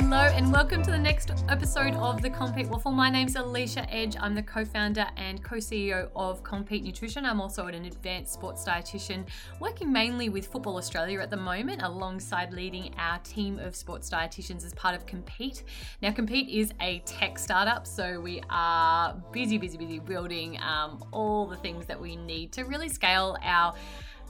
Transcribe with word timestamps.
Hello, 0.00 0.16
and 0.16 0.52
welcome 0.52 0.80
to 0.84 0.92
the 0.92 0.98
next 0.98 1.32
episode 1.48 1.92
of 1.94 2.22
the 2.22 2.30
Compeat 2.30 2.68
Waffle. 2.68 2.92
My 2.92 3.10
name's 3.10 3.34
Alicia 3.34 3.84
Edge. 3.92 4.14
I'm 4.20 4.32
the 4.32 4.44
co 4.44 4.64
founder 4.64 5.04
and 5.16 5.42
co 5.42 5.56
CEO 5.56 6.08
of 6.14 6.44
Compeat 6.44 6.84
Nutrition. 6.84 7.26
I'm 7.26 7.40
also 7.40 7.66
an 7.66 7.84
advanced 7.84 8.32
sports 8.32 8.64
dietitian 8.64 9.26
working 9.58 9.92
mainly 9.92 10.28
with 10.28 10.46
Football 10.46 10.76
Australia 10.76 11.18
at 11.18 11.30
the 11.30 11.36
moment, 11.36 11.82
alongside 11.82 12.52
leading 12.52 12.94
our 12.96 13.18
team 13.18 13.58
of 13.58 13.74
sports 13.74 14.08
dietitians 14.08 14.64
as 14.64 14.72
part 14.74 14.94
of 14.94 15.04
Compeat. 15.04 15.64
Now, 16.00 16.12
Compeat 16.12 16.48
is 16.48 16.72
a 16.80 17.00
tech 17.00 17.36
startup, 17.36 17.84
so 17.84 18.20
we 18.20 18.40
are 18.50 19.20
busy, 19.32 19.58
busy, 19.58 19.76
busy 19.76 19.98
building 19.98 20.60
um, 20.62 21.04
all 21.10 21.44
the 21.44 21.56
things 21.56 21.86
that 21.86 22.00
we 22.00 22.14
need 22.14 22.52
to 22.52 22.62
really 22.62 22.88
scale 22.88 23.36
our 23.42 23.74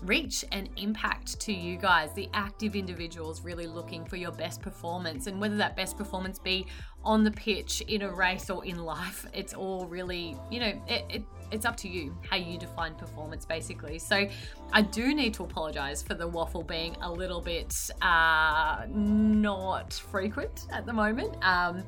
reach 0.03 0.45
and 0.53 0.69
impact 0.77 1.41
to 1.41 1.53
you 1.53 1.77
guys, 1.77 2.13
the 2.15 2.29
active 2.35 2.77
individuals 2.77 3.43
really 3.43 3.67
looking 3.67 4.05
for 4.05 4.17
your 4.17 4.33
best 4.33 4.63
performance. 4.63 5.27
And 5.27 5.41
whether 5.41 5.57
that 5.57 5.77
best 5.77 5.97
performance 5.97 6.39
be 6.39 6.67
on 7.05 7.25
the 7.25 7.31
pitch, 7.31 7.81
in 7.83 8.03
a 8.03 8.11
race, 8.11 8.51
or 8.51 8.65
in 8.65 8.79
life, 8.79 9.27
it's 9.33 9.55
all 9.55 9.87
really, 9.87 10.37
you 10.51 10.61
know, 10.61 10.83
it, 10.87 11.05
it, 11.09 11.23
it's 11.51 11.65
up 11.65 11.77
to 11.77 11.89
you 11.89 12.17
how 12.29 12.37
you 12.37 12.59
define 12.59 12.95
performance 12.95 13.45
basically. 13.45 13.99
So 13.99 14.29
I 14.73 14.83
do 14.83 15.15
need 15.15 15.33
to 15.35 15.45
apologize 15.45 16.03
for 16.03 16.15
the 16.15 16.27
waffle 16.27 16.63
being 16.63 16.97
a 17.01 17.11
little 17.11 17.41
bit 17.41 17.75
uh, 18.03 18.85
not 18.91 19.95
frequent 19.95 20.67
at 20.73 20.87
the 20.87 20.93
moment. 20.93 21.37
Um, 21.43 21.83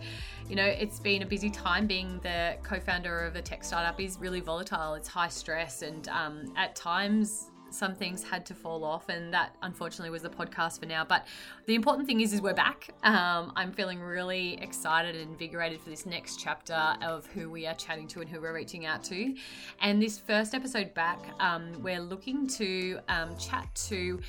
you 0.49 0.57
know, 0.57 0.65
it's 0.65 0.99
been 0.99 1.23
a 1.23 1.27
busy 1.27 1.51
time 1.51 1.87
being 1.87 2.19
the 2.23 2.57
co 2.63 2.81
founder 2.81 3.21
of 3.21 3.37
a 3.37 3.43
tech 3.43 3.63
startup 3.63 4.01
is 4.01 4.19
really 4.19 4.41
volatile. 4.41 4.95
It's 4.95 5.09
high 5.09 5.29
stress 5.29 5.83
and 5.83 6.09
um, 6.09 6.53
at 6.57 6.75
times 6.75 7.50
some 7.71 7.95
things 7.95 8.23
had 8.23 8.45
to 8.47 8.55
fall 8.55 8.85
off, 8.85 9.09
and 9.09 9.33
that 9.33 9.57
unfortunately 9.63 10.11
was 10.11 10.23
the 10.23 10.29
podcast 10.29 10.81
for 10.81 10.87
now. 10.87 11.05
But 11.05 11.27
the 11.67 11.75
important 11.75 12.07
thing 12.07 12.21
is, 12.21 12.33
is 12.33 12.41
we're 12.41 12.55
back. 12.55 12.89
Um, 13.03 13.53
I'm 13.57 13.73
feeling 13.73 14.01
really 14.01 14.61
excited 14.61 15.17
and 15.17 15.31
invigorated 15.31 15.81
for 15.81 15.91
this 15.91 16.07
next 16.07 16.41
chapter 16.41 16.95
of 17.03 17.27
who 17.27 17.51
we 17.51 17.67
are 17.67 17.75
chatting 17.75 18.09
to 18.09 18.21
and 18.21 18.29
who 18.29 18.41
we're 18.41 18.55
reaching 18.55 18.87
out 18.87 19.05
to. 19.05 19.35
And 19.81 20.03
this 20.03 20.19
first 20.19 20.55
episode 20.55 20.95
back, 20.95 21.19
um, 21.41 21.73
we're 21.83 22.01
looking 22.01 22.47
to 22.49 22.99
um, 23.09 23.37
chat 23.37 23.73
to 23.89 24.21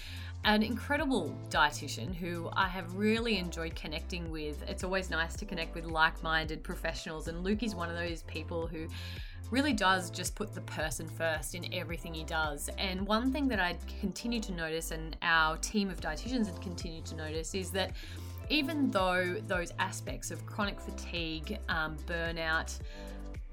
an 0.43 0.63
incredible 0.63 1.37
dietitian 1.49 2.15
who 2.15 2.49
I 2.53 2.67
have 2.67 2.95
really 2.95 3.37
enjoyed 3.37 3.75
connecting 3.75 4.31
with. 4.31 4.63
It's 4.67 4.83
always 4.83 5.09
nice 5.09 5.35
to 5.35 5.45
connect 5.45 5.75
with 5.75 5.85
like 5.85 6.21
minded 6.23 6.63
professionals, 6.63 7.27
and 7.27 7.43
Luke 7.43 7.61
is 7.61 7.75
one 7.75 7.89
of 7.89 7.95
those 7.95 8.23
people 8.23 8.65
who 8.65 8.87
really 9.51 9.73
does 9.73 10.09
just 10.09 10.33
put 10.33 10.53
the 10.55 10.61
person 10.61 11.07
first 11.07 11.53
in 11.53 11.71
everything 11.73 12.13
he 12.13 12.23
does. 12.23 12.69
And 12.77 13.05
one 13.05 13.31
thing 13.31 13.47
that 13.49 13.59
I 13.59 13.77
continue 13.99 14.39
to 14.39 14.53
notice, 14.53 14.91
and 14.91 15.15
our 15.21 15.57
team 15.57 15.89
of 15.89 15.99
dietitians 15.99 16.47
have 16.47 16.59
continued 16.61 17.05
to 17.07 17.15
notice, 17.15 17.53
is 17.53 17.69
that 17.71 17.91
even 18.49 18.89
though 18.89 19.35
those 19.47 19.71
aspects 19.77 20.31
of 20.31 20.45
chronic 20.45 20.79
fatigue, 20.79 21.59
um, 21.69 21.97
burnout, 22.07 22.79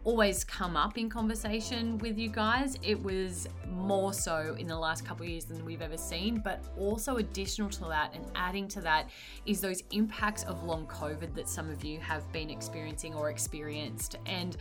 always 0.04 0.42
come 0.42 0.76
up 0.76 0.96
in 0.96 1.10
conversation 1.10 1.98
with 1.98 2.18
you 2.18 2.30
guys. 2.30 2.78
It 2.82 3.02
was 3.02 3.46
more 3.68 4.14
so 4.14 4.56
in 4.58 4.66
the 4.66 4.78
last 4.78 5.04
couple 5.04 5.24
of 5.24 5.30
years 5.30 5.44
than 5.44 5.62
we've 5.64 5.82
ever 5.82 5.98
seen, 5.98 6.40
but 6.42 6.64
also 6.78 7.16
additional 7.16 7.68
to 7.70 7.84
that 7.86 8.14
and 8.14 8.24
adding 8.34 8.68
to 8.68 8.80
that 8.80 9.10
is 9.44 9.60
those 9.60 9.82
impacts 9.90 10.44
of 10.44 10.62
long 10.62 10.86
COVID 10.86 11.34
that 11.34 11.48
some 11.48 11.68
of 11.68 11.84
you 11.84 11.98
have 12.00 12.30
been 12.32 12.48
experiencing 12.48 13.14
or 13.14 13.28
experienced. 13.28 14.16
And 14.24 14.56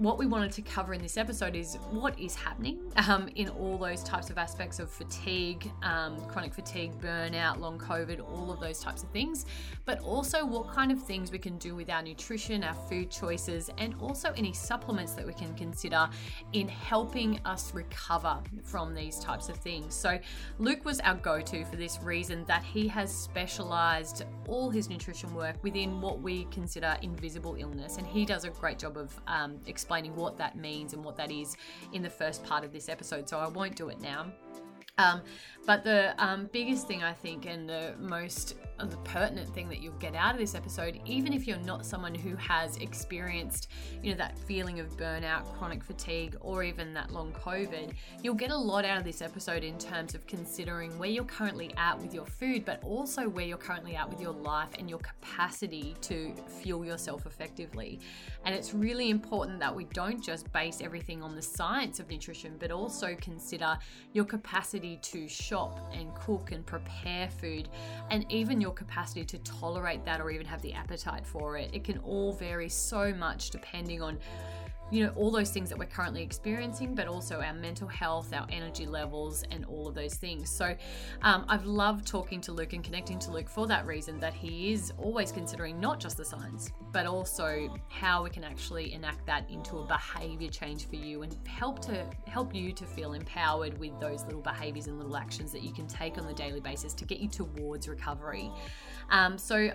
what 0.00 0.16
we 0.16 0.24
wanted 0.24 0.50
to 0.50 0.62
cover 0.62 0.94
in 0.94 1.02
this 1.02 1.18
episode 1.18 1.54
is 1.54 1.74
what 1.90 2.18
is 2.18 2.34
happening 2.34 2.80
um, 3.06 3.28
in 3.34 3.50
all 3.50 3.76
those 3.76 4.02
types 4.02 4.30
of 4.30 4.38
aspects 4.38 4.78
of 4.78 4.90
fatigue, 4.90 5.70
um, 5.82 6.18
chronic 6.24 6.54
fatigue, 6.54 6.98
burnout, 7.02 7.60
long 7.60 7.78
COVID, 7.78 8.18
all 8.32 8.50
of 8.50 8.60
those 8.60 8.80
types 8.80 9.02
of 9.02 9.10
things, 9.10 9.44
but 9.84 10.00
also 10.00 10.42
what 10.42 10.68
kind 10.68 10.90
of 10.90 11.02
things 11.02 11.30
we 11.30 11.38
can 11.38 11.58
do 11.58 11.74
with 11.74 11.90
our 11.90 12.00
nutrition, 12.00 12.64
our 12.64 12.72
food 12.72 13.10
choices, 13.10 13.68
and 13.76 13.94
also 14.00 14.32
any 14.38 14.54
supplements 14.54 15.12
that 15.12 15.26
we 15.26 15.34
can 15.34 15.54
consider 15.54 16.08
in 16.54 16.66
helping 16.66 17.38
us 17.44 17.74
recover 17.74 18.38
from 18.64 18.94
these 18.94 19.18
types 19.18 19.50
of 19.50 19.56
things. 19.58 19.94
So, 19.94 20.18
Luke 20.58 20.82
was 20.82 21.00
our 21.00 21.16
go 21.16 21.42
to 21.42 21.64
for 21.66 21.76
this 21.76 21.98
reason 22.02 22.46
that 22.46 22.62
he 22.62 22.88
has 22.88 23.14
specialized 23.14 24.24
all 24.48 24.70
his 24.70 24.88
nutrition 24.88 25.34
work 25.34 25.62
within 25.62 26.00
what 26.00 26.22
we 26.22 26.44
consider 26.50 26.96
invisible 27.02 27.56
illness, 27.58 27.98
and 27.98 28.06
he 28.06 28.24
does 28.24 28.44
a 28.44 28.50
great 28.50 28.78
job 28.78 28.96
of 28.96 29.20
um, 29.26 29.58
explaining 29.66 29.89
explaining 29.90 30.14
what 30.14 30.38
that 30.38 30.56
means 30.56 30.92
and 30.92 31.04
what 31.04 31.16
that 31.16 31.32
is 31.32 31.56
in 31.92 32.00
the 32.00 32.08
first 32.08 32.44
part 32.44 32.62
of 32.62 32.72
this 32.72 32.88
episode, 32.88 33.28
so 33.28 33.40
I 33.40 33.48
won't 33.48 33.74
do 33.74 33.88
it 33.88 34.00
now. 34.00 34.26
Um, 34.98 35.20
but 35.66 35.84
the 35.84 36.14
um, 36.22 36.48
biggest 36.52 36.86
thing 36.86 37.02
I 37.02 37.12
think, 37.12 37.46
and 37.46 37.68
the 37.68 37.94
most 37.98 38.56
the 38.88 38.96
pertinent 38.98 39.52
thing 39.54 39.68
that 39.68 39.82
you'll 39.82 39.92
get 39.94 40.14
out 40.14 40.34
of 40.34 40.40
this 40.40 40.54
episode, 40.54 41.00
even 41.04 41.32
if 41.32 41.46
you're 41.46 41.58
not 41.58 41.84
someone 41.84 42.14
who 42.14 42.34
has 42.36 42.76
experienced, 42.78 43.68
you 44.02 44.10
know, 44.10 44.16
that 44.16 44.38
feeling 44.38 44.80
of 44.80 44.96
burnout, 44.96 45.44
chronic 45.58 45.82
fatigue, 45.82 46.36
or 46.40 46.62
even 46.62 46.94
that 46.94 47.10
long 47.10 47.32
COVID, 47.32 47.92
you'll 48.22 48.34
get 48.34 48.50
a 48.50 48.56
lot 48.56 48.84
out 48.84 48.96
of 48.96 49.04
this 49.04 49.20
episode 49.20 49.64
in 49.64 49.76
terms 49.78 50.14
of 50.14 50.26
considering 50.26 50.96
where 50.98 51.10
you're 51.10 51.24
currently 51.24 51.74
at 51.76 51.98
with 51.98 52.14
your 52.14 52.24
food, 52.24 52.64
but 52.64 52.82
also 52.82 53.28
where 53.28 53.44
you're 53.44 53.58
currently 53.58 53.96
at 53.96 54.08
with 54.08 54.20
your 54.20 54.32
life 54.32 54.70
and 54.78 54.88
your 54.88 55.00
capacity 55.00 55.94
to 56.02 56.32
fuel 56.62 56.84
yourself 56.84 57.26
effectively. 57.26 58.00
And 58.44 58.54
it's 58.54 58.72
really 58.72 59.10
important 59.10 59.60
that 59.60 59.74
we 59.74 59.84
don't 59.84 60.22
just 60.22 60.50
base 60.52 60.80
everything 60.80 61.22
on 61.22 61.34
the 61.34 61.42
science 61.42 62.00
of 62.00 62.08
nutrition, 62.08 62.56
but 62.58 62.70
also 62.70 63.14
consider 63.20 63.76
your 64.12 64.24
capacity 64.24 64.98
to 65.02 65.28
shop 65.50 65.80
and 65.92 66.14
cook 66.14 66.52
and 66.52 66.64
prepare 66.64 67.28
food, 67.28 67.68
and 68.10 68.24
even 68.30 68.60
your 68.60 68.70
capacity 68.70 69.24
to 69.24 69.38
tolerate 69.38 70.04
that 70.04 70.20
or 70.20 70.30
even 70.30 70.46
have 70.46 70.62
the 70.62 70.72
appetite 70.72 71.26
for 71.26 71.56
it. 71.56 71.68
It 71.72 71.82
can 71.82 71.98
all 71.98 72.32
vary 72.32 72.68
so 72.68 73.12
much 73.12 73.50
depending 73.50 74.00
on 74.00 74.16
you 74.90 75.04
know, 75.04 75.12
all 75.16 75.30
those 75.30 75.50
things 75.50 75.68
that 75.68 75.78
we're 75.78 75.86
currently 75.86 76.22
experiencing, 76.22 76.94
but 76.94 77.06
also 77.06 77.40
our 77.40 77.54
mental 77.54 77.88
health, 77.88 78.32
our 78.34 78.46
energy 78.50 78.86
levels, 78.86 79.44
and 79.50 79.64
all 79.66 79.86
of 79.86 79.94
those 79.94 80.14
things. 80.14 80.50
So, 80.50 80.74
um, 81.22 81.44
I've 81.48 81.64
loved 81.64 82.06
talking 82.06 82.40
to 82.42 82.52
Luke 82.52 82.72
and 82.72 82.82
connecting 82.82 83.18
to 83.20 83.30
Luke 83.30 83.48
for 83.48 83.66
that 83.66 83.86
reason 83.86 84.18
that 84.20 84.34
he 84.34 84.72
is 84.72 84.92
always 84.98 85.32
considering 85.32 85.80
not 85.80 86.00
just 86.00 86.16
the 86.16 86.24
science, 86.24 86.70
but 86.92 87.06
also 87.06 87.74
how 87.88 88.24
we 88.24 88.30
can 88.30 88.44
actually 88.44 88.92
enact 88.92 89.26
that 89.26 89.48
into 89.50 89.78
a 89.78 89.86
behavior 89.86 90.48
change 90.48 90.88
for 90.88 90.96
you 90.96 91.22
and 91.22 91.36
help 91.46 91.80
to 91.80 92.06
help 92.26 92.54
you 92.54 92.72
to 92.72 92.84
feel 92.84 93.12
empowered 93.12 93.78
with 93.78 93.98
those 94.00 94.24
little 94.24 94.42
behaviors 94.42 94.86
and 94.86 94.98
little 94.98 95.16
actions 95.16 95.52
that 95.52 95.62
you 95.62 95.72
can 95.72 95.86
take 95.86 96.18
on 96.18 96.26
the 96.26 96.34
daily 96.34 96.60
basis 96.60 96.94
to 96.94 97.04
get 97.04 97.20
you 97.20 97.28
towards 97.28 97.88
recovery. 97.88 98.50
Um, 99.10 99.38
so 99.38 99.70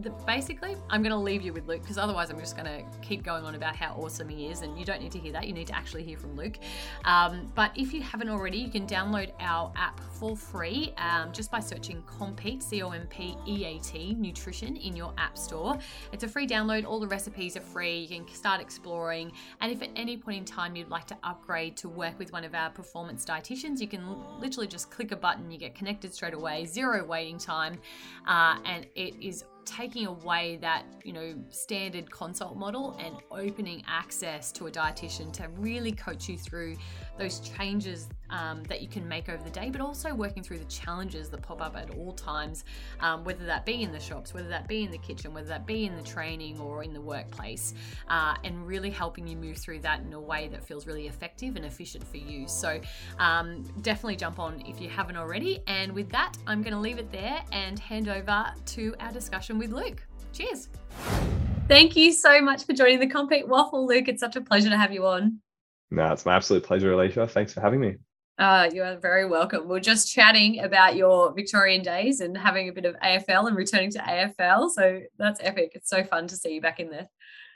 the, 0.00 0.10
basically, 0.26 0.76
I'm 0.88 1.02
going 1.02 1.12
to 1.12 1.18
leave 1.18 1.42
you 1.42 1.52
with 1.52 1.66
Luke 1.66 1.82
because 1.82 1.98
otherwise, 1.98 2.30
I'm 2.30 2.38
just 2.38 2.56
going 2.56 2.66
to 2.66 2.98
keep 3.00 3.22
going 3.22 3.44
on 3.44 3.54
about 3.54 3.76
how 3.76 3.94
awesome 3.94 4.28
he 4.28 4.46
is. 4.46 4.62
And 4.62 4.78
you 4.78 4.84
don't 4.84 5.02
need 5.02 5.12
to 5.12 5.18
hear 5.18 5.32
that. 5.32 5.46
You 5.46 5.52
need 5.52 5.66
to 5.68 5.76
actually 5.76 6.02
hear 6.02 6.16
from 6.16 6.36
Luke. 6.36 6.58
Um, 7.04 7.52
but 7.54 7.72
if 7.76 7.92
you 7.92 8.00
haven't 8.02 8.28
already, 8.28 8.58
you 8.58 8.70
can 8.70 8.86
download 8.86 9.32
our 9.40 9.72
app 9.76 10.00
for 10.12 10.36
free 10.36 10.94
um, 10.96 11.32
just 11.32 11.50
by 11.50 11.60
searching 11.60 12.02
Compeat, 12.06 12.62
C 12.62 12.82
O 12.82 12.90
M 12.90 13.06
P 13.08 13.36
E 13.46 13.64
A 13.64 13.78
T, 13.78 14.14
Nutrition 14.18 14.76
in 14.76 14.96
your 14.96 15.12
app 15.18 15.36
store. 15.36 15.78
It's 16.12 16.24
a 16.24 16.28
free 16.28 16.46
download. 16.46 16.86
All 16.86 17.00
the 17.00 17.08
recipes 17.08 17.56
are 17.56 17.60
free. 17.60 18.00
You 18.00 18.08
can 18.08 18.34
start 18.34 18.60
exploring. 18.60 19.32
And 19.60 19.70
if 19.70 19.82
at 19.82 19.90
any 19.96 20.16
point 20.16 20.38
in 20.38 20.44
time 20.44 20.76
you'd 20.76 20.90
like 20.90 21.06
to 21.08 21.16
upgrade 21.22 21.76
to 21.78 21.88
work 21.88 22.18
with 22.18 22.32
one 22.32 22.44
of 22.44 22.54
our 22.54 22.70
performance 22.70 23.24
dietitians, 23.24 23.80
you 23.80 23.88
can 23.88 24.16
literally 24.40 24.66
just 24.66 24.90
click 24.90 25.12
a 25.12 25.16
button. 25.16 25.50
You 25.50 25.58
get 25.58 25.74
connected 25.74 26.14
straight 26.14 26.34
away, 26.34 26.64
zero 26.64 27.04
waiting 27.04 27.38
time. 27.38 27.78
Uh, 28.26 28.58
and 28.64 28.86
it 28.94 29.14
is 29.20 29.44
taking 29.64 30.06
away 30.06 30.58
that 30.60 30.84
you 31.04 31.12
know 31.12 31.34
standard 31.50 32.10
consult 32.10 32.56
model 32.56 32.96
and 33.00 33.16
opening 33.30 33.82
access 33.86 34.52
to 34.52 34.66
a 34.66 34.70
dietitian 34.70 35.32
to 35.32 35.48
really 35.58 35.92
coach 35.92 36.28
you 36.28 36.36
through 36.36 36.76
those 37.18 37.40
changes 37.40 38.08
um, 38.30 38.62
that 38.64 38.80
you 38.80 38.88
can 38.88 39.06
make 39.06 39.28
over 39.28 39.42
the 39.42 39.50
day, 39.50 39.70
but 39.70 39.80
also 39.80 40.14
working 40.14 40.42
through 40.42 40.58
the 40.58 40.64
challenges 40.64 41.28
that 41.28 41.42
pop 41.42 41.60
up 41.60 41.76
at 41.76 41.90
all 41.96 42.12
times, 42.12 42.64
um, 43.00 43.24
whether 43.24 43.44
that 43.44 43.66
be 43.66 43.82
in 43.82 43.92
the 43.92 44.00
shops, 44.00 44.32
whether 44.32 44.48
that 44.48 44.66
be 44.66 44.82
in 44.82 44.90
the 44.90 44.98
kitchen, 44.98 45.34
whether 45.34 45.48
that 45.48 45.66
be 45.66 45.84
in 45.84 45.94
the 45.96 46.02
training 46.02 46.58
or 46.58 46.82
in 46.82 46.92
the 46.92 47.00
workplace, 47.00 47.74
uh, 48.08 48.34
and 48.44 48.66
really 48.66 48.90
helping 48.90 49.26
you 49.26 49.36
move 49.36 49.58
through 49.58 49.80
that 49.80 50.00
in 50.00 50.12
a 50.14 50.20
way 50.20 50.48
that 50.48 50.64
feels 50.64 50.86
really 50.86 51.06
effective 51.06 51.56
and 51.56 51.64
efficient 51.64 52.02
for 52.06 52.16
you. 52.16 52.48
So 52.48 52.80
um, 53.18 53.62
definitely 53.82 54.16
jump 54.16 54.38
on 54.38 54.62
if 54.66 54.80
you 54.80 54.88
haven't 54.88 55.16
already. 55.16 55.62
And 55.66 55.92
with 55.92 56.08
that, 56.10 56.36
I'm 56.46 56.62
going 56.62 56.74
to 56.74 56.80
leave 56.80 56.98
it 56.98 57.12
there 57.12 57.42
and 57.52 57.78
hand 57.78 58.08
over 58.08 58.52
to 58.66 58.94
our 59.00 59.12
discussion 59.12 59.58
with 59.58 59.72
Luke. 59.72 60.02
Cheers. 60.32 60.68
Thank 61.68 61.96
you 61.96 62.12
so 62.12 62.40
much 62.40 62.64
for 62.64 62.72
joining 62.72 63.00
the 63.00 63.06
Compeat 63.06 63.46
Waffle, 63.46 63.86
Luke. 63.86 64.08
It's 64.08 64.20
such 64.20 64.36
a 64.36 64.40
pleasure 64.40 64.70
to 64.70 64.76
have 64.76 64.92
you 64.92 65.06
on. 65.06 65.41
No, 65.92 66.10
it's 66.10 66.24
my 66.24 66.34
absolute 66.34 66.64
pleasure, 66.64 66.90
Alicia. 66.90 67.28
Thanks 67.28 67.52
for 67.52 67.60
having 67.60 67.78
me. 67.78 67.96
Uh, 68.38 68.70
you 68.72 68.82
are 68.82 68.96
very 68.96 69.26
welcome. 69.26 69.68
We're 69.68 69.78
just 69.78 70.10
chatting 70.10 70.60
about 70.60 70.96
your 70.96 71.34
Victorian 71.34 71.82
days 71.82 72.20
and 72.20 72.36
having 72.36 72.70
a 72.70 72.72
bit 72.72 72.86
of 72.86 72.96
AFL 73.00 73.46
and 73.46 73.54
returning 73.54 73.90
to 73.90 73.98
AFL. 73.98 74.70
So 74.70 75.02
that's 75.18 75.38
epic. 75.42 75.72
It's 75.74 75.90
so 75.90 76.02
fun 76.02 76.28
to 76.28 76.36
see 76.36 76.54
you 76.54 76.62
back 76.62 76.80
in 76.80 76.88
there. 76.88 77.08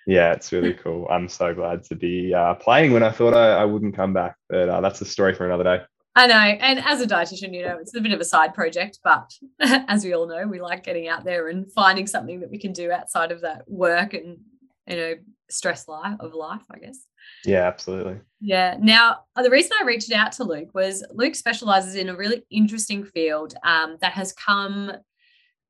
Yeah, 0.06 0.32
it's 0.32 0.52
really 0.52 0.74
cool. 0.82 1.08
I'm 1.10 1.30
so 1.30 1.54
glad 1.54 1.84
to 1.84 1.96
be 1.96 2.34
uh, 2.34 2.54
playing 2.56 2.92
when 2.92 3.02
I 3.02 3.10
thought 3.10 3.32
I, 3.32 3.54
I, 3.54 3.64
wouldn't 3.64 3.96
come 3.96 4.12
back, 4.12 4.36
but 4.50 4.68
uh, 4.68 4.82
that's 4.82 5.00
a 5.00 5.06
story 5.06 5.34
for 5.34 5.46
another 5.46 5.64
day. 5.64 5.84
I 6.14 6.26
know. 6.26 6.34
And 6.34 6.78
as 6.80 7.00
a 7.00 7.06
dietitian, 7.06 7.54
you 7.54 7.64
know, 7.64 7.78
it's 7.80 7.96
a 7.96 8.02
bit 8.02 8.12
of 8.12 8.20
a 8.20 8.24
side 8.24 8.52
project, 8.52 9.00
but 9.02 9.30
as 9.60 10.04
we 10.04 10.12
all 10.12 10.28
know, 10.28 10.46
we 10.46 10.60
like 10.60 10.84
getting 10.84 11.08
out 11.08 11.24
there 11.24 11.48
and 11.48 11.72
finding 11.72 12.06
something 12.06 12.40
that 12.40 12.50
we 12.50 12.58
can 12.58 12.74
do 12.74 12.92
outside 12.92 13.32
of 13.32 13.40
that 13.40 13.62
work 13.66 14.12
and, 14.12 14.38
you 14.86 14.96
know, 14.96 15.14
stress 15.48 15.88
life 15.88 16.16
of 16.20 16.34
life, 16.34 16.62
I 16.70 16.78
guess. 16.78 16.98
Yeah, 17.44 17.66
absolutely. 17.66 18.20
Yeah. 18.40 18.76
Now, 18.80 19.20
uh, 19.34 19.42
the 19.42 19.50
reason 19.50 19.72
I 19.80 19.84
reached 19.84 20.12
out 20.12 20.32
to 20.32 20.44
Luke 20.44 20.74
was 20.74 21.04
Luke 21.12 21.34
specializes 21.34 21.94
in 21.94 22.08
a 22.08 22.16
really 22.16 22.44
interesting 22.50 23.04
field 23.04 23.54
um, 23.64 23.96
that 24.00 24.12
has 24.12 24.32
come 24.32 24.92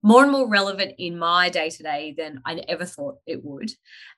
more 0.03 0.23
and 0.23 0.31
more 0.31 0.49
relevant 0.49 0.95
in 0.99 1.19
my 1.19 1.49
day 1.49 1.69
to 1.69 1.83
day 1.83 2.15
than 2.17 2.41
I 2.45 2.63
ever 2.69 2.85
thought 2.85 3.17
it 3.27 3.45
would. 3.45 3.71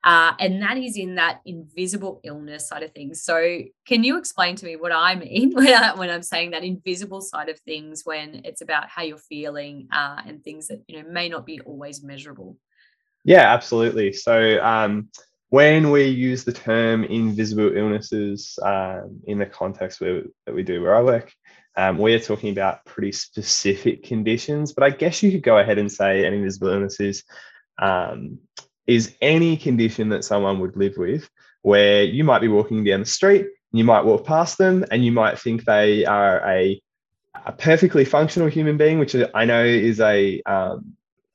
Uh, 0.05 0.33
and 0.39 0.61
that 0.61 0.77
is 0.77 0.99
in 0.99 1.15
that 1.15 1.41
invisible 1.47 2.21
illness 2.25 2.69
side 2.69 2.83
of 2.83 2.93
things. 2.93 3.23
So, 3.23 3.61
can 3.87 4.05
you 4.05 4.19
explain 4.19 4.55
to 4.57 4.67
me 4.67 4.77
what 4.77 4.93
I 4.93 5.15
mean 5.15 5.53
when, 5.55 5.69
I, 5.69 5.95
when 5.95 6.11
I'm 6.11 6.23
saying 6.23 6.51
that 6.51 6.63
invisible 6.63 7.23
side 7.23 7.49
of 7.49 7.59
things 7.61 8.03
when 8.05 8.43
it's 8.45 8.61
about 8.61 8.91
how 8.91 9.03
you're 9.03 9.17
feeling 9.17 9.89
uh, 9.91 10.21
and 10.27 10.45
things 10.45 10.69
that 10.69 10.83
you 10.89 11.03
know 11.03 11.09
may 11.09 11.29
not 11.29 11.47
be 11.47 11.61
always 11.61 12.03
measurable? 12.03 12.57
Yeah, 13.25 13.53
absolutely. 13.53 14.13
So, 14.13 14.63
um, 14.63 15.09
when 15.51 15.91
we 15.91 16.05
use 16.05 16.45
the 16.45 16.53
term 16.53 17.05
invisible 17.05 17.75
illnesses 17.75 18.59
um, 18.63 19.21
in 19.27 19.39
the 19.39 19.47
context 19.47 20.01
where, 20.01 20.23
that 20.45 20.55
we 20.55 20.63
do 20.63 20.83
where 20.83 20.95
I 20.95 21.03
work, 21.03 21.33
um, 21.77 21.99
we 21.99 22.15
are 22.15 22.19
talking 22.19 22.51
about 22.51 22.85
pretty 22.85 23.13
specific 23.13 24.03
conditions, 24.03 24.73
but 24.73 24.85
I 24.85 24.91
guess 24.91 25.23
you 25.23 25.31
could 25.31 25.43
go 25.43 25.59
ahead 25.59 25.79
and 25.79 25.91
say 25.91 26.27
an 26.27 26.35
invisible 26.35 26.69
illness 26.69 27.01
is, 27.01 27.25
um, 27.79 28.39
is 28.87 29.15
any 29.21 29.57
condition 29.57 30.11
that 30.11 30.25
someone 30.25 30.59
would 30.61 30.77
live 30.77 30.97
with 30.97 31.29
where 31.63 32.03
you 32.03 32.25
might 32.25 32.41
be 32.41 32.49
walking 32.49 32.85
down 32.85 33.01
the 33.01 33.07
street, 33.07 33.49
you 33.73 33.85
might 33.85 34.05
walk 34.05 34.25
past 34.25 34.59
them, 34.59 34.85
and 34.91 35.05
you 35.05 35.13
might 35.13 35.39
think 35.39 35.65
they 35.65 36.05
are 36.05 36.47
a, 36.49 36.81
a 37.47 37.53
perfectly 37.53 38.05
functional 38.05 38.49
human 38.49 38.77
being, 38.77 38.99
which 38.99 39.15
I 39.35 39.45
know 39.45 39.65
is 39.65 40.01
a 40.01 40.43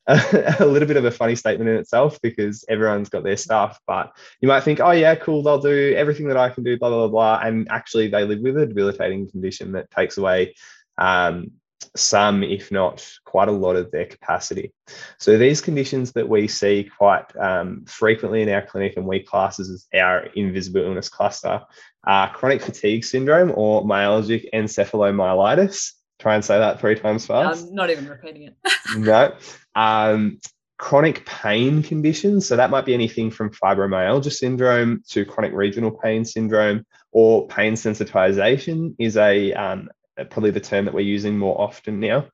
a 0.06 0.66
little 0.66 0.86
bit 0.86 0.98
of 0.98 1.04
a 1.04 1.10
funny 1.10 1.34
statement 1.34 1.70
in 1.70 1.76
itself 1.76 2.20
because 2.20 2.64
everyone's 2.68 3.08
got 3.08 3.24
their 3.24 3.36
stuff, 3.36 3.80
but 3.86 4.14
you 4.40 4.48
might 4.48 4.62
think, 4.62 4.80
oh 4.80 4.90
yeah, 4.90 5.14
cool, 5.14 5.42
they'll 5.42 5.60
do 5.60 5.94
everything 5.96 6.28
that 6.28 6.36
I 6.36 6.50
can 6.50 6.62
do, 6.62 6.78
blah 6.78 6.90
blah 6.90 7.08
blah, 7.08 7.40
and 7.42 7.66
actually 7.70 8.08
they 8.08 8.24
live 8.24 8.40
with 8.40 8.58
a 8.58 8.66
debilitating 8.66 9.30
condition 9.30 9.72
that 9.72 9.90
takes 9.90 10.18
away 10.18 10.54
um, 10.98 11.52
some, 11.96 12.42
if 12.42 12.70
not 12.70 13.08
quite 13.24 13.48
a 13.48 13.52
lot 13.52 13.76
of 13.76 13.90
their 13.90 14.06
capacity. 14.06 14.72
So 15.18 15.38
these 15.38 15.60
conditions 15.60 16.12
that 16.12 16.28
we 16.28 16.48
see 16.48 16.90
quite 16.96 17.24
um, 17.36 17.84
frequently 17.86 18.42
in 18.42 18.48
our 18.48 18.62
clinic 18.62 18.94
and 18.96 19.06
we 19.06 19.20
class 19.20 19.60
as 19.60 19.86
our 19.94 20.26
invisible 20.34 20.82
illness 20.82 21.08
cluster 21.08 21.62
are 22.06 22.32
chronic 22.34 22.62
fatigue 22.62 23.04
syndrome 23.04 23.52
or 23.54 23.84
myalgic 23.84 24.50
encephalomyelitis. 24.52 25.92
Try 26.18 26.34
and 26.34 26.44
say 26.44 26.58
that 26.58 26.80
three 26.80 26.94
times 26.94 27.26
fast. 27.26 27.68
I'm 27.68 27.74
not 27.74 27.90
even 27.90 28.08
repeating 28.08 28.42
it. 28.42 28.56
no. 28.96 29.34
Um, 29.74 30.38
chronic 30.78 31.24
pain 31.24 31.82
conditions. 31.82 32.46
So 32.46 32.56
that 32.56 32.70
might 32.70 32.84
be 32.84 32.94
anything 32.94 33.30
from 33.30 33.50
fibromyalgia 33.50 34.32
syndrome 34.32 35.02
to 35.10 35.24
chronic 35.24 35.52
regional 35.52 35.90
pain 35.90 36.24
syndrome, 36.24 36.84
or 37.12 37.46
pain 37.46 37.74
sensitization 37.74 38.94
is 38.98 39.16
a 39.16 39.52
um, 39.52 39.88
probably 40.30 40.50
the 40.50 40.60
term 40.60 40.84
that 40.84 40.94
we're 40.94 41.00
using 41.00 41.38
more 41.38 41.60
often 41.60 42.00
now. 42.00 42.26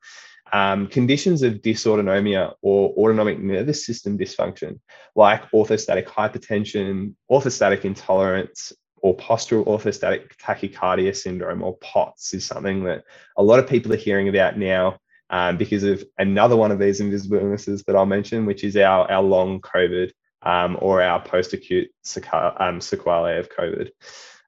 Um, 0.53 0.87
conditions 0.87 1.43
of 1.43 1.61
dysautonomia 1.61 2.55
or 2.61 2.89
autonomic 2.97 3.39
nervous 3.39 3.85
system 3.85 4.17
dysfunction, 4.17 4.79
like 5.15 5.49
orthostatic 5.51 6.05
hypertension, 6.05 7.13
orthostatic 7.31 7.85
intolerance, 7.85 8.73
or 8.97 9.15
postural 9.15 9.65
orthostatic 9.65 10.35
tachycardia 10.37 11.15
syndrome, 11.15 11.63
or 11.63 11.77
POTS, 11.77 12.33
is 12.33 12.45
something 12.45 12.83
that 12.83 13.03
a 13.37 13.43
lot 13.43 13.59
of 13.59 13.67
people 13.67 13.93
are 13.93 13.97
hearing 13.97 14.27
about 14.27 14.57
now 14.57 14.97
um, 15.31 15.57
because 15.57 15.83
of 15.83 16.03
another 16.17 16.55
one 16.55 16.71
of 16.71 16.79
these 16.79 16.99
invisible 16.99 17.37
illnesses 17.37 17.83
that 17.83 17.95
I'll 17.95 18.05
mention, 18.05 18.45
which 18.45 18.63
is 18.63 18.75
our, 18.77 19.09
our 19.09 19.23
long 19.23 19.61
COVID 19.61 20.11
um, 20.43 20.77
or 20.79 21.01
our 21.01 21.21
post 21.21 21.53
acute 21.53 21.89
um, 22.31 22.81
sequelae 22.81 23.37
of 23.39 23.49
COVID. 23.49 23.89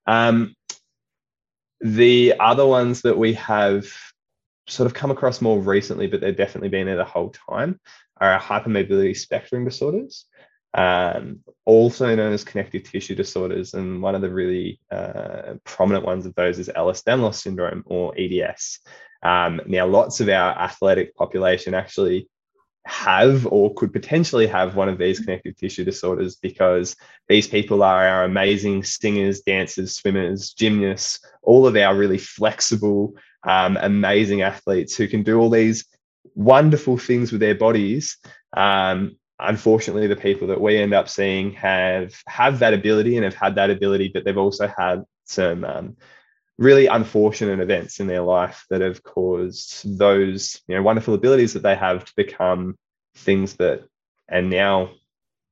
Um, 0.05 0.55
the 1.79 2.35
other 2.39 2.65
ones 2.65 3.01
that 3.01 3.17
we 3.17 3.33
have 3.33 3.87
sort 4.67 4.87
of 4.87 4.93
come 4.93 5.11
across 5.11 5.41
more 5.41 5.59
recently, 5.59 6.07
but 6.07 6.21
they've 6.21 6.35
definitely 6.35 6.69
been 6.69 6.85
there 6.85 6.97
the 6.97 7.05
whole 7.05 7.29
time, 7.29 7.79
are 8.17 8.39
hypermobility 8.39 9.15
spectrum 9.15 9.65
disorders. 9.65 10.25
Um, 10.75 11.39
also 11.65 12.13
known 12.15 12.33
as 12.33 12.43
connective 12.43 12.83
tissue 12.83 13.15
disorders. 13.15 13.73
And 13.73 14.01
one 14.01 14.15
of 14.15 14.21
the 14.21 14.29
really 14.29 14.79
uh, 14.91 15.53
prominent 15.63 16.05
ones 16.05 16.25
of 16.25 16.35
those 16.35 16.59
is 16.59 16.69
Ehlers-Danlos 16.69 17.35
syndrome 17.35 17.83
or 17.85 18.13
EDS. 18.17 18.79
Um, 19.21 19.61
now, 19.65 19.87
lots 19.87 20.19
of 20.19 20.29
our 20.29 20.57
athletic 20.57 21.15
population 21.15 21.73
actually 21.73 22.27
have 22.85 23.47
or 23.47 23.73
could 23.75 23.93
potentially 23.93 24.45
have 24.45 24.75
one 24.75 24.89
of 24.89 24.97
these 24.97 25.19
connective 25.19 25.55
tissue 25.55 25.85
disorders 25.85 26.35
because 26.35 26.95
these 27.29 27.47
people 27.47 27.81
are 27.81 28.05
our 28.05 28.23
amazing 28.25 28.83
singers, 28.83 29.41
dancers, 29.41 29.95
swimmers, 29.95 30.53
gymnasts, 30.53 31.19
all 31.41 31.65
of 31.65 31.77
our 31.77 31.95
really 31.95 32.17
flexible, 32.17 33.15
um, 33.47 33.77
amazing 33.81 34.41
athletes 34.41 34.95
who 34.95 35.07
can 35.07 35.23
do 35.23 35.39
all 35.39 35.49
these 35.49 35.85
wonderful 36.35 36.97
things 36.97 37.31
with 37.31 37.39
their 37.39 37.55
bodies. 37.55 38.17
Um, 38.55 39.15
unfortunately, 39.43 40.07
the 40.07 40.15
people 40.15 40.47
that 40.47 40.61
we 40.61 40.77
end 40.77 40.93
up 40.93 41.09
seeing 41.09 41.53
have 41.53 42.13
have 42.27 42.59
that 42.59 42.73
ability 42.73 43.15
and 43.15 43.23
have 43.23 43.35
had 43.35 43.55
that 43.55 43.69
ability, 43.69 44.11
but 44.13 44.25
they've 44.25 44.37
also 44.37 44.67
had 44.67 45.03
some 45.25 45.63
um, 45.63 45.97
really 46.57 46.87
unfortunate 46.87 47.59
events 47.59 47.99
in 47.99 48.07
their 48.07 48.21
life 48.21 48.65
that 48.69 48.81
have 48.81 49.03
caused 49.03 49.97
those 49.97 50.61
you 50.67 50.75
know 50.75 50.81
wonderful 50.81 51.13
abilities 51.13 51.53
that 51.53 51.63
they 51.63 51.75
have 51.75 52.05
to 52.05 52.13
become 52.15 52.75
things 53.15 53.55
that 53.55 53.83
are 54.31 54.41
now 54.41 54.89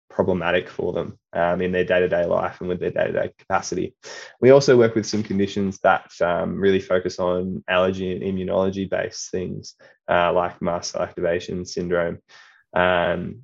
problematic 0.09 0.69
for 0.69 0.91
them 0.93 1.17
um, 1.33 1.61
in 1.61 1.71
their 1.71 1.85
day-to-day 1.85 2.25
life 2.25 2.59
and 2.59 2.67
with 2.67 2.79
their 2.79 2.91
day-to-day 2.91 3.31
capacity. 3.37 3.95
We 4.41 4.49
also 4.49 4.77
work 4.77 4.93
with 4.93 5.05
some 5.05 5.23
conditions 5.23 5.79
that 5.79 6.11
um, 6.19 6.59
really 6.59 6.81
focus 6.81 7.17
on 7.17 7.63
allergy 7.67 8.11
and 8.11 8.21
immunology-based 8.21 9.31
things 9.31 9.75
uh, 10.09 10.33
like 10.33 10.61
mast 10.61 10.95
activation 10.95 11.65
syndrome. 11.65 12.19
Um, 12.75 13.43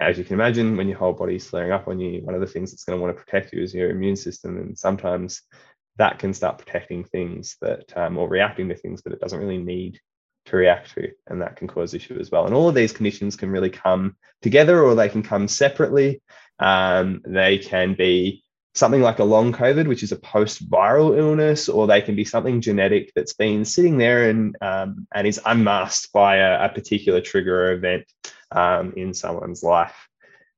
as 0.00 0.18
you 0.18 0.24
can 0.24 0.34
imagine, 0.34 0.76
when 0.76 0.88
your 0.88 0.98
whole 0.98 1.12
body's 1.12 1.46
flaring 1.46 1.72
up 1.72 1.86
on 1.86 2.00
you, 2.00 2.22
one 2.22 2.34
of 2.34 2.40
the 2.40 2.46
things 2.46 2.70
that's 2.70 2.84
going 2.84 2.98
to 2.98 3.02
want 3.02 3.16
to 3.16 3.22
protect 3.22 3.52
you 3.52 3.62
is 3.62 3.74
your 3.74 3.90
immune 3.90 4.16
system. 4.16 4.56
And 4.56 4.78
sometimes 4.78 5.42
that 6.00 6.18
can 6.18 6.32
start 6.32 6.58
protecting 6.58 7.04
things 7.04 7.56
that 7.60 7.96
um, 7.96 8.16
or 8.16 8.28
reacting 8.28 8.68
to 8.70 8.74
things 8.74 9.02
that 9.02 9.12
it 9.12 9.20
doesn't 9.20 9.38
really 9.38 9.58
need 9.58 10.00
to 10.46 10.56
react 10.56 10.94
to 10.94 11.10
and 11.26 11.42
that 11.42 11.56
can 11.56 11.68
cause 11.68 11.92
issue 11.92 12.18
as 12.18 12.30
well 12.30 12.46
and 12.46 12.54
all 12.54 12.68
of 12.68 12.74
these 12.74 12.92
conditions 12.92 13.36
can 13.36 13.50
really 13.50 13.68
come 13.68 14.16
together 14.40 14.82
or 14.82 14.94
they 14.94 15.08
can 15.08 15.22
come 15.22 15.46
separately 15.46 16.22
um, 16.58 17.20
they 17.26 17.58
can 17.58 17.94
be 17.94 18.42
something 18.74 19.02
like 19.02 19.18
a 19.18 19.24
long 19.24 19.52
covid 19.52 19.86
which 19.86 20.02
is 20.02 20.12
a 20.12 20.16
post-viral 20.16 21.18
illness 21.18 21.68
or 21.68 21.86
they 21.86 22.00
can 22.00 22.16
be 22.16 22.24
something 22.24 22.62
genetic 22.62 23.12
that's 23.14 23.34
been 23.34 23.64
sitting 23.64 23.98
there 23.98 24.30
and 24.30 24.56
um, 24.62 25.06
and 25.14 25.26
is 25.26 25.40
unmasked 25.44 26.10
by 26.12 26.36
a, 26.36 26.64
a 26.64 26.68
particular 26.70 27.20
trigger 27.20 27.66
or 27.66 27.72
event 27.72 28.04
um, 28.52 28.92
in 28.96 29.14
someone's 29.14 29.62
life 29.62 30.08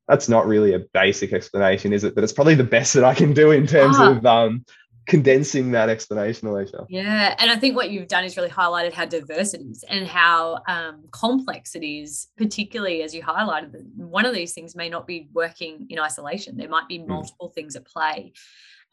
that's 0.08 0.28
not 0.28 0.46
really 0.46 0.74
a 0.74 0.80
basic 0.92 1.32
explanation 1.32 1.92
is 1.92 2.04
it 2.04 2.14
but 2.14 2.24
it's 2.24 2.32
probably 2.32 2.54
the 2.54 2.64
best 2.64 2.94
that 2.94 3.04
i 3.04 3.14
can 3.14 3.32
do 3.32 3.50
in 3.50 3.66
terms 3.66 3.96
ah. 3.98 4.10
of 4.12 4.26
um, 4.26 4.64
condensing 5.06 5.72
that 5.72 5.88
explanation, 5.88 6.48
Alicia. 6.48 6.86
Yeah. 6.88 7.34
And 7.38 7.50
I 7.50 7.56
think 7.56 7.74
what 7.74 7.90
you've 7.90 8.08
done 8.08 8.24
is 8.24 8.36
really 8.36 8.50
highlighted 8.50 8.92
how 8.92 9.04
diverse 9.04 9.54
it 9.54 9.60
is 9.60 9.84
and 9.88 10.06
how 10.06 10.60
um, 10.68 11.04
complex 11.10 11.74
it 11.74 11.84
is, 11.84 12.28
particularly 12.36 13.02
as 13.02 13.14
you 13.14 13.22
highlighted 13.22 13.72
that 13.72 13.84
one 13.96 14.24
of 14.24 14.34
these 14.34 14.52
things 14.52 14.76
may 14.76 14.88
not 14.88 15.06
be 15.06 15.28
working 15.32 15.86
in 15.90 15.98
isolation. 15.98 16.56
There 16.56 16.68
might 16.68 16.88
be 16.88 16.98
hmm. 16.98 17.08
multiple 17.08 17.50
mm. 17.50 17.54
things 17.54 17.76
at 17.76 17.84
play. 17.84 18.32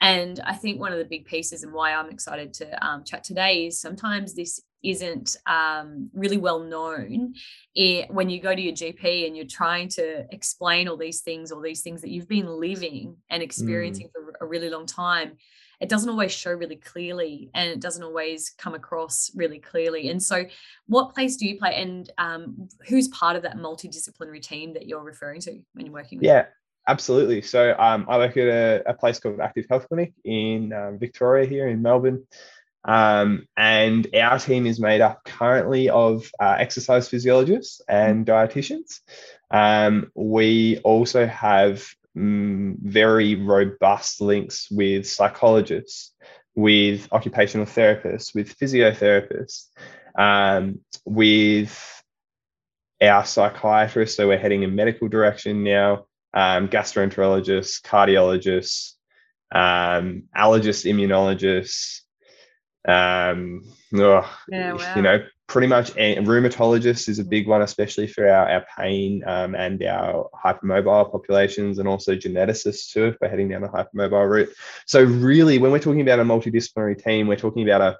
And 0.01 0.39
I 0.45 0.53
think 0.53 0.79
one 0.79 0.93
of 0.93 0.97
the 0.97 1.05
big 1.05 1.25
pieces 1.25 1.63
and 1.63 1.73
why 1.73 1.93
I'm 1.93 2.09
excited 2.09 2.53
to 2.55 2.85
um, 2.85 3.03
chat 3.03 3.23
today 3.23 3.67
is 3.67 3.81
sometimes 3.81 4.33
this 4.33 4.61
isn't 4.83 5.37
um, 5.45 6.09
really 6.13 6.37
well 6.37 6.59
known 6.59 7.33
it, 7.75 8.09
when 8.11 8.29
you 8.29 8.39
go 8.39 8.55
to 8.55 8.61
your 8.61 8.73
GP 8.73 9.27
and 9.27 9.35
you're 9.35 9.45
trying 9.45 9.89
to 9.89 10.25
explain 10.33 10.87
all 10.87 10.97
these 10.97 11.21
things, 11.21 11.51
all 11.51 11.61
these 11.61 11.81
things 11.81 12.01
that 12.01 12.09
you've 12.09 12.27
been 12.27 12.47
living 12.47 13.17
and 13.29 13.43
experiencing 13.43 14.07
mm. 14.07 14.11
for 14.11 14.33
a 14.41 14.47
really 14.47 14.69
long 14.69 14.85
time 14.85 15.33
it 15.79 15.87
doesn't 15.87 16.09
always 16.09 16.31
show 16.31 16.51
really 16.51 16.75
clearly 16.75 17.49
and 17.53 17.69
it 17.69 17.79
doesn't 17.79 18.03
always 18.03 18.49
come 18.57 18.75
across 18.75 19.31
really 19.33 19.59
clearly. 19.59 20.09
And 20.09 20.21
so, 20.21 20.45
what 20.87 21.13
place 21.13 21.37
do 21.37 21.47
you 21.47 21.57
play 21.57 21.75
and 21.75 22.11
um, 22.17 22.67
who's 22.87 23.07
part 23.09 23.35
of 23.35 23.43
that 23.43 23.57
multidisciplinary 23.57 24.41
team 24.41 24.73
that 24.73 24.87
you're 24.87 25.03
referring 25.03 25.41
to 25.41 25.59
when 25.73 25.85
you're 25.85 25.93
working 25.93 26.19
with? 26.19 26.25
Yeah. 26.25 26.45
Absolutely. 26.87 27.43
So 27.43 27.75
um, 27.77 28.07
I 28.09 28.17
work 28.17 28.35
at 28.35 28.47
a, 28.47 28.81
a, 28.87 28.93
place 28.95 29.19
called 29.19 29.39
Active 29.39 29.67
Health 29.69 29.87
Clinic 29.87 30.11
in 30.25 30.73
um, 30.73 30.97
Victoria 30.97 31.45
here 31.45 31.67
in 31.67 31.83
Melbourne. 31.83 32.25
Um, 32.85 33.45
and 33.57 34.07
our 34.15 34.39
team 34.39 34.65
is 34.65 34.79
made 34.79 35.01
up 35.01 35.23
currently 35.25 35.89
of 35.89 36.29
uh, 36.39 36.55
exercise 36.57 37.09
physiologists 37.09 37.81
and 37.87 38.25
dietitians. 38.25 39.01
Um, 39.51 40.11
we 40.15 40.79
also 40.79 41.25
have 41.27 41.85
mm, 42.17 42.77
very 42.79 43.35
robust 43.35 44.21
links 44.21 44.67
with 44.71 45.07
psychologists 45.07 46.13
with 46.59 47.07
occupational 47.13 47.65
therapists, 47.65 48.35
with 48.35 48.57
physiotherapists, 48.57 49.67
um, 50.17 50.79
with 51.05 52.03
our 53.01 53.23
psychiatrists. 53.23 54.17
So 54.17 54.27
we're 54.27 54.37
heading 54.37 54.63
in 54.63 54.75
medical 54.75 55.07
direction 55.07 55.63
now, 55.63 56.05
um, 56.33 56.67
gastroenterologists, 56.67 57.81
cardiologists, 57.81 58.93
um, 59.51 60.23
allergists, 60.35 60.85
immunologists, 60.85 62.01
um, 62.89 63.63
oh, 63.95 64.29
yeah, 64.49 64.73
wow. 64.73 64.95
you 64.95 65.01
know, 65.01 65.23
pretty 65.47 65.67
much 65.67 65.95
and 65.97 66.27
rheumatologist 66.27 67.09
is 67.09 67.19
a 67.19 67.23
big 67.23 67.47
one, 67.47 67.61
especially 67.61 68.07
for 68.07 68.29
our, 68.29 68.49
our 68.49 68.65
pain 68.77 69.23
um, 69.25 69.55
and 69.55 69.83
our 69.83 70.29
hypermobile 70.43 71.11
populations, 71.11 71.79
and 71.79 71.87
also 71.87 72.15
geneticists 72.15 72.91
too, 72.91 73.05
if 73.05 73.17
we're 73.19 73.29
heading 73.29 73.49
down 73.49 73.61
the 73.61 73.67
hypermobile 73.67 74.29
route. 74.29 74.49
So, 74.85 75.03
really, 75.03 75.57
when 75.57 75.71
we're 75.71 75.79
talking 75.79 76.01
about 76.01 76.19
a 76.19 76.23
multidisciplinary 76.23 77.03
team, 77.03 77.27
we're 77.27 77.35
talking 77.35 77.67
about 77.67 77.81
a 77.81 77.97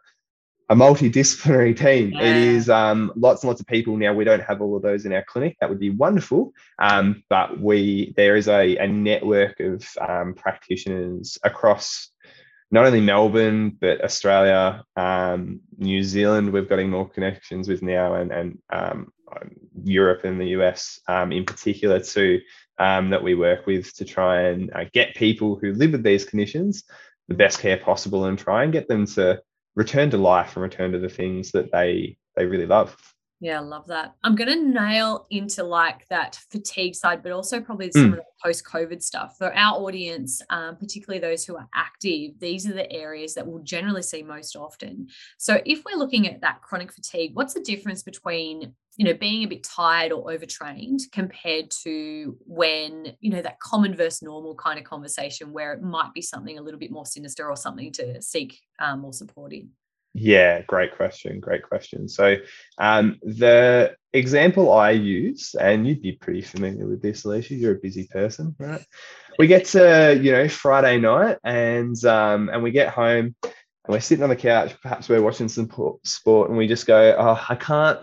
a 0.70 0.76
multidisciplinary 0.76 1.76
team. 1.76 2.12
Yeah. 2.12 2.22
It 2.22 2.36
is 2.36 2.70
um, 2.70 3.12
lots 3.16 3.42
and 3.42 3.48
lots 3.48 3.60
of 3.60 3.68
people. 3.68 3.98
Now 3.98 4.14
we 4.14 4.24
don't 4.24 4.44
have 4.44 4.62
all 4.62 4.76
of 4.76 4.84
those 4.84 5.06
in 5.06 5.14
our 5.14 5.24
clinic. 5.24 5.58
That 5.60 5.70
would 5.70 5.80
be 5.80 5.90
wonderful. 5.90 6.54
Um, 6.78 7.24
but 7.28 7.60
we 7.60 8.14
there 8.16 8.36
is 8.36 8.48
a, 8.48 8.78
a 8.78 8.88
network 8.88 9.60
of 9.60 9.88
um, 10.00 10.36
practitioners 10.36 11.40
across 11.44 12.12
not 12.72 12.86
only 12.86 13.02
Melbourne, 13.02 13.78
but 13.82 14.04
Australia, 14.04 14.84
um, 14.96 15.62
New 15.78 16.04
Zealand, 16.04 16.52
we've 16.52 16.70
got 16.70 16.84
more 16.86 17.10
connections 17.10 17.68
with 17.68 17.82
now, 17.82 18.16
and, 18.16 18.32
and 18.32 18.60
um, 18.72 19.12
Europe 19.84 20.24
and 20.24 20.40
the 20.40 20.50
US 20.60 21.00
um, 21.08 21.32
in 21.32 21.46
particular, 21.46 22.00
too, 22.00 22.42
um, 22.78 23.10
that 23.10 23.24
we 23.24 23.36
work 23.36 23.66
with 23.66 23.94
to 23.96 24.06
try 24.06 24.42
and 24.42 24.72
uh, 24.74 24.86
get 24.94 25.16
people 25.16 25.58
who 25.58 25.74
live 25.74 25.92
with 25.92 26.04
these 26.04 26.26
conditions 26.26 26.84
the 27.30 27.36
best 27.36 27.60
care 27.60 27.78
possible 27.78 28.26
and 28.26 28.38
try 28.38 28.64
and 28.64 28.74
get 28.74 28.88
them 28.88 29.06
to 29.06 29.42
return 29.76 30.10
to 30.10 30.18
life 30.18 30.56
and 30.56 30.64
return 30.64 30.92
to 30.92 31.00
the 31.00 31.10
things 31.10 31.52
that 31.52 31.72
they 31.72 32.18
they 32.36 32.46
really 32.46 32.66
love. 32.66 32.98
Yeah, 33.42 33.58
I 33.58 33.62
love 33.62 33.88
that. 33.88 34.16
I'm 34.24 34.36
going 34.36 34.50
to 34.50 34.70
nail 34.80 35.26
into 35.30 35.64
like 35.64 36.06
that 36.10 36.38
fatigue 36.52 36.94
side, 36.94 37.24
but 37.24 37.32
also 37.32 37.62
probably 37.62 37.90
some 37.92 38.10
mm. 38.10 38.14
of 38.14 38.16
the 38.18 38.24
post 38.44 38.66
COVID 38.66 39.02
stuff. 39.02 39.38
For 39.38 39.54
our 39.56 39.80
audience, 39.80 40.42
um, 40.50 40.76
particularly 40.76 41.22
those 41.22 41.46
who 41.46 41.56
are 41.56 41.70
active, 41.74 42.32
these 42.40 42.68
are 42.68 42.74
the 42.74 42.92
areas 42.92 43.36
that 43.36 43.48
we'll 43.48 43.64
generally 43.64 44.02
see 44.02 44.24
most 44.24 44.58
often. 44.58 45.08
So 45.38 45.62
if 45.66 45.84
we're 45.86 45.98
looking 45.98 46.28
at 46.28 46.42
that 46.42 46.62
chronic 46.62 46.92
fatigue, 46.92 47.32
what's 47.34 47.54
the 47.54 47.62
difference 47.62 48.04
between 48.04 48.74
you 48.98 49.06
know 49.06 49.14
being 49.14 49.44
a 49.44 49.48
bit 49.48 49.64
tired 49.64 50.12
or 50.12 50.30
overtrained 50.30 51.00
compared 51.14 51.72
to 51.72 52.36
when 52.46 53.16
you 53.22 53.30
know 53.30 53.42
that 53.42 53.60
common 53.62 53.96
versus 53.96 54.22
normal 54.22 54.56
kind 54.56 54.78
of 54.78 54.84
conversation 54.84 55.54
where 55.54 55.72
it 55.72 55.82
might 55.82 56.14
be 56.14 56.22
something 56.22 56.58
a 56.58 56.62
little 56.62 56.80
bit 56.80 56.92
more 56.92 57.06
sinister 57.06 57.50
or 57.50 57.56
something 57.56 57.94
to 57.94 58.22
seek 58.22 58.60
um, 58.80 59.00
more 59.00 59.14
support 59.14 59.54
in 59.54 59.70
yeah, 60.20 60.62
great 60.64 60.96
question. 60.96 61.40
Great 61.40 61.64
question. 61.64 62.10
So, 62.10 62.36
um, 62.78 63.18
the 63.24 63.96
example 64.14 64.72
I 64.74 64.92
use, 64.92 65.56
and 65.56 65.88
you'd 65.88 66.02
be 66.02 66.12
pretty 66.12 66.42
familiar 66.42 66.86
with 66.88 67.02
this, 67.02 67.24
Alicia. 67.24 67.56
You're 67.56 67.76
a 67.76 67.80
busy 67.80 68.08
person, 68.08 68.56
right? 68.60 68.84
We 69.38 69.48
get 69.48 69.66
to 69.68 70.20
you 70.22 70.32
know 70.32 70.50
Friday 70.50 71.00
night, 71.00 71.38
and 71.44 72.04
um, 72.06 72.50
and 72.50 72.62
we 72.62 72.72
get 72.72 72.90
home, 72.94 73.36
and 73.44 73.54
we're 73.88 74.02
sitting 74.02 74.24
on 74.24 74.30
the 74.30 74.36
couch. 74.36 74.76
Perhaps 74.82 75.08
we're 75.08 75.22
watching 75.22 75.48
some 75.48 75.70
sport, 76.04 76.50
and 76.50 76.58
we 76.58 76.68
just 76.68 76.86
go, 76.86 77.16
"Oh, 77.18 77.46
I 77.48 77.56
can't." 77.56 78.00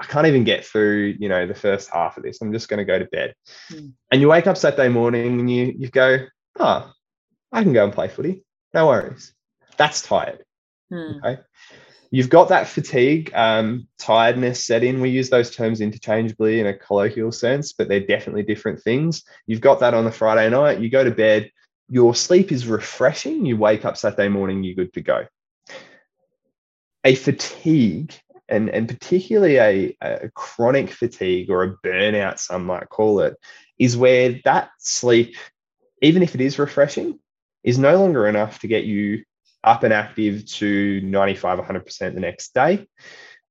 I 0.00 0.06
can't 0.06 0.26
even 0.26 0.44
get 0.44 0.64
through, 0.64 1.16
you 1.18 1.28
know, 1.28 1.46
the 1.46 1.54
first 1.54 1.90
half 1.90 2.16
of 2.16 2.22
this. 2.22 2.40
I'm 2.40 2.54
just 2.54 2.70
going 2.70 2.78
to 2.78 2.86
go 2.86 2.98
to 2.98 3.04
bed. 3.04 3.34
Mm. 3.70 3.92
And 4.10 4.20
you 4.22 4.28
wake 4.28 4.46
up 4.46 4.56
Saturday 4.56 4.88
morning 4.88 5.38
and 5.38 5.50
you 5.50 5.74
you 5.76 5.90
go, 5.90 6.20
oh, 6.58 6.90
I 7.52 7.62
can 7.62 7.74
go 7.74 7.84
and 7.84 7.92
play 7.92 8.08
footy. 8.08 8.42
No 8.72 8.86
worries. 8.86 9.34
That's 9.76 10.00
tired. 10.00 10.42
Mm. 10.92 11.18
Okay. 11.18 11.40
You've 12.12 12.28
got 12.28 12.48
that 12.48 12.66
fatigue, 12.66 13.30
um, 13.34 13.86
tiredness 13.98 14.66
set 14.66 14.82
in. 14.82 15.00
We 15.00 15.10
use 15.10 15.30
those 15.30 15.54
terms 15.54 15.80
interchangeably 15.80 16.58
in 16.58 16.66
a 16.66 16.76
colloquial 16.76 17.30
sense, 17.30 17.72
but 17.72 17.88
they're 17.88 18.00
definitely 18.00 18.42
different 18.42 18.82
things. 18.82 19.22
You've 19.46 19.60
got 19.60 19.78
that 19.80 19.94
on 19.94 20.04
the 20.04 20.10
Friday 20.10 20.50
night. 20.50 20.80
You 20.80 20.90
go 20.90 21.04
to 21.04 21.12
bed. 21.12 21.52
Your 21.88 22.14
sleep 22.14 22.50
is 22.50 22.66
refreshing. 22.66 23.46
You 23.46 23.56
wake 23.56 23.84
up 23.84 23.96
Saturday 23.96 24.28
morning. 24.28 24.64
You're 24.64 24.74
good 24.74 24.92
to 24.94 25.00
go. 25.00 25.26
A 27.04 27.14
fatigue, 27.14 28.12
and, 28.48 28.68
and 28.68 28.88
particularly 28.88 29.58
a, 29.58 29.96
a 30.00 30.30
chronic 30.30 30.90
fatigue 30.90 31.48
or 31.48 31.62
a 31.62 31.76
burnout, 31.86 32.40
some 32.40 32.66
might 32.66 32.88
call 32.88 33.20
it, 33.20 33.36
is 33.78 33.96
where 33.96 34.40
that 34.44 34.70
sleep, 34.78 35.36
even 36.02 36.24
if 36.24 36.34
it 36.34 36.40
is 36.40 36.58
refreshing, 36.58 37.20
is 37.62 37.78
no 37.78 37.96
longer 37.98 38.26
enough 38.26 38.58
to 38.60 38.66
get 38.66 38.84
you 38.84 39.22
up 39.64 39.82
and 39.82 39.92
active 39.92 40.46
to 40.46 41.00
95, 41.02 41.58
100% 41.58 42.14
the 42.14 42.20
next 42.20 42.54
day. 42.54 42.86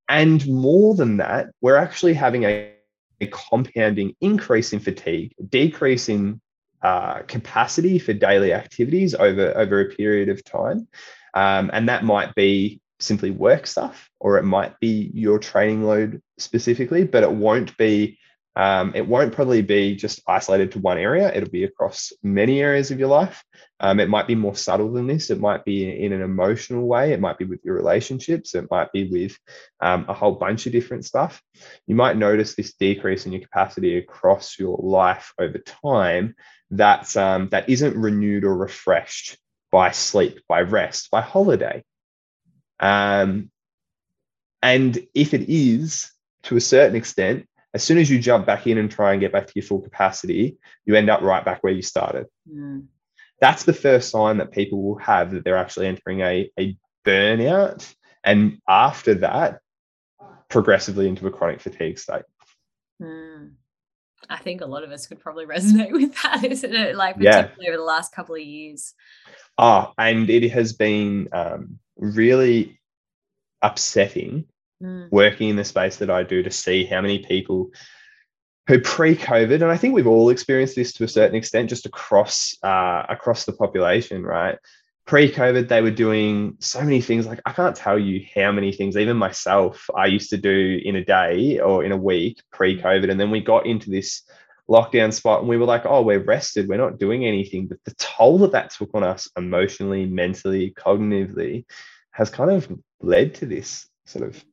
And 0.08 0.46
more 0.48 0.96
than 0.96 1.18
that, 1.18 1.50
we're 1.62 1.76
actually 1.78 2.14
having 2.14 2.44
a, 2.46 2.74
a 3.22 3.28
compounding 3.28 4.16
increase 4.22 4.74
in 4.74 4.80
fatigue, 4.80 5.34
decrease 5.50 6.10
in 6.10 6.42
uh, 6.82 7.20
capacity 7.24 8.00
for 8.00 8.14
daily 8.14 8.54
activities 8.54 9.14
over, 9.14 9.56
over 9.58 9.82
a 9.82 9.96
period 9.96 10.30
of 10.30 10.44
time. 10.44 10.88
Um, 11.34 11.70
and 11.74 11.90
that 11.90 12.04
might 12.04 12.34
be 12.36 12.82
simply 13.00 13.32
work 13.32 13.68
stuff, 13.68 14.10
or 14.20 14.38
it 14.38 14.44
might 14.44 14.80
be 14.80 15.12
your 15.14 15.40
training 15.40 15.84
load 15.84 16.22
specifically, 16.38 17.04
but 17.04 17.24
it 17.24 17.32
won't 17.32 17.76
be 17.78 18.19
um, 18.60 18.92
it 18.94 19.08
won't 19.08 19.32
probably 19.32 19.62
be 19.62 19.96
just 19.96 20.22
isolated 20.28 20.74
to 20.74 20.80
one 20.80 20.98
area. 20.98 21.34
It'll 21.34 21.50
be 21.50 21.64
across 21.64 22.12
many 22.22 22.62
areas 22.62 22.92
of 22.92 23.00
your 23.00 23.08
life. 23.08 23.42
Um, 23.80 24.02
it 24.02 24.10
might 24.10 24.28
be 24.28 24.36
more 24.36 24.54
subtle 24.54 24.92
than 24.92 25.08
this. 25.08 25.30
It 25.30 25.40
might 25.40 25.64
be 25.64 26.04
in 26.04 26.12
an 26.12 26.22
emotional 26.22 26.86
way. 26.86 27.14
It 27.14 27.22
might 27.22 27.38
be 27.38 27.46
with 27.46 27.64
your 27.64 27.76
relationships. 27.76 28.56
It 28.56 28.70
might 28.70 28.92
be 28.92 29.10
with 29.10 29.38
um, 29.80 30.08
a 30.10 30.14
whole 30.14 30.34
bunch 30.34 30.66
of 30.66 30.74
different 30.74 31.06
stuff. 31.06 31.42
You 31.88 31.96
might 31.96 32.18
notice 32.18 32.56
this 32.56 32.74
decrease 32.74 33.26
in 33.26 33.32
your 33.32 33.44
capacity 33.44 33.98
across 33.98 34.60
your 34.60 34.78
life 34.78 35.34
over 35.40 35.58
time 35.60 36.36
that's, 36.70 37.16
um, 37.16 37.48
that 37.52 37.70
isn't 37.70 37.96
renewed 37.96 38.44
or 38.44 38.58
refreshed 38.58 39.38
by 39.72 39.92
sleep, 39.92 40.42
by 40.50 40.64
rest, 40.64 41.12
by 41.12 41.22
holiday. 41.22 41.82
Um, 42.82 43.52
and 44.62 45.00
if 45.16 45.34
it 45.34 45.50
is, 45.50 46.12
to 46.44 46.58
a 46.58 46.62
certain 46.62 46.98
extent, 46.98 47.46
as 47.74 47.84
soon 47.84 47.98
as 47.98 48.10
you 48.10 48.20
jump 48.20 48.46
back 48.46 48.66
in 48.68 48.78
and 48.78 48.90
try 48.90 49.12
and 49.12 49.22
get 49.22 49.32
back 49.32 49.48
to 49.48 49.54
your 49.56 49.64
full 49.64 49.82
capacity, 49.82 50.58
you 50.86 50.96
end 50.96 51.10
up 51.10 51.22
right 51.22 51.46
back 51.46 51.64
where 51.64 51.74
you 51.74 51.82
started. 51.82 52.26
Mm. 52.52 52.88
That's 53.40 53.64
the 53.64 53.74
first 53.74 54.10
sign 54.10 54.38
that 54.38 54.52
people 54.52 54.82
will 54.82 54.98
have 54.98 55.32
that 55.32 55.44
they're 55.44 55.58
actually 55.58 55.88
entering 55.88 56.22
a, 56.22 56.52
a 56.60 56.76
burnout. 57.06 57.94
And 58.24 58.60
after 58.68 59.16
that, 59.16 59.60
progressively 60.50 61.08
into 61.08 61.28
a 61.28 61.32
chronic 61.32 61.62
fatigue 61.62 62.00
state. 62.00 62.24
Mm. 63.02 63.52
I 64.30 64.38
think 64.38 64.62
a 64.62 64.66
lot 64.66 64.84
of 64.84 64.92
us 64.92 65.08
could 65.08 65.20
probably 65.20 65.46
resonate 65.46 65.92
with 65.94 66.16
that, 66.24 66.44
isn't 66.44 66.74
it? 66.74 66.96
Like, 66.96 67.18
particularly 67.18 67.56
yeah. 67.62 67.70
over 67.70 67.78
the 67.78 67.84
last 67.84 68.14
couple 68.14 68.36
of 68.36 68.42
years. 68.42 68.94
Ah, 69.58 69.94
and 69.98 70.30
it 70.30 70.50
has 70.50 70.74
been 70.74 71.30
um, 71.32 71.80
really 71.98 72.80
upsetting 73.62 74.46
mm. 74.82 75.10
working 75.12 75.50
in 75.50 75.56
the 75.56 75.64
space 75.64 75.98
that 75.98 76.10
I 76.10 76.24
do 76.24 76.44
to 76.44 76.52
see 76.52 76.86
how 76.86 77.02
many 77.02 77.20
people 77.20 77.72
who 78.68 78.80
pre-COVID, 78.80 79.56
and 79.56 79.66
I 79.66 79.78
think 79.78 79.96
we've 79.96 80.06
all 80.06 80.30
experienced 80.30 80.76
this 80.76 80.94
to 80.94 81.04
a 81.04 81.08
certain 81.08 81.36
extent, 81.36 81.70
just 81.70 81.88
across 81.88 82.56
uh, 82.62 83.04
across 83.10 83.46
the 83.46 83.54
population, 83.54 84.24
right? 84.24 84.60
Pre-COVID, 85.08 85.68
they 85.68 85.82
were 85.82 85.90
doing 85.90 86.56
so 86.60 86.80
many 86.82 87.02
things. 87.02 87.26
Like 87.26 87.42
I 87.48 87.52
can't 87.52 87.76
tell 87.76 87.98
you 87.98 88.24
how 88.36 88.52
many 88.52 88.72
things, 88.72 88.96
even 88.96 89.18
myself, 89.18 89.90
I 89.96 90.06
used 90.06 90.30
to 90.30 90.38
do 90.38 90.80
in 90.86 90.96
a 90.98 91.04
day 91.04 91.60
or 91.60 91.84
in 91.84 91.92
a 91.92 91.98
week 91.98 92.44
pre-COVID, 92.52 93.10
and 93.10 93.20
then 93.20 93.32
we 93.32 93.42
got 93.42 93.66
into 93.66 93.90
this 93.90 94.22
lockdown 94.70 95.12
spot 95.12 95.40
and 95.40 95.50
we 95.50 95.58
were 95.58 95.66
like 95.66 95.82
oh 95.88 96.04
we're 96.04 96.24
rested 96.24 96.70
we're 96.70 96.78
not 96.78 97.00
doing 97.00 97.26
anything 97.26 97.66
but 97.66 97.80
the 97.86 97.96
toll 97.96 98.38
that 98.38 98.52
that 98.52 98.70
took 98.70 98.92
on 98.94 99.04
us 99.04 99.28
emotionally 99.36 100.06
mentally 100.06 100.72
cognitively 100.78 101.66
has 102.12 102.30
kind 102.30 102.52
of 102.52 102.72
led 103.02 103.34
to 103.34 103.48
this 103.48 103.88
sort 104.06 104.28
of 104.28 104.46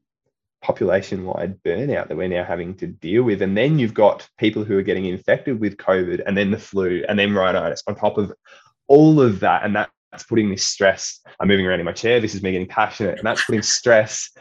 population 0.66 1.24
wide 1.24 1.62
burnout 1.62 2.08
that 2.08 2.16
we're 2.16 2.26
now 2.26 2.42
having 2.42 2.74
to 2.74 2.88
deal 2.88 3.22
with. 3.22 3.40
And 3.40 3.56
then 3.56 3.78
you've 3.78 3.94
got 3.94 4.28
people 4.36 4.64
who 4.64 4.76
are 4.76 4.82
getting 4.82 5.06
infected 5.06 5.60
with 5.60 5.76
COVID 5.76 6.22
and 6.26 6.36
then 6.36 6.50
the 6.50 6.58
flu 6.58 7.04
and 7.08 7.16
then 7.16 7.32
rhinitis 7.32 7.84
on 7.86 7.94
top 7.94 8.18
of 8.18 8.32
all 8.88 9.20
of 9.20 9.38
that. 9.40 9.64
And 9.64 9.76
that's 9.76 10.24
putting 10.24 10.50
this 10.50 10.66
stress. 10.66 11.20
I'm 11.38 11.46
moving 11.46 11.66
around 11.66 11.78
in 11.78 11.86
my 11.86 11.92
chair. 11.92 12.20
This 12.20 12.34
is 12.34 12.42
me 12.42 12.50
getting 12.50 12.66
passionate. 12.66 13.18
And 13.18 13.26
that's 13.26 13.44
putting 13.44 13.62
stress 13.62 14.32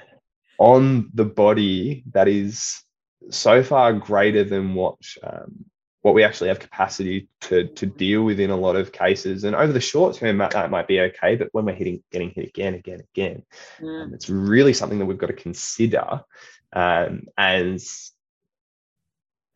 on 0.58 1.12
the 1.13 1.25
body 1.25 2.03
that 2.13 2.27
is 2.27 2.82
so 3.29 3.62
far 3.62 3.94
greater 3.94 4.44
than 4.44 4.74
what 4.74 4.98
um, 5.22 5.65
what 6.06 6.14
we 6.14 6.24
actually 6.24 6.50
have 6.50 6.60
capacity 6.60 7.28
to 7.42 7.68
to 7.70 7.88
deal 7.88 8.22
with 8.22 8.40
in 8.40 8.52
a 8.52 8.56
lot 8.56 8.76
of 8.76 8.92
cases. 8.92 9.44
And 9.44 9.56
over 9.56 9.74
the 9.74 9.82
short 9.82 10.16
term, 10.16 10.38
that, 10.38 10.52
that 10.52 10.70
might 10.70 10.88
be 10.88 11.00
okay, 11.00 11.36
but 11.36 11.50
when 11.52 11.66
we're 11.66 11.74
hitting 11.74 12.04
getting 12.12 12.30
hit 12.30 12.48
again, 12.48 12.76
again, 12.76 13.02
again, 13.12 13.44
mm. 13.82 14.04
um, 14.04 14.14
it's 14.14 14.30
really 14.30 14.72
something 14.72 15.00
that 15.00 15.08
we've 15.08 15.18
got 15.18 15.28
to 15.28 15.34
consider 15.34 16.22
um, 16.74 17.24
as 17.36 18.12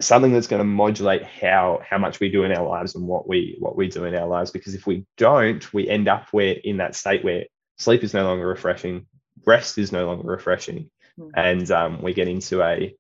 something 0.02 0.34
that's 0.34 0.48
going 0.48 0.60
to 0.60 0.64
modulate 0.64 1.22
how 1.22 1.82
how 1.88 2.00
much 2.00 2.20
we 2.20 2.32
do 2.32 2.44
in 2.46 2.52
our 2.52 2.68
lives 2.68 2.96
and 2.96 3.06
what 3.06 3.30
we 3.30 3.56
what 3.60 3.76
we 3.76 3.88
do 3.88 4.06
in 4.06 4.16
our 4.16 4.28
lives. 4.28 4.50
Because 4.50 4.74
if 4.74 4.88
we 4.88 5.06
don't, 5.18 5.72
we 5.72 5.88
end 5.88 6.08
up 6.08 6.30
where 6.32 6.56
in 6.64 6.78
that 6.78 6.96
state 6.96 7.24
where 7.24 7.44
sleep 7.78 8.04
is 8.04 8.16
no 8.16 8.24
longer 8.24 8.48
refreshing, 8.48 9.06
rest 9.46 9.78
is 9.78 9.92
no 9.92 10.08
longer 10.08 10.28
refreshing, 10.28 10.90
mm. 11.20 11.30
and 11.36 11.70
um, 11.70 12.02
we 12.02 12.16
get 12.16 12.28
into 12.28 12.64
a 12.64 12.96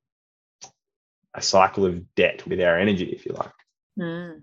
a 1.35 1.41
cycle 1.41 1.85
of 1.85 2.15
debt 2.15 2.45
with 2.47 2.59
our 2.59 2.77
energy, 2.77 3.05
if 3.05 3.25
you 3.25 3.33
like. 3.33 3.51
Mm. 3.99 4.41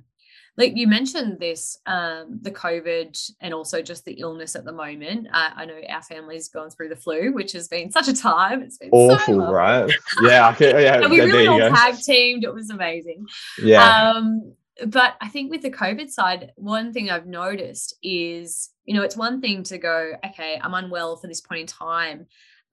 Like 0.59 0.73
you 0.75 0.87
mentioned 0.87 1.39
this, 1.39 1.79
um, 1.85 2.39
the 2.41 2.51
COVID 2.51 3.31
and 3.41 3.53
also 3.53 3.83
just 3.83 4.07
the 4.07 4.15
illness 4.15 4.57
at 4.57 4.65
the 4.65 4.73
moment. 4.73 5.29
Uh, 5.31 5.51
I 5.55 5.67
know 5.67 5.79
our 5.89 6.03
family's 6.03 6.49
gone 6.49 6.71
through 6.71 6.89
the 6.89 6.97
flu, 6.97 7.33
which 7.33 7.53
has 7.53 7.69
been 7.69 7.91
such 7.91 8.09
a 8.09 8.17
time. 8.17 8.63
It's 8.63 8.79
been 8.79 8.89
awful, 8.91 9.41
so 9.41 9.53
right? 9.53 9.91
Yeah, 10.23 10.51
okay, 10.53 10.85
yeah. 10.85 11.03
and 11.03 11.11
we 11.11 11.21
really 11.21 11.47
all 11.47 11.59
tag 11.59 11.97
teamed. 11.99 12.45
It 12.45 12.55
was 12.55 12.71
amazing. 12.71 13.27
Yeah. 13.63 14.13
Um, 14.13 14.55
but 14.87 15.17
I 15.21 15.29
think 15.29 15.51
with 15.51 15.63
the 15.63 15.71
COVID 15.71 16.09
side, 16.11 16.53
one 16.57 16.93
thing 16.93 17.11
I've 17.11 17.27
noticed 17.27 17.95
is, 18.03 18.71
you 18.85 18.95
know, 18.95 19.03
it's 19.03 19.17
one 19.17 19.41
thing 19.43 19.63
to 19.65 19.79
go, 19.79 20.13
okay, 20.25 20.59
I'm 20.63 20.75
unwell 20.75 21.17
for 21.17 21.27
this 21.27 21.41
point 21.41 21.61
in 21.63 21.67
time. 21.67 22.27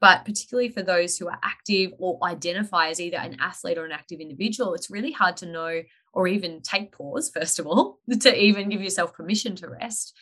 But 0.03 0.25
particularly 0.25 0.67
for 0.67 0.83
those 0.83 1.17
who 1.17 1.29
are 1.29 1.39
active 1.41 1.93
or 1.97 2.19
identify 2.25 2.89
as 2.89 2.99
either 2.99 3.15
an 3.15 3.37
athlete 3.39 3.77
or 3.77 3.85
an 3.85 3.93
active 3.93 4.19
individual, 4.19 4.73
it's 4.73 4.91
really 4.91 5.13
hard 5.13 5.37
to 5.37 5.45
know 5.45 5.81
or 6.11 6.27
even 6.27 6.61
take 6.61 6.91
pause, 6.91 7.31
first 7.33 7.57
of 7.57 7.65
all, 7.65 7.99
to 8.19 8.37
even 8.37 8.67
give 8.67 8.81
yourself 8.81 9.13
permission 9.13 9.55
to 9.55 9.69
rest. 9.69 10.13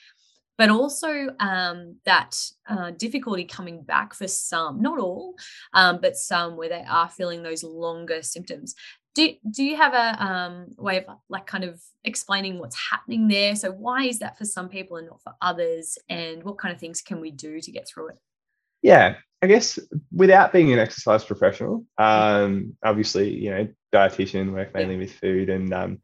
But 0.55 0.69
also 0.69 1.29
um, 1.39 1.95
that 2.05 2.39
uh, 2.69 2.91
difficulty 2.91 3.43
coming 3.43 3.81
back 3.81 4.13
for 4.13 4.27
some, 4.27 4.83
not 4.83 4.99
all, 4.99 5.33
um, 5.73 5.97
but 5.99 6.15
some 6.15 6.57
where 6.57 6.69
they 6.69 6.85
are 6.87 7.09
feeling 7.09 7.41
those 7.41 7.63
longer 7.63 8.21
symptoms. 8.21 8.75
Do, 9.15 9.33
do 9.49 9.63
you 9.63 9.77
have 9.77 9.95
a 9.95 10.23
um, 10.23 10.67
way 10.77 10.97
of 10.97 11.05
like 11.27 11.47
kind 11.47 11.63
of 11.63 11.81
explaining 12.03 12.59
what's 12.59 12.77
happening 12.91 13.27
there? 13.27 13.55
So 13.55 13.71
why 13.71 14.03
is 14.03 14.19
that 14.19 14.37
for 14.37 14.45
some 14.45 14.69
people 14.69 14.97
and 14.97 15.07
not 15.07 15.23
for 15.23 15.33
others? 15.41 15.97
And 16.07 16.43
what 16.43 16.59
kind 16.59 16.71
of 16.71 16.79
things 16.79 17.01
can 17.01 17.19
we 17.19 17.31
do 17.31 17.59
to 17.59 17.71
get 17.71 17.87
through 17.87 18.09
it? 18.09 18.19
Yeah, 18.83 19.15
I 19.41 19.47
guess 19.47 19.79
without 20.11 20.53
being 20.53 20.71
an 20.71 20.79
exercise 20.79 21.23
professional, 21.23 21.85
um, 21.97 22.77
obviously, 22.83 23.33
you 23.33 23.49
know, 23.49 23.67
dietitian, 23.91 24.53
work 24.53 24.73
mainly 24.73 24.97
with 24.97 25.13
food, 25.13 25.49
and 25.49 25.73
um, 25.73 25.99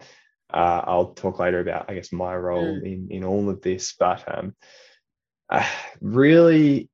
uh, 0.51 0.81
I'll 0.85 1.13
talk 1.13 1.39
later 1.39 1.59
about, 1.59 1.89
I 1.89 1.93
guess, 1.93 2.11
my 2.11 2.35
role 2.35 2.79
mm. 2.79 2.83
in 2.83 3.07
in 3.11 3.23
all 3.23 3.49
of 3.49 3.61
this. 3.61 3.93
But 3.97 4.23
um, 4.27 4.55
uh, 5.49 5.67
really, 6.01 6.89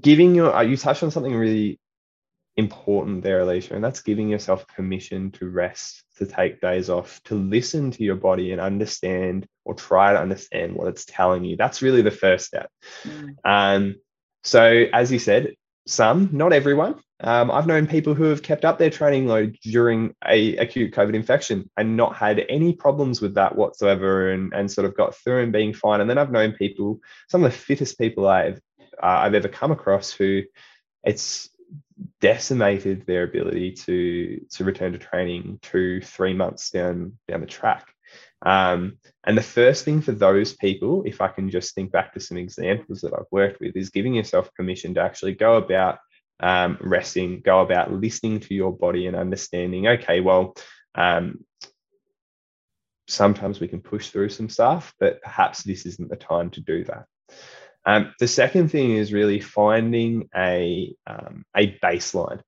giving 0.00 0.34
your 0.34 0.54
uh, 0.54 0.62
you 0.62 0.78
touched 0.78 1.02
on 1.02 1.10
something 1.10 1.34
really 1.34 1.78
important 2.56 3.22
there, 3.22 3.40
Alicia, 3.40 3.74
and 3.74 3.84
that's 3.84 4.00
giving 4.00 4.30
yourself 4.30 4.66
permission 4.68 5.30
to 5.32 5.50
rest, 5.50 6.04
to 6.16 6.24
take 6.24 6.62
days 6.62 6.88
off, 6.88 7.20
to 7.24 7.34
listen 7.34 7.90
to 7.90 8.02
your 8.02 8.16
body 8.16 8.52
and 8.52 8.62
understand 8.62 9.46
or 9.66 9.74
try 9.74 10.14
to 10.14 10.20
understand 10.20 10.74
what 10.74 10.88
it's 10.88 11.04
telling 11.04 11.44
you. 11.44 11.56
That's 11.56 11.82
really 11.82 12.00
the 12.00 12.10
first 12.10 12.46
step. 12.46 12.70
Mm. 13.04 13.34
Um, 13.44 13.96
so, 14.42 14.86
as 14.92 15.12
you 15.12 15.18
said, 15.18 15.54
some, 15.86 16.28
not 16.32 16.52
everyone. 16.52 16.96
Um, 17.20 17.50
I've 17.50 17.66
known 17.66 17.86
people 17.86 18.14
who 18.14 18.24
have 18.24 18.42
kept 18.42 18.64
up 18.64 18.78
their 18.78 18.90
training 18.90 19.26
load 19.26 19.56
during 19.62 20.14
a 20.26 20.56
acute 20.56 20.92
COVID 20.92 21.14
infection 21.14 21.70
and 21.76 21.96
not 21.96 22.14
had 22.14 22.44
any 22.48 22.74
problems 22.74 23.22
with 23.22 23.34
that 23.34 23.56
whatsoever, 23.56 24.30
and, 24.30 24.52
and 24.52 24.70
sort 24.70 24.84
of 24.84 24.96
got 24.96 25.14
through 25.14 25.42
and 25.42 25.52
being 25.52 25.72
fine. 25.72 26.00
And 26.00 26.10
then 26.10 26.18
I've 26.18 26.32
known 26.32 26.52
people, 26.52 27.00
some 27.28 27.42
of 27.42 27.50
the 27.50 27.58
fittest 27.58 27.98
people 27.98 28.28
I've 28.28 28.60
uh, 29.02 29.06
I've 29.06 29.34
ever 29.34 29.48
come 29.48 29.72
across, 29.72 30.12
who 30.12 30.42
it's 31.04 31.48
decimated 32.20 33.06
their 33.06 33.22
ability 33.22 33.72
to 33.72 34.44
to 34.50 34.64
return 34.64 34.92
to 34.92 34.98
training 34.98 35.58
two 35.62 36.02
three 36.02 36.34
months 36.34 36.70
down 36.70 37.16
down 37.28 37.40
the 37.40 37.46
track. 37.46 37.86
Um, 38.42 38.98
and 39.24 39.36
the 39.36 39.42
first 39.42 39.84
thing 39.84 40.02
for 40.02 40.12
those 40.12 40.54
people, 40.54 41.02
if 41.06 41.20
I 41.20 41.28
can 41.28 41.50
just 41.50 41.74
think 41.74 41.90
back 41.90 42.12
to 42.14 42.20
some 42.20 42.36
examples 42.36 43.00
that 43.00 43.12
I've 43.14 43.30
worked 43.30 43.60
with, 43.60 43.76
is 43.76 43.90
giving 43.90 44.14
yourself 44.14 44.52
permission 44.54 44.94
to 44.94 45.00
actually 45.00 45.34
go 45.34 45.56
about 45.56 45.98
um, 46.40 46.78
resting, 46.80 47.40
go 47.40 47.60
about 47.60 47.92
listening 47.92 48.40
to 48.40 48.54
your 48.54 48.76
body 48.76 49.06
and 49.06 49.16
understanding, 49.16 49.86
okay, 49.86 50.20
well, 50.20 50.54
um, 50.94 51.44
sometimes 53.08 53.60
we 53.60 53.68
can 53.68 53.80
push 53.80 54.10
through 54.10 54.28
some 54.28 54.48
stuff, 54.48 54.92
but 54.98 55.22
perhaps 55.22 55.62
this 55.62 55.86
isn't 55.86 56.10
the 56.10 56.16
time 56.16 56.50
to 56.50 56.60
do 56.60 56.84
that. 56.84 57.04
Um, 57.84 58.12
the 58.18 58.28
second 58.28 58.70
thing 58.70 58.92
is 58.92 59.12
really 59.12 59.40
finding 59.40 60.28
a, 60.36 60.94
um, 61.06 61.44
a 61.56 61.78
baseline. 61.78 62.40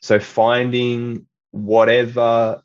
So 0.00 0.18
finding 0.18 1.26
whatever 1.50 2.62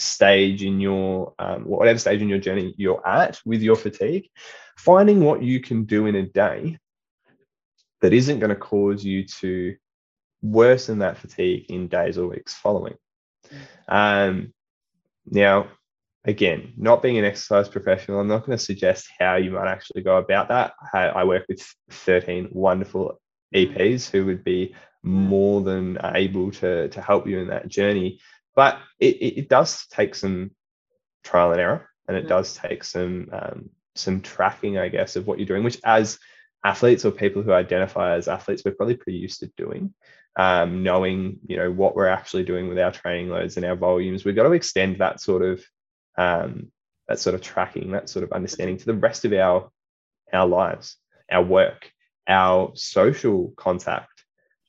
stage 0.00 0.62
in 0.62 0.80
your 0.80 1.34
um, 1.38 1.64
whatever 1.64 1.98
stage 1.98 2.22
in 2.22 2.28
your 2.28 2.38
journey 2.38 2.74
you're 2.76 3.06
at 3.06 3.40
with 3.44 3.62
your 3.62 3.76
fatigue 3.76 4.28
finding 4.76 5.20
what 5.20 5.42
you 5.42 5.60
can 5.60 5.84
do 5.84 6.06
in 6.06 6.14
a 6.16 6.22
day 6.22 6.78
that 8.00 8.12
isn't 8.12 8.38
going 8.38 8.50
to 8.50 8.56
cause 8.56 9.04
you 9.04 9.24
to 9.26 9.76
worsen 10.42 11.00
that 11.00 11.18
fatigue 11.18 11.66
in 11.68 11.86
days 11.86 12.16
or 12.16 12.28
weeks 12.28 12.54
following. 12.54 12.94
Um, 13.88 14.54
now 15.26 15.68
again 16.24 16.72
not 16.76 17.02
being 17.02 17.18
an 17.18 17.24
exercise 17.24 17.68
professional 17.68 18.20
i'm 18.20 18.28
not 18.28 18.44
going 18.44 18.56
to 18.56 18.62
suggest 18.62 19.08
how 19.18 19.36
you 19.36 19.52
might 19.52 19.68
actually 19.68 20.02
go 20.02 20.18
about 20.18 20.48
that. 20.48 20.72
I, 20.92 21.04
I 21.08 21.24
work 21.24 21.46
with 21.48 21.62
13 21.90 22.48
wonderful 22.52 23.20
eps 23.54 24.10
who 24.10 24.26
would 24.26 24.44
be 24.44 24.74
more 25.02 25.62
than 25.62 25.98
able 26.04 26.50
to 26.50 26.88
to 26.88 27.00
help 27.00 27.26
you 27.26 27.38
in 27.38 27.48
that 27.48 27.68
journey 27.68 28.20
but 28.54 28.78
it, 28.98 29.16
it, 29.16 29.48
does 29.48 29.86
take 29.88 30.14
some 30.14 30.50
trial 31.24 31.52
and 31.52 31.60
error 31.60 31.88
and 32.08 32.16
it 32.16 32.26
mm. 32.26 32.28
does 32.28 32.54
take 32.54 32.84
some 32.84 33.28
um, 33.32 33.70
some 33.94 34.20
tracking 34.20 34.78
i 34.78 34.88
guess 34.88 35.16
of 35.16 35.26
what 35.26 35.38
you're 35.38 35.46
doing 35.46 35.64
which 35.64 35.80
as 35.84 36.18
athletes 36.64 37.04
or 37.04 37.10
people 37.10 37.42
who 37.42 37.52
identify 37.52 38.14
as 38.14 38.28
athletes 38.28 38.62
we're 38.64 38.72
probably 38.72 38.96
pretty 38.96 39.18
used 39.18 39.40
to 39.40 39.50
doing 39.56 39.92
um, 40.36 40.82
knowing 40.82 41.38
you 41.46 41.56
know 41.56 41.70
what 41.70 41.96
we're 41.96 42.06
actually 42.06 42.44
doing 42.44 42.68
with 42.68 42.78
our 42.78 42.92
training 42.92 43.28
loads 43.28 43.56
and 43.56 43.66
our 43.66 43.76
volumes 43.76 44.24
we've 44.24 44.36
got 44.36 44.44
to 44.44 44.52
extend 44.52 44.98
that 44.98 45.20
sort 45.20 45.42
of 45.42 45.62
um, 46.16 46.70
that 47.08 47.18
sort 47.18 47.34
of 47.34 47.40
tracking 47.40 47.92
that 47.92 48.08
sort 48.08 48.22
of 48.22 48.32
understanding 48.32 48.76
to 48.76 48.86
the 48.86 48.94
rest 48.94 49.24
of 49.24 49.32
our 49.32 49.70
our 50.32 50.46
lives 50.46 50.96
our 51.30 51.42
work 51.42 51.90
our 52.28 52.70
social 52.74 53.52
contact 53.56 54.24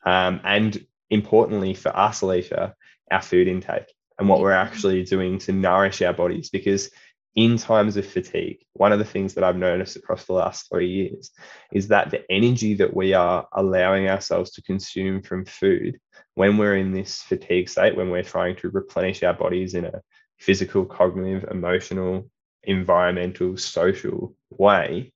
um, 0.06 0.42
and 0.44 0.86
importantly 1.10 1.74
for 1.74 1.96
us 1.96 2.22
alicia 2.22 2.76
our 3.12 3.22
food 3.22 3.48
intake 3.48 3.94
and 4.18 4.28
what 4.30 4.40
we're 4.40 4.52
actually 4.52 5.04
doing 5.04 5.38
to 5.40 5.52
nourish 5.52 6.02
our 6.02 6.14
bodies. 6.14 6.50
Because 6.50 6.90
in 7.36 7.58
times 7.58 7.96
of 7.98 8.06
fatigue, 8.06 8.60
one 8.74 8.92
of 8.92 9.00
the 9.00 9.06
things 9.06 9.34
that 9.34 9.44
I've 9.44 9.58
noticed 9.58 9.96
across 9.96 10.26
the 10.26 10.34
last 10.34 10.70
three 10.70 10.90
years 10.90 11.32
is 11.72 11.88
that 11.88 12.12
the 12.12 12.24
energy 12.30 12.74
that 12.76 12.94
we 12.94 13.14
are 13.14 13.48
allowing 13.54 14.10
ourselves 14.10 14.52
to 14.52 14.62
consume 14.64 15.22
from 15.22 15.46
food 15.46 16.00
when 16.36 16.58
we're 16.58 16.76
in 16.76 16.92
this 16.92 17.22
fatigue 17.22 17.70
state, 17.70 17.96
when 17.96 18.10
we're 18.10 18.24
trying 18.24 18.56
to 18.58 18.70
replenish 18.70 19.24
our 19.24 19.34
bodies 19.34 19.76
in 19.76 19.86
a 19.86 20.02
physical, 20.40 20.86
cognitive, 20.86 21.50
emotional, 21.50 22.30
environmental, 22.64 23.58
social 23.58 24.36
way, 24.50 25.14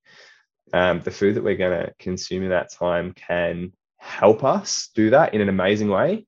um, 0.74 1.02
the 1.02 1.12
food 1.12 1.36
that 1.36 1.44
we're 1.44 1.56
going 1.56 1.86
to 1.86 1.94
consume 2.00 2.44
in 2.44 2.50
that 2.50 2.72
time 2.72 3.14
can 3.14 3.74
help 3.98 4.44
us 4.44 4.90
do 4.96 5.10
that 5.10 5.34
in 5.34 5.42
an 5.42 5.50
amazing 5.50 5.90
way 5.90 6.26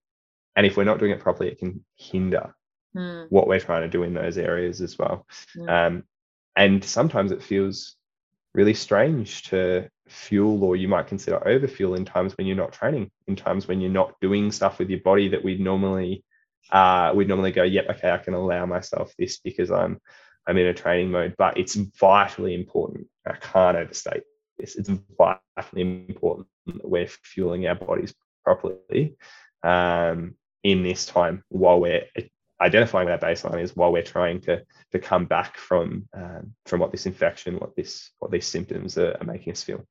and 0.58 0.65
if 0.65 0.76
we're 0.76 0.84
not 0.84 1.00
doing 1.00 1.12
it 1.12 1.22
properly 1.22 1.50
it 1.50 1.60
can 1.60 1.84
hinder 1.96 2.54
mm. 2.93 3.26
what 3.30 3.48
we're 3.48 3.60
trying 3.60 3.84
to 3.84 3.88
do 3.88 4.04
in 4.04 4.13
those 4.13 4.38
areas 4.38 4.82
as 4.82 4.98
well. 4.98 5.26
Mm. 5.56 5.70
um, 5.70 6.04
and 6.58 6.84
sometimes 6.84 7.32
it 7.32 7.41
feels 7.41 7.96
really 8.54 8.74
strange 8.74 9.43
to 9.43 9.88
fuel 10.10 10.63
or 10.63 10.76
you 10.76 10.89
might 10.89 11.08
consider 11.08 11.39
overfuel 11.46 11.96
in 11.96 12.04
times 12.04 12.36
when 12.38 12.48
you're 12.48 12.58
not 12.58 12.74
training 12.74 13.10
in 13.28 13.36
times 13.36 13.67
when 13.67 13.80
you're 13.80 13.89
not 13.89 14.13
doing 14.20 14.52
stuff 14.52 14.80
with 14.80 14.89
your 14.89 15.02
body 15.02 15.30
that 15.30 15.43
we'd 15.43 15.62
normally 15.62 16.24
uh, 16.72 17.13
we'd 17.15 17.30
normally 17.30 17.52
go 17.52 17.63
yep 17.63 17.88
okay 17.89 18.12
i 18.12 18.17
can 18.17 18.34
allow 18.34 18.65
myself 18.65 19.13
this 19.17 19.38
because 19.38 19.72
i'm 19.72 20.00
i'm 20.48 20.58
in 20.58 20.67
a 20.67 20.74
training 20.74 21.12
mode. 21.12 21.36
But 21.38 21.58
it's 21.58 21.76
vitally 21.76 22.56
important. 22.56 23.08
I 23.26 23.34
can't 23.34 23.78
overstate 23.78 24.24
this. 24.58 24.76
It's 24.76 24.89
vitally 25.17 25.82
important 25.82 26.48
that 26.67 26.89
we're 26.89 27.08
fueling 27.08 27.67
our 27.67 27.76
bodies 27.76 28.15
properly. 28.43 29.17
Um, 29.62 30.36
in 30.68 30.84
this 30.84 31.06
time 31.06 31.42
while 31.48 31.80
we're 31.80 32.04
identifying 32.60 33.08
that 33.08 33.22
baseline 33.22 33.62
is 33.62 33.74
while 33.76 33.92
we're 33.92 34.04
trying 34.04 34.42
to 34.42 34.62
to 34.92 35.00
come 35.00 35.26
back 35.26 35.58
from 35.58 36.08
um, 36.14 36.54
from 36.66 36.82
what 36.82 36.92
this 36.92 37.06
infection, 37.06 37.56
what 37.56 37.76
this 37.78 38.12
what 38.20 38.32
these 38.32 38.46
symptoms 38.46 38.98
are, 38.98 39.16
are, 39.20 39.26
making 39.26 39.54
us 39.54 39.64
feel. 39.64 39.86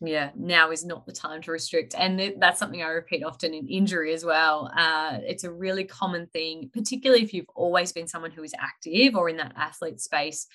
Yeah, 0.00 0.30
now 0.34 0.70
is 0.70 0.86
not 0.86 1.04
the 1.04 1.12
time 1.12 1.42
to 1.42 1.52
restrict, 1.52 1.94
and 1.96 2.34
that's 2.38 2.58
something 2.58 2.82
I 2.82 2.86
repeat 2.86 3.22
often 3.22 3.52
in 3.52 3.68
injury 3.68 4.14
as 4.14 4.24
well. 4.24 4.72
Uh, 4.74 5.18
it's 5.20 5.44
a 5.44 5.52
really 5.52 5.84
common 5.84 6.26
thing, 6.28 6.70
particularly 6.72 7.22
if 7.22 7.34
you've 7.34 7.50
always 7.54 7.92
been 7.92 8.08
someone 8.08 8.30
who 8.30 8.42
is 8.42 8.54
active 8.58 9.14
or 9.14 9.28
in 9.28 9.36
that 9.36 9.52
athlete 9.54 10.00
space 10.00 10.46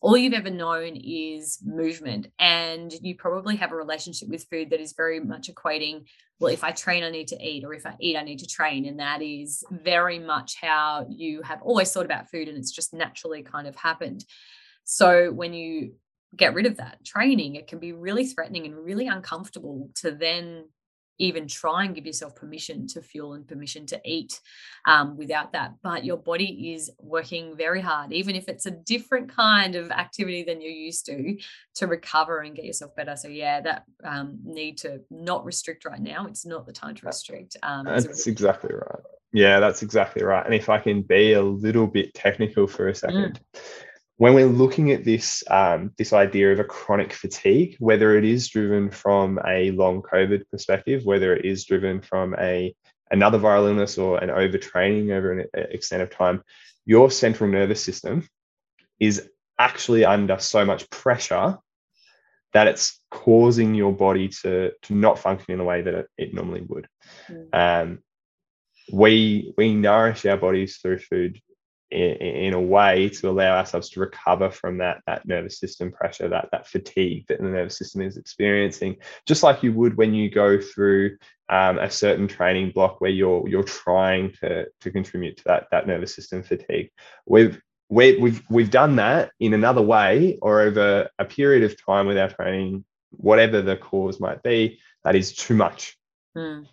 all 0.00 0.16
you've 0.16 0.34
ever 0.34 0.50
known 0.50 0.94
is 0.96 1.58
movement 1.64 2.28
and 2.38 2.92
you 3.00 3.14
probably 3.14 3.56
have 3.56 3.72
a 3.72 3.76
relationship 3.76 4.28
with 4.28 4.46
food 4.50 4.70
that 4.70 4.80
is 4.80 4.92
very 4.92 5.20
much 5.20 5.50
equating 5.52 6.04
well 6.38 6.52
if 6.52 6.64
i 6.64 6.70
train 6.70 7.02
i 7.02 7.10
need 7.10 7.28
to 7.28 7.42
eat 7.42 7.64
or 7.64 7.72
if 7.74 7.86
i 7.86 7.94
eat 8.00 8.16
i 8.16 8.22
need 8.22 8.38
to 8.38 8.46
train. 8.46 8.86
And 8.86 8.98
that 9.00 9.22
is 9.22 9.64
very 9.70 10.18
much 10.18 10.56
how 10.60 11.06
you 11.08 11.42
have 11.42 11.62
always 11.62 11.92
thought 11.92 12.04
about 12.04 12.30
food 12.30 12.48
and 12.48 12.56
it's 12.58 12.72
just 12.72 12.94
naturally 12.94 13.42
kind 13.42 13.66
of 13.66 13.76
happened. 13.76 14.24
So 14.84 15.32
when 15.32 15.52
you 15.52 15.94
get 16.34 16.54
rid 16.54 16.66
of 16.66 16.76
that 16.76 17.04
training, 17.04 17.56
it 17.56 17.66
can 17.66 17.78
be 17.78 17.92
really 17.92 18.26
threatening 18.26 18.66
and 18.66 18.76
really 18.76 19.06
uncomfortable 19.06 19.90
to 19.96 20.10
then 20.10 20.64
even 21.18 21.46
try 21.46 21.84
and 21.84 21.94
give 21.94 22.06
yourself 22.06 22.34
permission 22.34 22.86
to 22.88 23.02
fuel 23.02 23.34
and 23.34 23.46
permission 23.46 23.86
to 23.86 24.00
eat 24.04 24.40
um, 24.86 25.16
without 25.16 25.52
that. 25.52 25.74
But 25.82 26.04
your 26.04 26.16
body 26.16 26.74
is 26.74 26.90
working 26.98 27.56
very 27.56 27.80
hard, 27.80 28.12
even 28.12 28.36
if 28.36 28.48
it's 28.48 28.66
a 28.66 28.70
different 28.70 29.28
kind 29.28 29.74
of 29.74 29.90
activity 29.90 30.42
than 30.42 30.60
you're 30.60 30.70
used 30.70 31.06
to, 31.06 31.36
to 31.76 31.86
recover 31.86 32.40
and 32.40 32.54
get 32.54 32.64
yourself 32.64 32.94
better. 32.96 33.16
So, 33.16 33.28
yeah, 33.28 33.60
that 33.60 33.84
um, 34.04 34.38
need 34.44 34.78
to 34.78 35.00
not 35.10 35.44
restrict 35.44 35.84
right 35.84 36.00
now. 36.00 36.26
It's 36.26 36.46
not 36.46 36.66
the 36.66 36.72
time 36.72 36.94
to 36.94 37.06
restrict. 37.06 37.56
Um, 37.62 37.84
that's 37.84 38.06
really 38.06 38.32
exactly 38.32 38.74
right. 38.74 39.00
Yeah, 39.32 39.60
that's 39.60 39.82
exactly 39.82 40.22
right. 40.22 40.44
And 40.44 40.54
if 40.54 40.68
I 40.68 40.78
can 40.78 41.02
be 41.02 41.34
a 41.34 41.42
little 41.42 41.86
bit 41.86 42.14
technical 42.14 42.66
for 42.66 42.88
a 42.88 42.94
second, 42.94 43.40
mm 43.54 43.62
when 44.18 44.34
we're 44.34 44.46
looking 44.46 44.92
at 44.92 45.04
this 45.04 45.44
um, 45.50 45.92
this 45.98 46.12
idea 46.12 46.52
of 46.52 46.58
a 46.58 46.64
chronic 46.64 47.12
fatigue, 47.12 47.76
whether 47.78 48.16
it 48.16 48.24
is 48.24 48.48
driven 48.48 48.90
from 48.90 49.38
a 49.46 49.70
long 49.72 50.02
COVID 50.02 50.44
perspective, 50.50 51.04
whether 51.04 51.34
it 51.34 51.44
is 51.44 51.64
driven 51.64 52.00
from 52.00 52.34
a 52.38 52.74
another 53.10 53.38
viral 53.38 53.68
illness 53.68 53.98
or 53.98 54.18
an 54.18 54.30
overtraining 54.30 55.10
over 55.12 55.38
an 55.38 55.46
extent 55.54 56.02
of 56.02 56.10
time, 56.10 56.42
your 56.84 57.10
central 57.10 57.50
nervous 57.50 57.84
system 57.84 58.26
is 58.98 59.28
actually 59.58 60.04
under 60.04 60.38
so 60.38 60.64
much 60.64 60.88
pressure 60.90 61.58
that 62.52 62.66
it's 62.66 63.00
causing 63.10 63.74
your 63.74 63.92
body 63.92 64.28
to 64.28 64.72
to 64.82 64.94
not 64.94 65.18
function 65.18 65.52
in 65.52 65.58
the 65.58 65.64
way 65.64 65.82
that 65.82 65.94
it, 65.94 66.06
it 66.16 66.34
normally 66.34 66.62
would. 66.62 66.88
Mm. 67.28 67.48
Um, 67.52 67.98
we 68.90 69.52
we 69.58 69.74
nourish 69.74 70.24
our 70.24 70.38
bodies 70.38 70.78
through 70.78 71.00
food 71.00 71.40
in, 71.90 72.52
a 72.52 72.60
way 72.60 73.08
to 73.08 73.28
allow 73.28 73.56
ourselves 73.56 73.90
to 73.90 74.00
recover 74.00 74.50
from 74.50 74.78
that 74.78 75.02
that 75.06 75.26
nervous 75.26 75.58
system 75.58 75.92
pressure 75.92 76.28
that 76.28 76.48
that 76.50 76.66
fatigue 76.66 77.24
that 77.28 77.38
the 77.38 77.48
nervous 77.48 77.78
system 77.78 78.02
is 78.02 78.16
experiencing. 78.16 78.96
Just 79.26 79.42
like 79.42 79.62
you 79.62 79.72
would 79.72 79.96
when 79.96 80.12
you 80.12 80.30
go 80.30 80.60
through 80.60 81.16
um, 81.48 81.78
a 81.78 81.90
certain 81.90 82.26
training 82.26 82.72
block 82.72 83.00
where 83.00 83.10
you're 83.10 83.48
you're 83.48 83.62
trying 83.62 84.32
to 84.40 84.66
to 84.80 84.90
contribute 84.90 85.36
to 85.38 85.44
that 85.44 85.66
that 85.70 85.86
nervous 85.86 86.14
system 86.14 86.42
fatigue. 86.42 86.90
We've 87.24 87.60
we, 87.88 88.16
we've 88.18 88.42
we've 88.50 88.70
done 88.70 88.96
that 88.96 89.30
in 89.38 89.54
another 89.54 89.82
way 89.82 90.38
or 90.42 90.60
over 90.60 91.08
a 91.18 91.24
period 91.24 91.62
of 91.62 91.80
time 91.84 92.06
with 92.06 92.18
our 92.18 92.30
training 92.30 92.84
whatever 93.10 93.62
the 93.62 93.76
cause 93.76 94.18
might 94.18 94.42
be 94.42 94.80
that 95.04 95.14
is 95.14 95.32
too 95.32 95.54
much. 95.54 95.96
Mm 96.36 96.66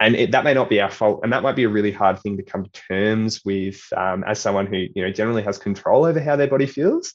and 0.00 0.14
it, 0.14 0.30
that 0.30 0.44
may 0.44 0.54
not 0.54 0.68
be 0.68 0.80
our 0.80 0.90
fault 0.90 1.20
and 1.22 1.32
that 1.32 1.42
might 1.42 1.56
be 1.56 1.64
a 1.64 1.68
really 1.68 1.90
hard 1.92 2.18
thing 2.20 2.36
to 2.36 2.42
come 2.42 2.64
to 2.64 2.70
terms 2.70 3.44
with 3.44 3.80
um, 3.96 4.24
as 4.24 4.38
someone 4.38 4.66
who 4.66 4.86
you 4.94 5.02
know 5.02 5.10
generally 5.10 5.42
has 5.42 5.58
control 5.58 6.04
over 6.04 6.20
how 6.20 6.36
their 6.36 6.48
body 6.48 6.66
feels 6.66 7.14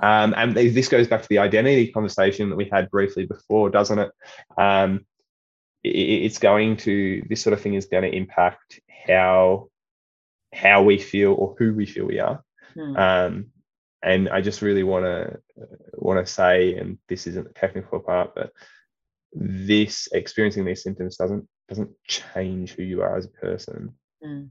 um, 0.00 0.34
and 0.36 0.54
this 0.54 0.88
goes 0.88 1.08
back 1.08 1.22
to 1.22 1.28
the 1.28 1.38
identity 1.38 1.90
conversation 1.92 2.50
that 2.50 2.56
we 2.56 2.68
had 2.70 2.90
briefly 2.90 3.26
before 3.26 3.70
doesn't 3.70 3.98
it? 3.98 4.10
Um, 4.56 5.06
it 5.84 5.90
it's 5.90 6.38
going 6.38 6.76
to 6.76 7.22
this 7.28 7.42
sort 7.42 7.54
of 7.54 7.60
thing 7.60 7.74
is 7.74 7.86
going 7.86 8.02
to 8.02 8.16
impact 8.16 8.80
how 9.06 9.68
how 10.52 10.82
we 10.82 10.98
feel 10.98 11.34
or 11.34 11.54
who 11.58 11.74
we 11.74 11.86
feel 11.86 12.06
we 12.06 12.18
are 12.18 12.42
hmm. 12.74 12.96
and 14.02 14.28
i 14.30 14.40
just 14.40 14.62
really 14.62 14.82
want 14.82 15.04
to 15.04 15.38
want 15.94 16.24
to 16.24 16.32
say 16.32 16.74
and 16.74 16.98
this 17.08 17.26
isn't 17.26 17.46
the 17.46 17.54
technical 17.54 18.00
part 18.00 18.34
but 18.34 18.52
this 19.32 20.08
experiencing 20.12 20.64
these 20.64 20.82
symptoms 20.82 21.16
doesn't 21.16 21.46
doesn't 21.68 21.90
change 22.06 22.72
who 22.72 22.82
you 22.82 23.02
are 23.02 23.16
as 23.16 23.26
a 23.26 23.28
person. 23.28 23.94
Mm. 24.24 24.48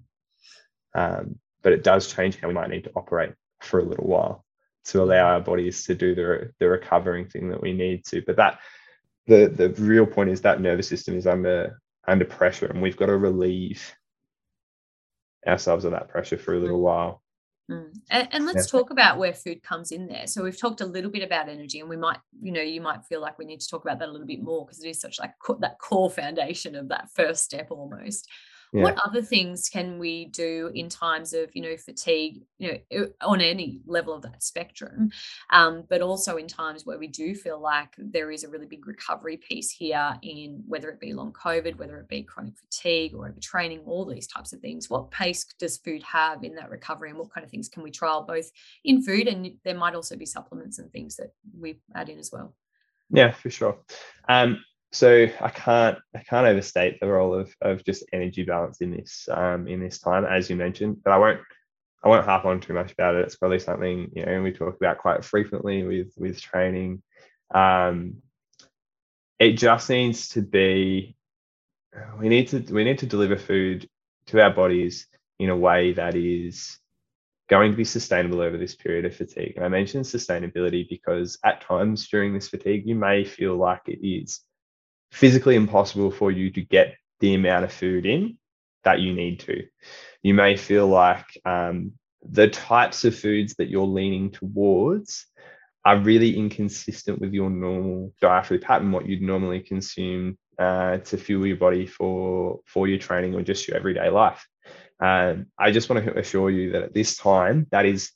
Um, 0.93 1.39
but 1.61 1.73
it 1.73 1.83
does 1.83 2.13
change 2.13 2.37
how 2.37 2.47
we 2.47 2.53
might 2.53 2.69
need 2.69 2.85
to 2.85 2.91
operate 2.95 3.33
for 3.61 3.79
a 3.79 3.83
little 3.83 4.07
while 4.07 4.45
to 4.85 5.03
allow 5.03 5.33
our 5.33 5.41
bodies 5.41 5.85
to 5.85 5.95
do 5.95 6.15
the, 6.15 6.51
the 6.59 6.69
recovering 6.69 7.27
thing 7.27 7.49
that 7.49 7.61
we 7.61 7.73
need 7.73 8.05
to. 8.05 8.21
But 8.25 8.37
that 8.37 8.59
the 9.27 9.47
the 9.47 9.69
real 9.81 10.05
point 10.05 10.29
is 10.29 10.41
that 10.41 10.61
nervous 10.61 10.87
system 10.87 11.17
is 11.17 11.27
under 11.27 11.81
under 12.07 12.25
pressure 12.25 12.67
and 12.67 12.81
we've 12.81 12.95
got 12.95 13.07
to 13.07 13.17
relieve 13.17 13.93
ourselves 15.45 15.83
of 15.83 15.91
that 15.91 16.07
pressure 16.07 16.37
for 16.37 16.55
a 16.55 16.59
little 16.59 16.79
mm. 16.79 16.83
while 16.83 17.21
Mm. 17.69 17.93
And, 18.09 18.27
and, 18.31 18.45
let's 18.45 18.71
yeah. 18.71 18.79
talk 18.79 18.91
about 18.91 19.17
where 19.17 19.33
food 19.33 19.61
comes 19.61 19.91
in 19.91 20.07
there. 20.07 20.25
So 20.27 20.41
we've 20.41 20.57
talked 20.57 20.79
a 20.79 20.85
little 20.85 21.11
bit 21.11 21.23
about 21.23 21.49
energy, 21.49 21.81
and 21.81 21.89
we 21.89 21.97
might, 21.97 22.19
you 22.41 22.53
know, 22.53 22.61
you 22.61 22.79
might 22.79 23.03
feel 23.03 23.19
like 23.19 23.37
we 23.37 23.45
need 23.45 23.59
to 23.59 23.67
talk 23.67 23.83
about 23.83 23.99
that 23.99 24.07
a 24.07 24.11
little 24.11 24.27
bit 24.27 24.41
more 24.41 24.65
because 24.65 24.81
it 24.81 24.87
is 24.87 25.01
such 25.01 25.19
like 25.19 25.33
co- 25.43 25.57
that 25.59 25.77
core 25.79 26.09
foundation 26.09 26.75
of 26.75 26.87
that 26.89 27.09
first 27.13 27.43
step 27.43 27.67
almost. 27.69 28.29
Yeah. 28.73 28.83
What 28.83 28.97
other 29.05 29.21
things 29.21 29.69
can 29.69 29.97
we 29.97 30.25
do 30.25 30.71
in 30.75 30.89
times 30.89 31.33
of, 31.33 31.49
you 31.53 31.61
know, 31.61 31.77
fatigue, 31.77 32.43
you 32.57 32.79
know, 32.91 33.07
on 33.21 33.39
any 33.39 33.81
level 33.85 34.13
of 34.13 34.23
that 34.23 34.43
spectrum, 34.43 35.09
um, 35.51 35.85
but 35.89 36.01
also 36.01 36.35
in 36.35 36.47
times 36.47 36.85
where 36.85 36.99
we 36.99 37.07
do 37.07 37.33
feel 37.33 37.59
like 37.59 37.93
there 37.97 38.29
is 38.29 38.43
a 38.43 38.49
really 38.49 38.65
big 38.65 38.85
recovery 38.85 39.37
piece 39.37 39.71
here 39.71 40.17
in 40.21 40.63
whether 40.67 40.89
it 40.89 40.99
be 40.99 41.13
long 41.13 41.31
COVID, 41.31 41.77
whether 41.77 41.97
it 41.97 42.09
be 42.09 42.23
chronic 42.23 42.55
fatigue 42.57 43.13
or 43.15 43.29
overtraining, 43.29 43.81
all 43.85 44.05
these 44.05 44.27
types 44.27 44.51
of 44.51 44.59
things. 44.59 44.89
What 44.89 45.11
pace 45.11 45.45
does 45.57 45.77
food 45.77 46.03
have 46.03 46.43
in 46.43 46.55
that 46.55 46.69
recovery, 46.69 47.09
and 47.09 47.19
what 47.19 47.33
kind 47.33 47.45
of 47.45 47.51
things 47.51 47.69
can 47.69 47.83
we 47.83 47.91
trial 47.91 48.23
both 48.23 48.51
in 48.83 49.01
food 49.01 49.27
and 49.27 49.51
there 49.63 49.75
might 49.75 49.95
also 49.95 50.15
be 50.15 50.25
supplements 50.25 50.79
and 50.79 50.91
things 50.91 51.15
that 51.15 51.33
we 51.57 51.79
add 51.95 52.09
in 52.09 52.19
as 52.19 52.31
well. 52.31 52.53
Yeah, 53.09 53.31
for 53.31 53.49
sure. 53.49 53.77
Um, 54.27 54.63
so 54.91 55.27
I 55.41 55.49
can't 55.49 55.97
I 56.15 56.19
can't 56.19 56.47
overstate 56.47 56.99
the 56.99 57.07
role 57.07 57.33
of 57.33 57.53
of 57.61 57.83
just 57.83 58.05
energy 58.13 58.43
balance 58.43 58.81
in 58.81 58.91
this 58.91 59.27
um, 59.31 59.67
in 59.67 59.79
this 59.79 59.99
time, 59.99 60.25
as 60.25 60.49
you 60.49 60.55
mentioned. 60.55 61.03
But 61.03 61.11
I 61.11 61.17
won't 61.17 61.41
I 62.03 62.09
won't 62.09 62.25
harp 62.25 62.45
on 62.45 62.59
too 62.59 62.73
much 62.73 62.93
about 62.93 63.15
it. 63.15 63.25
It's 63.25 63.35
probably 63.35 63.59
something 63.59 64.11
you 64.15 64.25
know 64.25 64.41
we 64.41 64.51
talk 64.51 64.75
about 64.75 64.99
quite 64.99 65.23
frequently 65.25 65.83
with 65.83 66.13
with 66.17 66.41
training. 66.41 67.03
Um, 67.53 68.17
it 69.39 69.53
just 69.53 69.89
needs 69.89 70.29
to 70.29 70.41
be 70.41 71.15
we 72.19 72.29
need 72.29 72.47
to 72.49 72.59
we 72.73 72.83
need 72.83 72.99
to 72.99 73.05
deliver 73.05 73.37
food 73.37 73.89
to 74.27 74.41
our 74.41 74.51
bodies 74.51 75.07
in 75.39 75.49
a 75.49 75.57
way 75.57 75.93
that 75.93 76.15
is 76.15 76.79
going 77.49 77.71
to 77.71 77.77
be 77.77 77.85
sustainable 77.85 78.41
over 78.41 78.57
this 78.57 78.75
period 78.75 79.05
of 79.05 79.15
fatigue. 79.15 79.53
And 79.55 79.63
I 79.63 79.69
mentioned 79.69 80.03
sustainability 80.03 80.87
because 80.89 81.37
at 81.45 81.61
times 81.61 82.07
during 82.09 82.33
this 82.33 82.49
fatigue, 82.49 82.83
you 82.85 82.95
may 82.95 83.23
feel 83.23 83.55
like 83.55 83.81
it 83.87 84.05
is 84.05 84.41
physically 85.11 85.55
impossible 85.55 86.11
for 86.11 86.31
you 86.31 86.51
to 86.51 86.61
get 86.61 86.95
the 87.19 87.33
amount 87.33 87.65
of 87.65 87.71
food 87.71 88.05
in 88.05 88.37
that 88.83 88.99
you 88.99 89.13
need 89.13 89.39
to. 89.41 89.63
You 90.21 90.33
may 90.33 90.55
feel 90.55 90.87
like 90.87 91.25
um, 91.45 91.93
the 92.21 92.47
types 92.47 93.05
of 93.05 93.17
foods 93.17 93.55
that 93.55 93.69
you're 93.69 93.85
leaning 93.85 94.31
towards 94.31 95.25
are 95.85 95.99
really 95.99 96.37
inconsistent 96.37 97.19
with 97.19 97.33
your 97.33 97.49
normal 97.49 98.13
dietary 98.21 98.59
pattern, 98.59 98.91
what 98.91 99.07
you'd 99.07 99.21
normally 99.21 99.61
consume 99.61 100.37
uh, 100.59 100.97
to 100.97 101.17
fuel 101.17 101.45
your 101.45 101.57
body 101.57 101.85
for 101.85 102.59
for 102.65 102.87
your 102.87 102.97
training 102.97 103.35
or 103.35 103.41
just 103.41 103.67
your 103.67 103.77
everyday 103.77 104.09
life. 104.09 104.45
Um, 104.99 105.47
I 105.57 105.71
just 105.71 105.89
want 105.89 106.03
to 106.03 106.17
assure 106.17 106.49
you 106.49 106.71
that 106.71 106.83
at 106.83 106.93
this 106.93 107.15
time, 107.15 107.67
that 107.71 107.85
is 107.85 108.11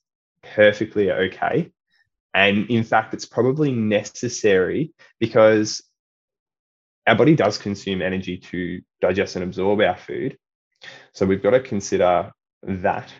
perfectly 0.56 1.12
okay. 1.12 1.71
And 2.34 2.69
in 2.69 2.84
fact, 2.84 3.13
it's 3.13 3.25
probably 3.25 3.71
necessary 3.71 4.93
because 5.19 5.84
our 7.08 7.16
body 7.16 7.36
does 7.36 7.58
consume 7.58 8.02
energy 8.02 8.38
to 8.38 8.82
digest 9.00 9.36
and 9.36 9.44
absorb 9.44 9.82
our 9.82 9.98
food. 9.98 10.38
So 11.14 11.26
we've 11.26 11.44
got 11.44 11.52
to 11.52 11.60
consider 11.60 12.32
that. 12.64 13.12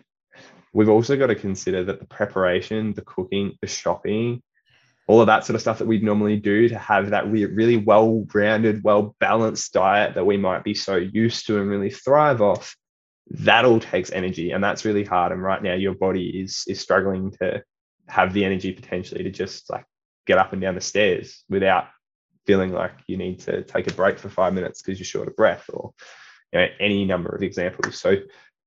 We've 0.72 0.88
also 0.88 1.16
got 1.16 1.26
to 1.26 1.34
consider 1.34 1.84
that 1.84 2.00
the 2.00 2.06
preparation, 2.06 2.94
the 2.94 3.02
cooking, 3.02 3.58
the 3.60 3.66
shopping, 3.66 4.42
all 5.08 5.20
of 5.20 5.26
that 5.26 5.44
sort 5.44 5.56
of 5.56 5.60
stuff 5.60 5.78
that 5.78 5.86
we'd 5.86 6.02
normally 6.02 6.36
do 6.36 6.68
to 6.68 6.78
have 6.78 7.10
that 7.10 7.30
really, 7.30 7.76
well 7.76 8.24
rounded, 8.32 8.84
well 8.84 9.14
balanced 9.18 9.72
diet 9.72 10.14
that 10.14 10.24
we 10.24 10.36
might 10.36 10.64
be 10.64 10.74
so 10.74 10.96
used 10.96 11.46
to 11.46 11.60
and 11.60 11.68
really 11.68 11.90
thrive 11.90 12.40
off, 12.40 12.76
that 13.30 13.64
all 13.64 13.80
takes 13.80 14.12
energy. 14.12 14.52
And 14.52 14.62
that's 14.62 14.84
really 14.84 15.04
hard. 15.04 15.32
And 15.32 15.42
right 15.42 15.62
now, 15.62 15.74
your 15.74 15.94
body 15.94 16.42
is, 16.42 16.64
is 16.68 16.80
struggling 16.80 17.32
to 17.42 17.62
have 18.08 18.32
the 18.32 18.44
energy 18.44 18.72
potentially 18.72 19.24
to 19.24 19.30
just 19.30 19.68
like 19.70 19.84
get 20.26 20.38
up 20.38 20.52
and 20.52 20.62
down 20.62 20.74
the 20.76 20.80
stairs 20.80 21.44
without 21.48 21.86
feeling 22.46 22.72
like 22.72 22.92
you 23.06 23.16
need 23.16 23.40
to 23.40 23.62
take 23.62 23.90
a 23.90 23.94
break 23.94 24.18
for 24.18 24.28
five 24.28 24.54
minutes 24.54 24.82
because 24.82 24.98
you're 24.98 25.04
short 25.04 25.28
of 25.28 25.36
breath 25.36 25.68
or 25.72 25.92
you 26.52 26.60
know, 26.60 26.66
any 26.80 27.04
number 27.04 27.34
of 27.34 27.42
examples. 27.42 27.98
So 27.98 28.16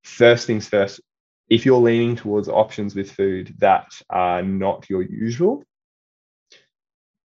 first 0.03 0.47
things 0.47 0.67
first, 0.67 1.01
if 1.49 1.65
you're 1.65 1.79
leaning 1.79 2.15
towards 2.15 2.49
options 2.49 2.95
with 2.95 3.11
food 3.11 3.53
that 3.59 3.91
are 4.09 4.41
not 4.41 4.89
your 4.89 5.03
usual, 5.03 5.63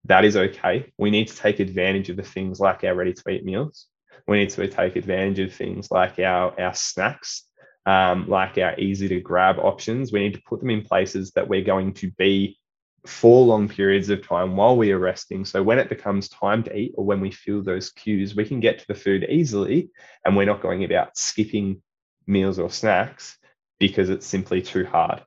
that 0.05 0.25
is 0.25 0.37
okay. 0.37 0.93
We 0.99 1.11
need 1.11 1.29
to 1.29 1.37
take 1.37 1.61
advantage 1.61 2.09
of 2.09 2.17
the 2.17 2.23
things 2.23 2.59
like 2.59 2.83
our 2.83 2.95
ready 2.95 3.13
to 3.13 3.31
eat 3.31 3.45
meals. 3.45 3.87
We 4.27 4.39
need 4.39 4.51
to 4.51 4.69
take 4.69 4.97
advantage 4.97 5.39
of 5.39 5.55
things 5.55 5.91
like 5.91 6.19
our, 6.19 6.59
our 6.61 6.75
snacks, 6.75 7.45
um, 7.87 8.29
like 8.29 8.59
our 8.59 8.79
easy 8.79 9.09
to 9.09 9.21
grab 9.21 9.59
options. 9.59 10.13
We 10.13 10.21
need 10.21 10.35
to 10.35 10.43
put 10.47 10.61
them 10.61 10.71
in 10.71 10.83
places 10.83 11.33
that 11.33 11.49
we're 11.49 11.65
going 11.65 11.95
to 11.95 12.11
be 12.13 12.59
for 13.07 13.47
long 13.47 13.69
periods 13.69 14.11
of 14.11 14.27
time 14.27 14.57
while 14.57 14.77
we 14.77 14.93
are 14.93 14.99
resting. 14.99 15.45
So 15.45 15.63
when 15.63 15.79
it 15.79 15.89
becomes 15.89 16.29
time 16.29 16.63
to 16.65 16.77
eat 16.77 16.95
or 16.97 17.05
when 17.05 17.21
we 17.21 17.31
feel 17.31 17.63
those 17.63 17.91
cues, 17.91 18.35
we 18.35 18.45
can 18.45 18.61
get 18.61 18.79
to 18.81 18.87
the 18.89 18.95
food 18.95 19.25
easily 19.29 19.91
and 20.25 20.37
we're 20.37 20.47
not 20.47 20.63
going 20.63 20.85
about 20.85 21.17
skipping 21.17 21.83
meals 22.27 22.59
or 22.59 22.71
snacks 22.71 23.39
because 23.79 24.11
it's 24.11 24.27
simply 24.27 24.61
too 24.63 24.85
hard. 24.85 25.23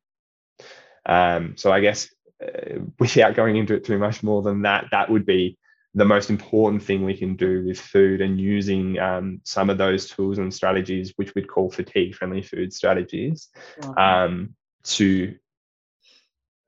Um, 1.06 1.56
so 1.58 1.72
I 1.72 1.80
guess 1.80 2.14
uh, 2.44 2.80
without 3.00 3.36
going 3.36 3.56
into 3.56 3.74
it 3.74 3.86
too 3.86 3.98
much 3.98 4.22
more 4.22 4.42
than 4.42 4.64
that, 4.64 4.86
that 4.92 5.10
would 5.10 5.26
be 5.26 5.58
the 5.94 6.06
most 6.06 6.30
important 6.30 6.82
thing 6.84 7.04
we 7.04 7.18
can 7.18 7.36
do 7.36 7.66
with 7.66 7.80
food 7.80 8.22
and 8.22 8.40
using 8.40 8.98
um, 9.00 9.42
some 9.44 9.70
of 9.70 9.78
those 9.78 10.08
tools 10.08 10.38
and 10.38 10.54
strategies, 10.54 11.14
which 11.18 11.36
we'd 11.36 11.50
call 11.50 11.70
fatigue 11.70 12.16
friendly 12.16 12.42
food 12.42 12.72
strategies, 12.72 13.50
um, 13.98 14.56
to 14.84 15.36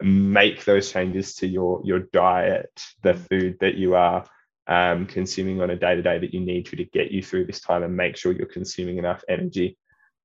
make 0.04 0.66
those 0.66 0.92
changes 0.92 1.36
to 1.36 1.48
your 1.48 1.82
your 1.84 2.00
diet, 2.00 2.84
the 3.02 3.14
mm. 3.14 3.28
food 3.30 3.58
that 3.62 3.76
you 3.76 3.96
are 3.96 4.26
um, 4.68 5.06
consuming 5.06 5.62
on 5.62 5.70
a 5.70 5.76
day 5.76 5.96
to 5.96 6.02
day 6.02 6.20
that 6.20 6.34
you 6.34 6.40
need 6.40 6.68
to 6.68 6.76
to 6.76 6.86
get 6.86 7.12
you 7.12 7.24
through 7.24 7.46
this 7.46 7.62
time, 7.62 7.84
and 7.84 7.96
make 7.96 8.18
sure 8.18 8.32
you're 8.32 8.48
consuming 8.48 8.98
enough 8.98 9.24
energy. 9.28 9.78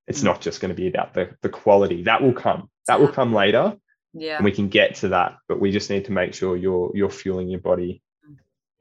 It's 0.07 0.21
mm. 0.21 0.25
not 0.25 0.41
just 0.41 0.61
going 0.61 0.71
to 0.71 0.81
be 0.81 0.88
about 0.88 1.14
the 1.14 1.31
the 1.43 1.49
quality 1.49 2.03
that 2.05 2.23
will 2.23 2.35
come. 2.35 2.69
That 2.87 3.01
will 3.01 3.09
come 3.09 3.33
later. 3.33 3.77
Yeah, 4.14 4.37
and 4.37 4.45
we 4.45 4.53
can 4.53 4.69
get 4.69 4.97
to 4.97 5.09
that, 5.09 5.37
but 5.49 5.61
we 5.61 5.71
just 5.71 5.91
need 5.91 6.07
to 6.07 6.12
make 6.12 6.35
sure 6.35 6.57
you're 6.57 6.91
you're 6.95 7.11
fueling 7.11 7.49
your 7.49 7.61
body 7.61 8.03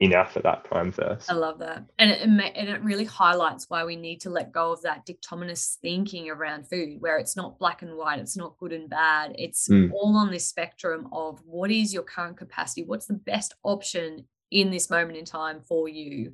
enough 0.00 0.36
at 0.36 0.44
that 0.44 0.64
time 0.70 0.92
first. 0.92 1.30
I 1.30 1.34
love 1.34 1.58
that. 1.58 1.84
And 1.98 2.10
it, 2.10 2.20
and 2.20 2.68
it 2.68 2.82
really 2.82 3.04
highlights 3.04 3.66
why 3.68 3.84
we 3.84 3.96
need 3.96 4.20
to 4.20 4.30
let 4.30 4.52
go 4.52 4.72
of 4.72 4.82
that 4.82 5.06
dichotomous 5.06 5.76
thinking 5.82 6.30
around 6.30 6.68
food, 6.68 7.00
where 7.00 7.18
it's 7.18 7.36
not 7.36 7.58
black 7.58 7.82
and 7.82 7.96
white, 7.96 8.20
it's 8.20 8.36
not 8.36 8.58
good 8.58 8.72
and 8.72 8.88
bad. 8.88 9.34
It's 9.36 9.68
mm. 9.68 9.90
all 9.92 10.16
on 10.16 10.30
this 10.30 10.46
spectrum 10.46 11.08
of 11.12 11.40
what 11.44 11.70
is 11.70 11.92
your 11.92 12.04
current 12.04 12.36
capacity? 12.36 12.84
What's 12.84 13.06
the 13.06 13.14
best 13.14 13.54
option 13.64 14.26
in 14.50 14.70
this 14.70 14.88
moment 14.88 15.18
in 15.18 15.24
time 15.24 15.60
for 15.60 15.88
you? 15.88 16.32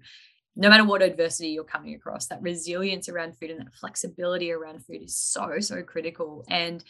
No 0.57 0.69
matter 0.69 0.85
what 0.85 1.03
adversity 1.03 1.49
you're 1.49 1.65
coming 1.65 1.95
across, 1.95 2.27
that 2.27 2.43
resilience 2.43 3.09
around 3.09 3.37
food 3.37 3.51
and 3.51 3.61
that 3.61 3.75
flexibility 3.75 4.53
around 4.53 4.85
food 4.85 5.03
is 5.03 5.17
so, 5.19 5.59
so 5.59 5.83
critical. 5.83 6.45
And 6.49 6.85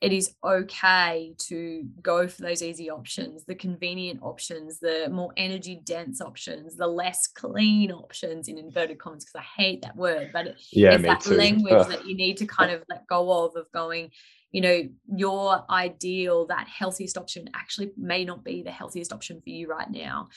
it 0.00 0.12
is 0.12 0.34
okay 0.44 1.34
to 1.38 1.84
go 2.02 2.28
for 2.28 2.42
those 2.42 2.62
easy 2.62 2.90
options, 2.90 3.44
the 3.44 3.54
convenient 3.54 4.20
options, 4.22 4.78
the 4.78 5.08
more 5.10 5.32
energy 5.36 5.80
dense 5.84 6.20
options, 6.20 6.76
the 6.76 6.86
less 6.86 7.26
clean 7.26 7.90
options 7.90 8.48
in 8.48 8.58
inverted 8.58 8.98
commas, 8.98 9.24
because 9.24 9.40
I 9.40 9.62
hate 9.62 9.82
that 9.82 9.96
word, 9.96 10.30
but 10.32 10.48
it, 10.48 10.56
yeah, 10.72 10.92
it's 10.92 11.02
that 11.04 11.20
too. 11.22 11.36
language 11.36 11.88
that 11.88 12.06
you 12.06 12.14
need 12.14 12.36
to 12.38 12.46
kind 12.46 12.70
of 12.70 12.82
let 12.90 13.06
go 13.06 13.46
of, 13.46 13.56
of 13.56 13.70
going, 13.72 14.10
you 14.54 14.60
know, 14.60 14.82
your 15.16 15.64
ideal, 15.68 16.46
that 16.46 16.68
healthiest 16.68 17.18
option 17.18 17.50
actually 17.56 17.90
may 17.96 18.24
not 18.24 18.44
be 18.44 18.62
the 18.62 18.70
healthiest 18.70 19.12
option 19.12 19.40
for 19.40 19.50
you 19.50 19.66
right 19.66 19.90
now. 19.90 20.28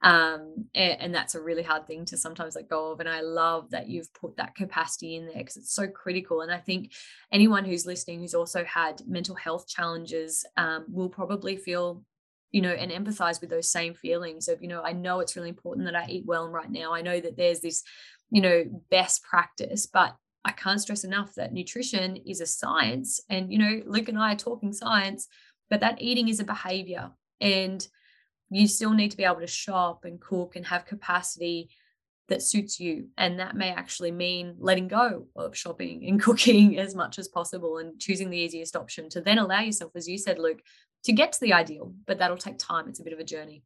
Um, 0.00 0.66
and, 0.76 1.00
and, 1.00 1.14
that's 1.14 1.34
a 1.34 1.40
really 1.40 1.64
hard 1.64 1.88
thing 1.88 2.04
to 2.06 2.16
sometimes 2.16 2.54
let 2.54 2.68
go 2.68 2.92
of 2.92 3.00
and 3.00 3.08
i 3.08 3.20
love 3.20 3.70
that 3.70 3.88
you've 3.88 4.12
put 4.12 4.36
that 4.36 4.54
capacity 4.54 5.16
in 5.16 5.26
there 5.26 5.38
because 5.38 5.56
it's 5.56 5.72
so 5.72 5.86
critical 5.86 6.40
and 6.40 6.52
i 6.52 6.58
think 6.58 6.92
anyone 7.32 7.64
who's 7.64 7.86
listening 7.86 8.20
who's 8.20 8.34
also 8.34 8.64
had 8.64 9.00
mental 9.06 9.36
health 9.36 9.66
challenges 9.68 10.44
um, 10.56 10.84
will 10.88 11.08
probably 11.08 11.56
feel 11.56 12.02
you 12.50 12.60
know 12.60 12.72
and 12.72 12.90
empathize 12.90 13.40
with 13.40 13.50
those 13.50 13.70
same 13.70 13.94
feelings 13.94 14.48
of 14.48 14.60
you 14.60 14.68
know 14.68 14.82
i 14.82 14.92
know 14.92 15.20
it's 15.20 15.36
really 15.36 15.48
important 15.48 15.86
that 15.86 15.96
i 15.96 16.06
eat 16.08 16.24
well 16.26 16.48
right 16.48 16.70
now. 16.70 16.92
I 16.92 17.00
know 17.00 17.20
that 17.20 17.36
there's 17.36 17.60
this 17.60 17.82
you 18.30 18.42
know 18.42 18.64
best 18.90 19.22
practice 19.22 19.86
but 19.86 20.16
i 20.44 20.52
can't 20.52 20.80
stress 20.80 21.04
enough 21.04 21.34
that 21.34 21.52
nutrition 21.52 22.16
is 22.16 22.40
a 22.40 22.46
science 22.46 23.20
and 23.30 23.52
you 23.52 23.58
know 23.58 23.82
luke 23.86 24.08
and 24.08 24.18
i 24.18 24.32
are 24.32 24.36
talking 24.36 24.72
science 24.72 25.28
but 25.70 25.80
that 25.80 26.00
eating 26.00 26.28
is 26.28 26.40
a 26.40 26.44
behavior 26.44 27.10
and 27.40 27.88
you 28.50 28.68
still 28.68 28.92
need 28.92 29.10
to 29.10 29.16
be 29.16 29.24
able 29.24 29.40
to 29.40 29.46
shop 29.46 30.04
and 30.04 30.20
cook 30.20 30.56
and 30.56 30.66
have 30.66 30.86
capacity 30.86 31.70
that 32.28 32.42
suits 32.42 32.80
you. 32.80 33.08
And 33.18 33.38
that 33.38 33.56
may 33.56 33.70
actually 33.70 34.10
mean 34.10 34.56
letting 34.58 34.88
go 34.88 35.26
of 35.36 35.56
shopping 35.56 36.06
and 36.06 36.22
cooking 36.22 36.78
as 36.78 36.94
much 36.94 37.18
as 37.18 37.28
possible 37.28 37.78
and 37.78 37.98
choosing 38.00 38.30
the 38.30 38.38
easiest 38.38 38.76
option 38.76 39.08
to 39.10 39.20
then 39.20 39.38
allow 39.38 39.60
yourself, 39.60 39.92
as 39.94 40.08
you 40.08 40.18
said, 40.18 40.38
Luke, 40.38 40.60
to 41.04 41.12
get 41.12 41.32
to 41.32 41.40
the 41.40 41.52
ideal. 41.52 41.92
But 42.06 42.18
that'll 42.18 42.36
take 42.36 42.58
time. 42.58 42.88
It's 42.88 43.00
a 43.00 43.04
bit 43.04 43.12
of 43.12 43.18
a 43.18 43.24
journey. 43.24 43.62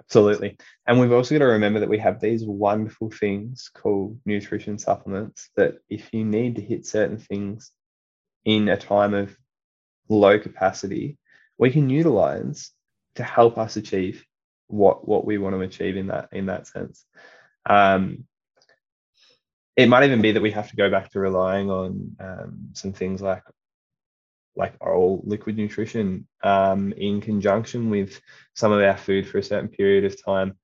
Absolutely. 0.00 0.56
And 0.86 1.00
we've 1.00 1.12
also 1.12 1.34
got 1.34 1.44
to 1.44 1.52
remember 1.52 1.80
that 1.80 1.88
we 1.88 1.98
have 1.98 2.20
these 2.20 2.44
wonderful 2.44 3.10
things 3.10 3.70
called 3.74 4.18
nutrition 4.24 4.78
supplements 4.78 5.50
that 5.56 5.78
if 5.88 6.12
you 6.12 6.24
need 6.24 6.56
to 6.56 6.62
hit 6.62 6.86
certain 6.86 7.18
things 7.18 7.72
in 8.44 8.68
a 8.68 8.76
time 8.76 9.14
of 9.14 9.36
low 10.08 10.38
capacity, 10.38 11.18
we 11.58 11.70
can 11.70 11.90
utilize 11.90 12.70
to 13.16 13.22
help 13.22 13.58
us 13.58 13.76
achieve 13.76 14.24
what 14.68 15.06
what 15.06 15.24
we 15.24 15.38
want 15.38 15.54
to 15.54 15.60
achieve 15.60 15.96
in 15.96 16.08
that 16.08 16.28
in 16.32 16.46
that 16.46 16.66
sense. 16.66 17.04
Um, 17.64 18.24
it 19.76 19.88
might 19.88 20.04
even 20.04 20.22
be 20.22 20.32
that 20.32 20.42
we 20.42 20.52
have 20.52 20.70
to 20.70 20.76
go 20.76 20.90
back 20.90 21.10
to 21.10 21.20
relying 21.20 21.70
on 21.70 22.16
um, 22.20 22.68
some 22.72 22.92
things 22.92 23.20
like 23.20 23.42
like 24.56 24.74
oral 24.80 25.22
liquid 25.24 25.56
nutrition 25.56 26.26
um, 26.42 26.92
in 26.92 27.20
conjunction 27.20 27.90
with 27.90 28.20
some 28.54 28.72
of 28.72 28.80
our 28.80 28.96
food 28.96 29.28
for 29.28 29.38
a 29.38 29.42
certain 29.42 29.68
period 29.68 30.04
of 30.04 30.22
time. 30.22 30.54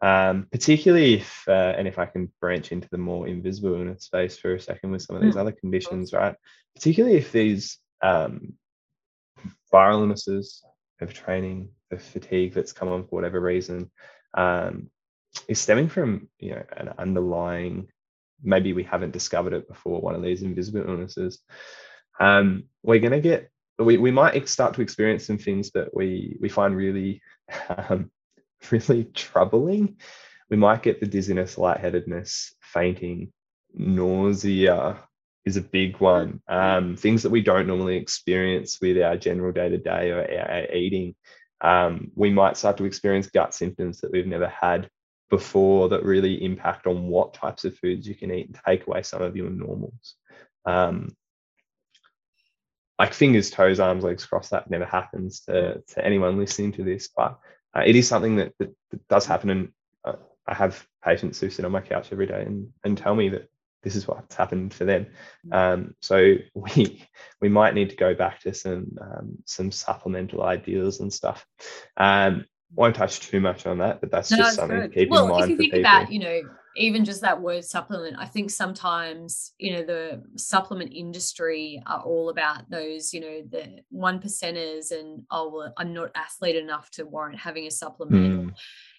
Um, 0.00 0.48
particularly 0.50 1.14
if, 1.14 1.44
uh, 1.48 1.74
and 1.78 1.88
if 1.88 1.98
I 1.98 2.06
can 2.06 2.30
branch 2.40 2.72
into 2.72 2.88
the 2.90 2.98
more 2.98 3.26
invisible 3.26 3.80
in 3.80 3.98
space 3.98 4.36
for 4.36 4.54
a 4.54 4.60
second 4.60 4.90
with 4.90 5.02
some 5.02 5.16
of 5.16 5.22
these 5.22 5.34
mm. 5.34 5.40
other 5.40 5.52
conditions, 5.52 6.12
right? 6.12 6.34
Particularly 6.74 7.16
if 7.16 7.32
these 7.32 7.78
um, 8.02 8.54
viral 9.72 10.00
illnesses 10.00 10.62
of 11.00 11.14
training, 11.14 11.70
the 11.90 11.98
fatigue 11.98 12.52
that's 12.52 12.72
come 12.72 12.88
on 12.88 13.04
for 13.04 13.16
whatever 13.16 13.40
reason, 13.40 13.90
um, 14.34 14.90
is 15.48 15.58
stemming 15.58 15.88
from 15.88 16.28
you 16.38 16.50
know 16.50 16.62
an 16.76 16.90
underlying 16.98 17.88
maybe 18.42 18.72
we 18.72 18.84
haven't 18.84 19.12
discovered 19.12 19.52
it 19.52 19.66
before 19.66 20.00
one 20.00 20.14
of 20.14 20.22
these 20.22 20.42
invisible 20.42 20.84
illnesses. 20.86 21.40
Um, 22.20 22.64
we're 22.82 23.00
going 23.00 23.12
to 23.12 23.20
get 23.20 23.50
we, 23.78 23.96
we 23.96 24.10
might 24.10 24.48
start 24.48 24.74
to 24.74 24.82
experience 24.82 25.26
some 25.26 25.38
things 25.38 25.70
that 25.72 25.94
we 25.94 26.36
we 26.40 26.48
find 26.48 26.76
really 26.76 27.22
um, 27.68 28.10
really 28.70 29.04
troubling. 29.04 29.96
We 30.50 30.56
might 30.56 30.82
get 30.82 31.00
the 31.00 31.06
dizziness, 31.06 31.58
lightheadedness, 31.58 32.54
fainting, 32.60 33.32
nausea, 33.74 35.00
is 35.44 35.56
a 35.56 35.62
big 35.62 35.98
one. 35.98 36.40
Um, 36.48 36.96
things 36.96 37.22
that 37.22 37.30
we 37.30 37.42
don't 37.42 37.66
normally 37.66 37.96
experience 37.96 38.78
with 38.80 39.00
our 39.02 39.16
general 39.16 39.52
day 39.52 39.68
to 39.68 39.78
day 39.78 40.10
or 40.10 40.20
our 40.20 40.72
eating. 40.72 41.14
Um, 41.60 42.10
we 42.14 42.30
might 42.30 42.56
start 42.56 42.76
to 42.78 42.84
experience 42.84 43.28
gut 43.28 43.54
symptoms 43.54 44.00
that 44.00 44.12
we've 44.12 44.26
never 44.26 44.48
had 44.48 44.88
before 45.30 45.88
that 45.88 46.04
really 46.04 46.44
impact 46.44 46.86
on 46.86 47.08
what 47.08 47.34
types 47.34 47.64
of 47.64 47.76
foods 47.78 48.06
you 48.06 48.14
can 48.14 48.30
eat 48.30 48.46
and 48.46 48.58
take 48.66 48.86
away 48.86 49.02
some 49.02 49.22
of 49.22 49.36
your 49.36 49.50
normals. 49.50 50.14
Um, 50.66 51.16
like 52.98 53.12
fingers, 53.12 53.50
toes, 53.50 53.80
arms, 53.80 54.04
legs 54.04 54.24
crossed, 54.26 54.50
that 54.50 54.70
never 54.70 54.84
happens 54.84 55.40
to, 55.40 55.82
to 55.88 56.04
anyone 56.04 56.38
listening 56.38 56.72
to 56.72 56.84
this, 56.84 57.08
but 57.08 57.38
uh, 57.76 57.82
it 57.84 57.96
is 57.96 58.06
something 58.06 58.36
that, 58.36 58.52
that, 58.58 58.74
that 58.90 59.08
does 59.08 59.26
happen. 59.26 59.50
And 59.50 59.72
uh, 60.04 60.16
I 60.46 60.54
have 60.54 60.86
patients 61.04 61.40
who 61.40 61.50
sit 61.50 61.64
on 61.64 61.72
my 61.72 61.80
couch 61.80 62.08
every 62.12 62.26
day 62.26 62.42
and, 62.46 62.68
and 62.84 62.96
tell 62.96 63.14
me 63.14 63.30
that 63.30 63.48
this 63.82 63.96
is 63.96 64.08
what's 64.08 64.34
happened 64.34 64.72
for 64.72 64.84
them. 64.84 65.06
Mm. 65.46 65.54
Um, 65.54 65.94
so 66.00 66.36
we 66.54 67.06
we 67.40 67.48
might 67.48 67.74
need 67.74 67.90
to 67.90 67.96
go 67.96 68.14
back 68.14 68.40
to 68.40 68.54
some 68.54 68.96
um, 69.00 69.38
some 69.44 69.70
supplemental 69.70 70.42
ideas 70.42 71.00
and 71.00 71.12
stuff. 71.12 71.46
Um, 71.96 72.46
won't 72.74 72.96
touch 72.96 73.20
too 73.20 73.40
much 73.40 73.66
on 73.66 73.78
that, 73.78 74.00
but 74.00 74.10
that's 74.10 74.30
no, 74.30 74.38
just 74.38 74.56
something 74.56 74.80
good. 74.80 74.92
to 74.92 74.98
keep 74.98 75.10
well, 75.10 75.26
in 75.26 75.30
mind. 75.30 75.44
If 75.44 75.50
you 75.50 75.56
think 75.56 75.72
people. 75.74 75.80
about, 75.80 76.10
you 76.10 76.18
know, 76.18 76.40
even 76.76 77.04
just 77.04 77.20
that 77.20 77.40
word 77.40 77.64
supplement, 77.64 78.16
I 78.18 78.26
think 78.26 78.50
sometimes, 78.50 79.52
you 79.58 79.72
know, 79.72 79.84
the 79.84 80.22
supplement 80.36 80.92
industry 80.92 81.82
are 81.86 82.00
all 82.00 82.30
about 82.30 82.68
those, 82.70 83.14
you 83.14 83.20
know, 83.20 83.42
the 83.48 83.82
one 83.90 84.20
percenters 84.20 84.90
and 84.90 85.22
oh 85.30 85.52
well, 85.54 85.72
I'm 85.76 85.92
not 85.92 86.10
athlete 86.14 86.56
enough 86.56 86.90
to 86.92 87.04
warrant 87.04 87.38
having 87.38 87.66
a 87.66 87.70
supplement. 87.70 88.48
Mm 88.50 88.54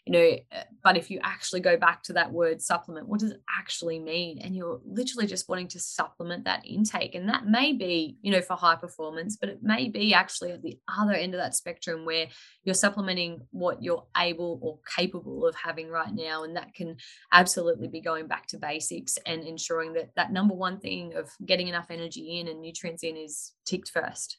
you 0.05 0.13
know 0.13 0.37
uh, 0.51 0.63
but 0.83 0.97
if 0.97 1.09
you 1.09 1.19
actually 1.23 1.61
go 1.61 1.77
back 1.77 2.03
to 2.03 2.13
that 2.13 2.31
word 2.31 2.61
supplement 2.61 3.07
what 3.07 3.19
does 3.19 3.31
it 3.31 3.41
actually 3.57 3.99
mean? 3.99 4.39
And 4.39 4.55
you're 4.55 4.79
literally 4.85 5.27
just 5.27 5.49
wanting 5.49 5.67
to 5.69 5.79
supplement 5.79 6.45
that 6.45 6.65
intake. 6.65 7.15
And 7.15 7.27
that 7.29 7.47
may 7.47 7.73
be 7.73 8.17
you 8.21 8.31
know 8.31 8.41
for 8.41 8.55
high 8.55 8.75
performance 8.75 9.37
but 9.37 9.49
it 9.49 9.59
may 9.63 9.89
be 9.89 10.13
actually 10.13 10.51
at 10.51 10.61
the 10.61 10.77
other 10.87 11.13
end 11.13 11.33
of 11.33 11.39
that 11.39 11.55
spectrum 11.55 12.05
where 12.05 12.27
you're 12.63 12.75
supplementing 12.75 13.41
what 13.51 13.81
you're 13.81 14.05
able 14.17 14.59
or 14.61 14.79
capable 14.95 15.47
of 15.47 15.55
having 15.55 15.89
right 15.89 16.13
now. 16.13 16.43
And 16.43 16.55
that 16.55 16.73
can 16.73 16.97
absolutely 17.31 17.87
be 17.87 18.01
going 18.01 18.27
back 18.27 18.47
to 18.47 18.57
basics 18.57 19.17
and 19.25 19.43
ensuring 19.43 19.93
that 19.93 20.11
that 20.15 20.31
number 20.31 20.53
one 20.53 20.79
thing 20.79 21.15
of 21.15 21.29
getting 21.45 21.67
enough 21.67 21.87
energy 21.89 22.39
in 22.39 22.47
and 22.47 22.61
nutrients 22.61 23.03
in 23.03 23.17
is 23.17 23.53
ticked 23.65 23.89
first. 23.89 24.37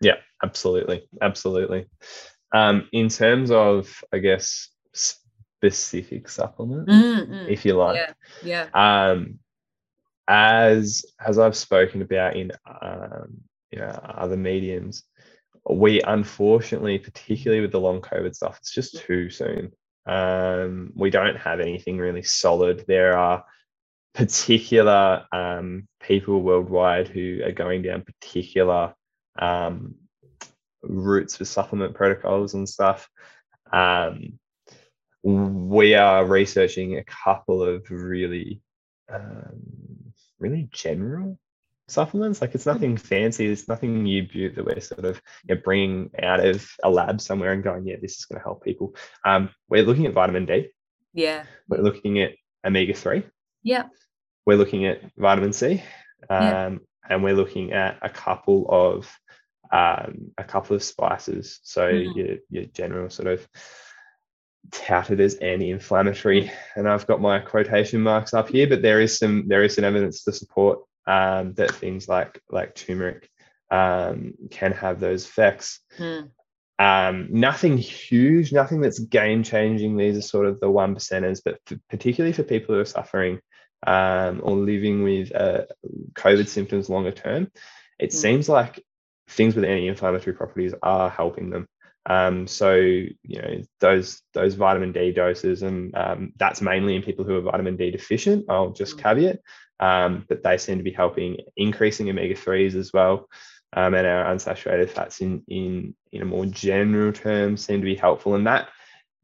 Yeah 0.00 0.16
absolutely. 0.42 1.08
Absolutely. 1.22 1.86
Um, 2.54 2.88
in 2.92 3.08
terms 3.08 3.50
of 3.50 4.02
i 4.12 4.18
guess 4.18 4.68
specific 4.96 6.28
supplement, 6.28 6.88
mm-hmm. 6.88 7.48
if 7.48 7.64
you 7.64 7.74
like. 7.74 7.96
Yeah. 8.42 8.66
yeah. 8.72 9.10
Um, 9.10 9.38
as 10.28 11.04
as 11.24 11.38
I've 11.38 11.56
spoken 11.56 12.02
about 12.02 12.36
in 12.36 12.50
um, 12.82 13.38
you 13.70 13.78
know 13.78 13.88
other 13.88 14.36
mediums, 14.36 15.04
we 15.68 16.00
unfortunately, 16.02 16.98
particularly 16.98 17.60
with 17.60 17.72
the 17.72 17.80
long 17.80 18.00
COVID 18.00 18.34
stuff, 18.34 18.58
it's 18.60 18.74
just 18.74 18.98
too 18.98 19.30
soon. 19.30 19.72
Um, 20.06 20.92
we 20.94 21.10
don't 21.10 21.36
have 21.36 21.60
anything 21.60 21.98
really 21.98 22.22
solid. 22.22 22.84
There 22.86 23.16
are 23.16 23.44
particular 24.14 25.26
um, 25.32 25.88
people 26.00 26.40
worldwide 26.40 27.08
who 27.08 27.42
are 27.44 27.52
going 27.52 27.82
down 27.82 28.02
particular 28.02 28.94
um, 29.38 29.96
routes 30.82 31.36
for 31.36 31.44
supplement 31.44 31.94
protocols 31.94 32.54
and 32.54 32.68
stuff. 32.68 33.08
Um, 33.72 34.38
we 35.22 35.94
are 35.94 36.24
researching 36.24 36.98
a 36.98 37.04
couple 37.04 37.62
of 37.62 37.90
really, 37.90 38.62
um, 39.12 40.12
really 40.38 40.68
general 40.72 41.38
supplements. 41.88 42.40
Like 42.40 42.54
it's 42.54 42.66
nothing 42.66 42.96
fancy. 42.96 43.46
It's 43.46 43.68
nothing 43.68 44.02
new 44.02 44.26
that 44.50 44.64
we're 44.64 44.80
sort 44.80 45.04
of 45.04 45.20
you 45.48 45.54
know, 45.54 45.60
bringing 45.64 46.10
out 46.22 46.44
of 46.44 46.68
a 46.82 46.90
lab 46.90 47.20
somewhere 47.20 47.52
and 47.52 47.62
going, 47.62 47.86
yeah, 47.86 47.96
this 48.00 48.18
is 48.18 48.24
going 48.24 48.38
to 48.38 48.44
help 48.44 48.64
people. 48.64 48.94
Um, 49.24 49.50
we're 49.68 49.84
looking 49.84 50.06
at 50.06 50.14
vitamin 50.14 50.46
D. 50.46 50.68
Yeah. 51.12 51.44
We're 51.68 51.82
looking 51.82 52.20
at 52.20 52.32
omega 52.64 52.94
three. 52.94 53.24
Yeah. 53.62 53.84
We're 54.44 54.58
looking 54.58 54.86
at 54.86 55.00
vitamin 55.16 55.52
C. 55.52 55.82
Um, 56.28 56.42
yeah. 56.42 56.70
And 57.08 57.22
we're 57.22 57.34
looking 57.34 57.72
at 57.72 57.98
a 58.02 58.08
couple 58.08 58.66
of 58.68 59.08
um, 59.72 60.32
a 60.38 60.44
couple 60.44 60.76
of 60.76 60.82
spices. 60.82 61.60
So 61.62 61.90
mm-hmm. 61.90 62.18
your 62.18 62.36
your 62.50 62.64
general 62.66 63.10
sort 63.10 63.28
of 63.28 63.46
touted 64.70 65.20
as 65.20 65.34
anti-inflammatory, 65.36 66.44
mm. 66.44 66.50
and 66.76 66.88
I've 66.88 67.06
got 67.06 67.20
my 67.20 67.38
quotation 67.38 68.00
marks 68.00 68.34
up 68.34 68.48
here, 68.48 68.68
but 68.68 68.82
there 68.82 69.00
is 69.00 69.18
some 69.18 69.48
there 69.48 69.64
is 69.64 69.74
some 69.74 69.84
evidence 69.84 70.24
to 70.24 70.32
support 70.32 70.80
um, 71.06 71.54
that 71.54 71.74
things 71.74 72.08
like 72.08 72.40
like 72.50 72.74
turmeric 72.74 73.28
um, 73.70 74.34
can 74.50 74.72
have 74.72 75.00
those 75.00 75.24
effects. 75.24 75.80
Mm. 75.98 76.30
Um, 76.78 77.28
nothing 77.30 77.78
huge, 77.78 78.52
nothing 78.52 78.80
that's 78.80 78.98
game 78.98 79.42
changing. 79.42 79.96
These 79.96 80.18
are 80.18 80.22
sort 80.22 80.46
of 80.46 80.60
the 80.60 80.70
one 80.70 80.94
percenters, 80.94 81.40
but 81.44 81.58
for, 81.66 81.78
particularly 81.88 82.34
for 82.34 82.42
people 82.42 82.74
who 82.74 82.80
are 82.80 82.84
suffering 82.84 83.40
um, 83.86 84.40
or 84.42 84.56
living 84.56 85.02
with 85.02 85.34
uh, 85.34 85.62
COVID 86.14 86.48
symptoms 86.48 86.90
longer 86.90 87.12
term, 87.12 87.50
it 87.98 88.10
mm. 88.10 88.14
seems 88.14 88.48
like 88.48 88.82
things 89.28 89.56
with 89.56 89.64
anti-inflammatory 89.64 90.36
properties 90.36 90.74
are 90.82 91.10
helping 91.10 91.50
them. 91.50 91.66
Um, 92.08 92.46
so 92.46 92.74
you 92.76 93.42
know 93.42 93.62
those 93.80 94.22
those 94.32 94.54
vitamin 94.54 94.92
D 94.92 95.12
doses, 95.12 95.62
and 95.62 95.94
um, 95.96 96.32
that's 96.36 96.62
mainly 96.62 96.94
in 96.94 97.02
people 97.02 97.24
who 97.24 97.36
are 97.36 97.40
vitamin 97.40 97.76
D 97.76 97.90
deficient. 97.90 98.46
I'll 98.48 98.70
just 98.70 98.96
mm. 98.96 99.02
caveat, 99.02 99.40
um, 99.80 100.24
but 100.28 100.42
they 100.42 100.56
seem 100.56 100.78
to 100.78 100.84
be 100.84 100.92
helping 100.92 101.38
increasing 101.56 102.08
omega 102.08 102.36
threes 102.36 102.76
as 102.76 102.92
well, 102.92 103.28
um, 103.72 103.94
and 103.94 104.06
our 104.06 104.32
unsaturated 104.32 104.90
fats 104.90 105.20
in 105.20 105.42
in 105.48 105.94
in 106.12 106.22
a 106.22 106.26
more 106.26 106.46
general 106.46 107.12
term 107.12 107.56
seem 107.56 107.80
to 107.80 107.84
be 107.84 107.96
helpful, 107.96 108.36
and 108.36 108.46
that 108.46 108.68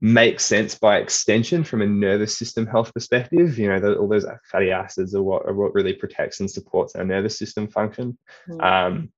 makes 0.00 0.44
sense 0.44 0.74
by 0.74 0.98
extension 0.98 1.62
from 1.62 1.80
a 1.80 1.86
nervous 1.86 2.36
system 2.36 2.66
health 2.66 2.92
perspective. 2.92 3.56
You 3.56 3.68
know, 3.68 3.78
the, 3.78 3.94
all 3.94 4.08
those 4.08 4.26
fatty 4.50 4.72
acids 4.72 5.14
are 5.14 5.22
what 5.22 5.46
are 5.46 5.54
what 5.54 5.74
really 5.74 5.92
protects 5.92 6.40
and 6.40 6.50
supports 6.50 6.96
our 6.96 7.04
nervous 7.04 7.38
system 7.38 7.68
function. 7.68 8.18
Mm. 8.48 9.08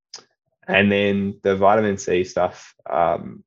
and 0.68 0.92
then 0.92 1.40
the 1.42 1.57
vitamin 1.57 1.96
C 1.96 2.24
stuff. 2.24 2.74
Um, 2.88 3.42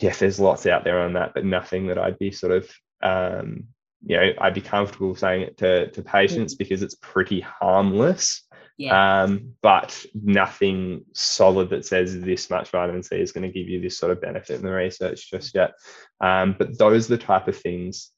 yeah, 0.00 0.14
there's 0.14 0.40
lots 0.40 0.66
out 0.66 0.84
there 0.84 1.00
on 1.00 1.12
that, 1.14 1.34
but 1.34 1.44
nothing 1.44 1.86
that 1.88 1.98
I'd 1.98 2.18
be 2.18 2.32
sort 2.32 2.52
of, 2.52 2.70
um, 3.02 3.64
you 4.04 4.16
know, 4.16 4.32
I'd 4.40 4.54
be 4.54 4.62
comfortable 4.62 5.14
saying 5.14 5.42
it 5.42 5.58
to, 5.58 5.90
to 5.90 6.02
patients 6.02 6.54
mm. 6.54 6.58
because 6.58 6.82
it's 6.82 6.94
pretty 6.96 7.40
harmless. 7.40 8.42
Yeah. 8.78 9.24
Um, 9.24 9.52
but 9.60 10.06
nothing 10.14 11.04
solid 11.12 11.68
that 11.68 11.84
says 11.84 12.18
this 12.18 12.48
much 12.48 12.70
vitamin 12.70 13.02
C 13.02 13.16
is 13.16 13.32
going 13.32 13.46
to 13.46 13.52
give 13.52 13.68
you 13.68 13.78
this 13.78 13.98
sort 13.98 14.10
of 14.10 14.22
benefit 14.22 14.56
in 14.56 14.62
the 14.62 14.72
research 14.72 15.30
just 15.30 15.54
yet. 15.54 15.72
Um, 16.18 16.56
but 16.58 16.78
those 16.78 17.10
are 17.10 17.16
the 17.16 17.22
type 17.22 17.46
of 17.46 17.58
things 17.58 18.10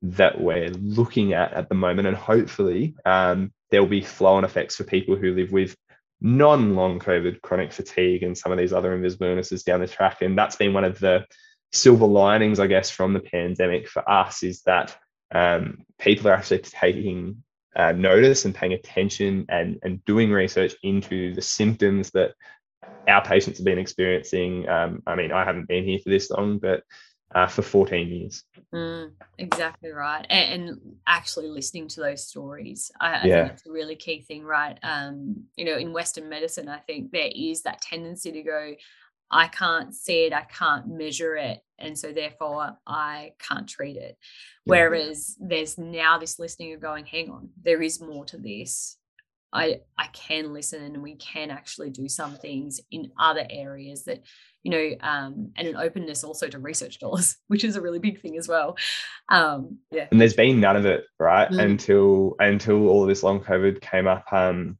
that 0.00 0.40
we're 0.40 0.70
looking 0.70 1.34
at 1.34 1.52
at 1.52 1.68
the 1.68 1.74
moment, 1.74 2.08
and 2.08 2.16
hopefully 2.16 2.94
um, 3.04 3.52
there'll 3.70 3.86
be 3.86 4.00
flow 4.00 4.38
and 4.38 4.46
effects 4.46 4.76
for 4.76 4.84
people 4.84 5.16
who 5.16 5.34
live 5.34 5.52
with 5.52 5.76
non-long 6.20 6.98
COVID 6.98 7.42
chronic 7.42 7.72
fatigue 7.72 8.22
and 8.22 8.36
some 8.36 8.52
of 8.52 8.58
these 8.58 8.72
other 8.72 8.94
invisible 8.94 9.26
illnesses 9.26 9.62
down 9.62 9.80
the 9.80 9.86
track. 9.86 10.22
And 10.22 10.36
that's 10.36 10.56
been 10.56 10.72
one 10.72 10.84
of 10.84 10.98
the 10.98 11.26
silver 11.72 12.06
linings, 12.06 12.60
I 12.60 12.66
guess, 12.66 12.90
from 12.90 13.12
the 13.12 13.20
pandemic 13.20 13.88
for 13.88 14.08
us 14.08 14.42
is 14.42 14.62
that 14.62 14.96
um, 15.34 15.84
people 15.98 16.28
are 16.28 16.34
actually 16.34 16.60
taking 16.60 17.42
uh, 17.74 17.92
notice 17.92 18.44
and 18.44 18.54
paying 18.54 18.72
attention 18.72 19.44
and, 19.48 19.78
and 19.82 20.04
doing 20.04 20.30
research 20.30 20.74
into 20.82 21.34
the 21.34 21.42
symptoms 21.42 22.10
that 22.12 22.32
our 23.06 23.22
patients 23.22 23.58
have 23.58 23.64
been 23.64 23.78
experiencing. 23.78 24.68
Um, 24.68 25.02
I 25.06 25.14
mean, 25.14 25.32
I 25.32 25.44
haven't 25.44 25.68
been 25.68 25.84
here 25.84 25.98
for 25.98 26.08
this 26.08 26.30
long, 26.30 26.58
but 26.58 26.82
uh, 27.34 27.46
for 27.46 27.62
14 27.62 28.08
years. 28.08 28.44
Mm, 28.74 29.12
exactly 29.38 29.90
right. 29.90 30.24
And, 30.30 30.68
and, 30.68 30.80
actually 31.06 31.48
listening 31.48 31.88
to 31.88 32.00
those 32.00 32.26
stories, 32.26 32.90
I, 33.00 33.14
I 33.14 33.24
yeah. 33.24 33.42
think 33.42 33.52
it's 33.52 33.66
a 33.66 33.72
really 33.72 33.96
key 33.96 34.20
thing, 34.22 34.44
right? 34.44 34.78
Um, 34.82 35.44
you 35.56 35.64
know, 35.64 35.76
in 35.76 35.92
Western 35.92 36.28
medicine, 36.28 36.68
I 36.68 36.78
think 36.78 37.10
there 37.10 37.30
is 37.34 37.62
that 37.62 37.80
tendency 37.80 38.32
to 38.32 38.42
go, 38.42 38.74
I 39.30 39.48
can't 39.48 39.94
see 39.94 40.26
it, 40.26 40.32
I 40.32 40.42
can't 40.42 40.86
measure 40.86 41.36
it, 41.36 41.60
and 41.78 41.98
so 41.98 42.12
therefore 42.12 42.76
I 42.86 43.32
can't 43.40 43.68
treat 43.68 43.96
it. 43.96 44.16
Yeah. 44.64 44.70
Whereas 44.70 45.36
there's 45.40 45.78
now 45.78 46.18
this 46.18 46.38
listening 46.38 46.74
of 46.74 46.80
going, 46.80 47.06
hang 47.06 47.30
on, 47.30 47.50
there 47.60 47.82
is 47.82 48.00
more 48.00 48.24
to 48.26 48.38
this. 48.38 48.96
I 49.52 49.80
I 49.96 50.08
can 50.12 50.52
listen 50.52 50.82
and 50.82 51.02
we 51.02 51.16
can 51.16 51.50
actually 51.50 51.90
do 51.90 52.08
some 52.08 52.36
things 52.36 52.80
in 52.90 53.12
other 53.18 53.46
areas 53.48 54.04
that 54.04 54.22
you 54.66 54.70
know 54.70 54.96
um, 55.00 55.52
and 55.56 55.68
an 55.68 55.76
openness 55.76 56.24
also 56.24 56.48
to 56.48 56.58
research 56.58 56.98
dollars 56.98 57.36
which 57.46 57.62
is 57.62 57.76
a 57.76 57.80
really 57.80 58.00
big 58.00 58.20
thing 58.20 58.36
as 58.36 58.48
well. 58.48 58.76
Um, 59.28 59.78
yeah. 59.92 60.08
And 60.10 60.20
there's 60.20 60.34
been 60.34 60.58
none 60.58 60.76
of 60.76 60.84
it 60.84 61.04
right 61.20 61.48
mm. 61.48 61.62
until 61.62 62.34
until 62.40 62.88
all 62.88 63.06
this 63.06 63.22
long 63.22 63.40
covid 63.40 63.80
came 63.80 64.08
up. 64.08 64.32
Um, 64.32 64.76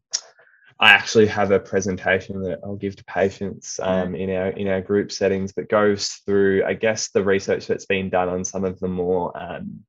I 0.79 0.91
actually 0.91 1.27
have 1.29 1.53
a 1.53 1.61
presentation 1.61 2.43
that 2.43 2.59
I'll 2.63 2.77
give 2.77 2.97
to 2.97 3.05
patients 3.05 3.79
um, 3.81 4.15
in 4.17 4.29
our 4.31 4.49
in 4.49 4.67
our 4.67 4.83
group 4.83 5.13
settings 5.13 5.53
that 5.55 5.71
goes 5.71 6.09
through, 6.27 6.65
I 6.65 6.75
guess, 6.75 7.11
the 7.11 7.25
research 7.25 7.67
that's 7.67 7.87
been 7.87 8.11
done 8.11 8.29
on 8.29 8.45
some 8.45 8.65
of 8.65 8.79
the 8.81 8.89
more 8.89 9.33
um, 9.41 9.85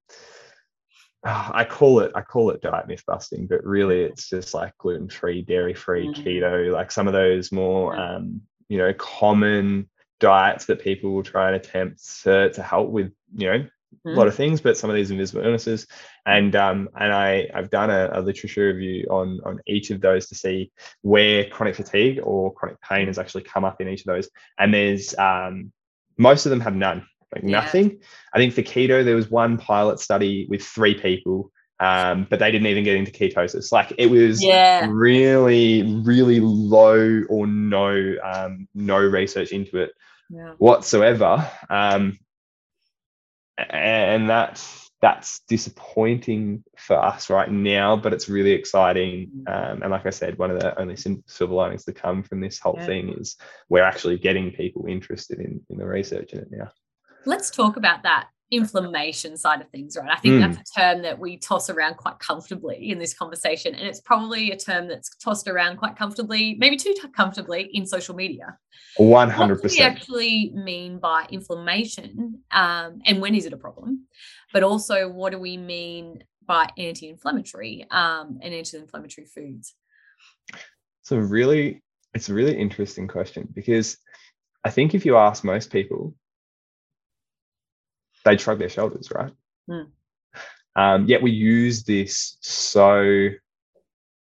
I 1.23 1.65
call 1.65 2.01
it 2.01 2.11
I 2.15 2.21
call 2.21 2.51
it 2.51 2.61
diet 2.61 2.87
myth 2.87 3.03
busting, 3.05 3.47
but 3.47 3.65
really 3.65 4.03
it's 4.03 4.29
just 4.29 4.53
like 4.53 4.77
gluten 4.77 5.09
free, 5.09 5.41
dairy 5.41 5.73
free, 5.73 6.07
mm-hmm. 6.07 6.21
keto, 6.21 6.71
like 6.71 6.91
some 6.91 7.07
of 7.07 7.13
those 7.13 7.51
more 7.51 7.97
um, 7.97 8.41
you 8.69 8.77
know 8.77 8.93
common 8.93 9.89
diets 10.19 10.65
that 10.65 10.81
people 10.81 11.11
will 11.11 11.23
try 11.23 11.47
and 11.47 11.55
attempt 11.55 12.23
to, 12.23 12.51
to 12.51 12.63
help 12.63 12.89
with 12.89 13.11
you 13.35 13.49
know 13.49 13.59
mm-hmm. 13.59 14.09
a 14.09 14.13
lot 14.13 14.27
of 14.27 14.35
things, 14.35 14.61
but 14.61 14.77
some 14.77 14.89
of 14.89 14.95
these 14.95 15.11
invisible 15.11 15.45
illnesses. 15.45 15.87
And 16.25 16.55
um, 16.55 16.89
and 16.99 17.13
I 17.13 17.47
I've 17.53 17.69
done 17.69 17.89
a, 17.89 18.09
a, 18.13 18.21
literature 18.21 18.73
review 18.73 19.07
on 19.09 19.39
on 19.45 19.59
each 19.67 19.91
of 19.91 20.01
those 20.01 20.27
to 20.27 20.35
see 20.35 20.71
where 21.01 21.49
chronic 21.49 21.75
fatigue 21.75 22.19
or 22.23 22.53
chronic 22.53 22.81
pain 22.81 23.07
has 23.07 23.19
actually 23.19 23.43
come 23.43 23.63
up 23.63 23.79
in 23.81 23.87
each 23.87 24.01
of 24.01 24.07
those. 24.07 24.29
And 24.57 24.73
there's 24.73 25.17
um, 25.17 25.71
most 26.17 26.45
of 26.45 26.49
them 26.49 26.61
have 26.61 26.75
none 26.75 27.05
like 27.33 27.43
yeah. 27.43 27.59
nothing. 27.59 27.99
I 28.33 28.37
think 28.37 28.53
for 28.53 28.61
keto, 28.61 29.03
there 29.03 29.15
was 29.15 29.29
one 29.29 29.57
pilot 29.57 29.99
study 29.99 30.47
with 30.49 30.63
three 30.63 30.95
people, 30.99 31.51
um, 31.79 32.27
but 32.29 32.39
they 32.39 32.51
didn't 32.51 32.67
even 32.67 32.83
get 32.83 32.95
into 32.95 33.11
ketosis. 33.11 33.71
Like 33.71 33.93
it 33.97 34.07
was 34.07 34.43
yeah. 34.43 34.87
really, 34.89 35.83
really 35.83 36.39
low 36.39 37.23
or 37.29 37.47
no, 37.47 38.15
um, 38.23 38.67
no 38.73 38.97
research 38.97 39.51
into 39.51 39.77
it 39.77 39.91
yeah. 40.29 40.53
whatsoever. 40.57 41.49
Um, 41.69 42.19
and 43.57 44.29
that's 44.29 44.91
that's 44.99 45.41
disappointing 45.41 46.63
for 46.75 46.95
us 46.95 47.29
right 47.29 47.51
now, 47.51 47.95
but 47.95 48.13
it's 48.13 48.27
really 48.27 48.51
exciting. 48.51 49.29
Mm. 49.47 49.71
Um, 49.71 49.83
and 49.83 49.91
like 49.91 50.07
I 50.07 50.09
said, 50.09 50.39
one 50.39 50.49
of 50.49 50.59
the 50.59 50.79
only 50.79 50.95
silver 50.95 51.53
linings 51.53 51.85
to 51.85 51.93
come 51.93 52.23
from 52.23 52.39
this 52.39 52.59
whole 52.59 52.75
yeah. 52.77 52.85
thing 52.87 53.13
is 53.13 53.37
we're 53.69 53.83
actually 53.83 54.17
getting 54.17 54.51
people 54.51 54.85
interested 54.87 55.39
in, 55.39 55.61
in 55.69 55.77
the 55.77 55.85
research 55.85 56.33
in 56.33 56.39
it 56.39 56.47
now 56.49 56.71
let's 57.27 57.51
talk 57.51 57.75
about 57.77 58.03
that 58.03 58.29
inflammation 58.49 59.35
side 59.35 59.61
of 59.61 59.69
things, 59.69 59.97
right? 59.99 60.09
I 60.09 60.19
think 60.19 60.35
mm. 60.35 60.41
that's 60.41 60.71
a 60.71 60.79
term 60.79 61.01
that 61.01 61.19
we 61.19 61.37
toss 61.37 61.69
around 61.69 61.97
quite 61.97 62.17
comfortably 62.19 62.91
in 62.91 62.99
this 62.99 63.13
conversation. 63.13 63.75
And 63.75 63.85
it's 63.85 63.99
probably 63.99 64.51
a 64.51 64.57
term 64.57 64.87
that's 64.87 65.15
tossed 65.17 65.47
around 65.47 65.77
quite 65.77 65.97
comfortably, 65.97 66.55
maybe 66.57 66.77
too 66.77 66.95
comfortably 67.13 67.69
in 67.73 67.85
social 67.85 68.15
media. 68.15 68.57
100%. 68.99 69.37
What 69.37 69.61
do 69.61 69.69
we 69.69 69.81
actually 69.81 70.51
mean 70.55 70.99
by 70.99 71.25
inflammation? 71.29 72.41
Um, 72.51 73.01
and 73.05 73.21
when 73.21 73.35
is 73.35 73.45
it 73.45 73.53
a 73.53 73.57
problem? 73.57 74.07
But 74.53 74.63
also, 74.63 75.09
what 75.09 75.31
do 75.31 75.39
we 75.39 75.57
mean 75.57 76.23
by 76.45 76.69
anti 76.77 77.09
inflammatory 77.09 77.85
um, 77.91 78.39
and 78.41 78.53
anti 78.53 78.77
inflammatory 78.77 79.27
foods? 79.27 79.75
So, 81.01 81.17
really, 81.17 81.81
it's 82.13 82.29
a 82.29 82.33
really 82.33 82.57
interesting 82.57 83.07
question 83.07 83.49
because 83.53 83.97
I 84.63 84.69
think 84.69 84.95
if 84.95 85.05
you 85.05 85.17
ask 85.17 85.43
most 85.43 85.71
people, 85.71 86.15
they'd 88.27 88.41
shrug 88.41 88.59
their 88.59 88.69
shoulders, 88.69 89.09
right? 89.11 89.31
Mm. 89.69 89.87
Um, 90.75 91.05
yet 91.07 91.21
we 91.21 91.31
use 91.31 91.83
this 91.83 92.37
so, 92.41 93.29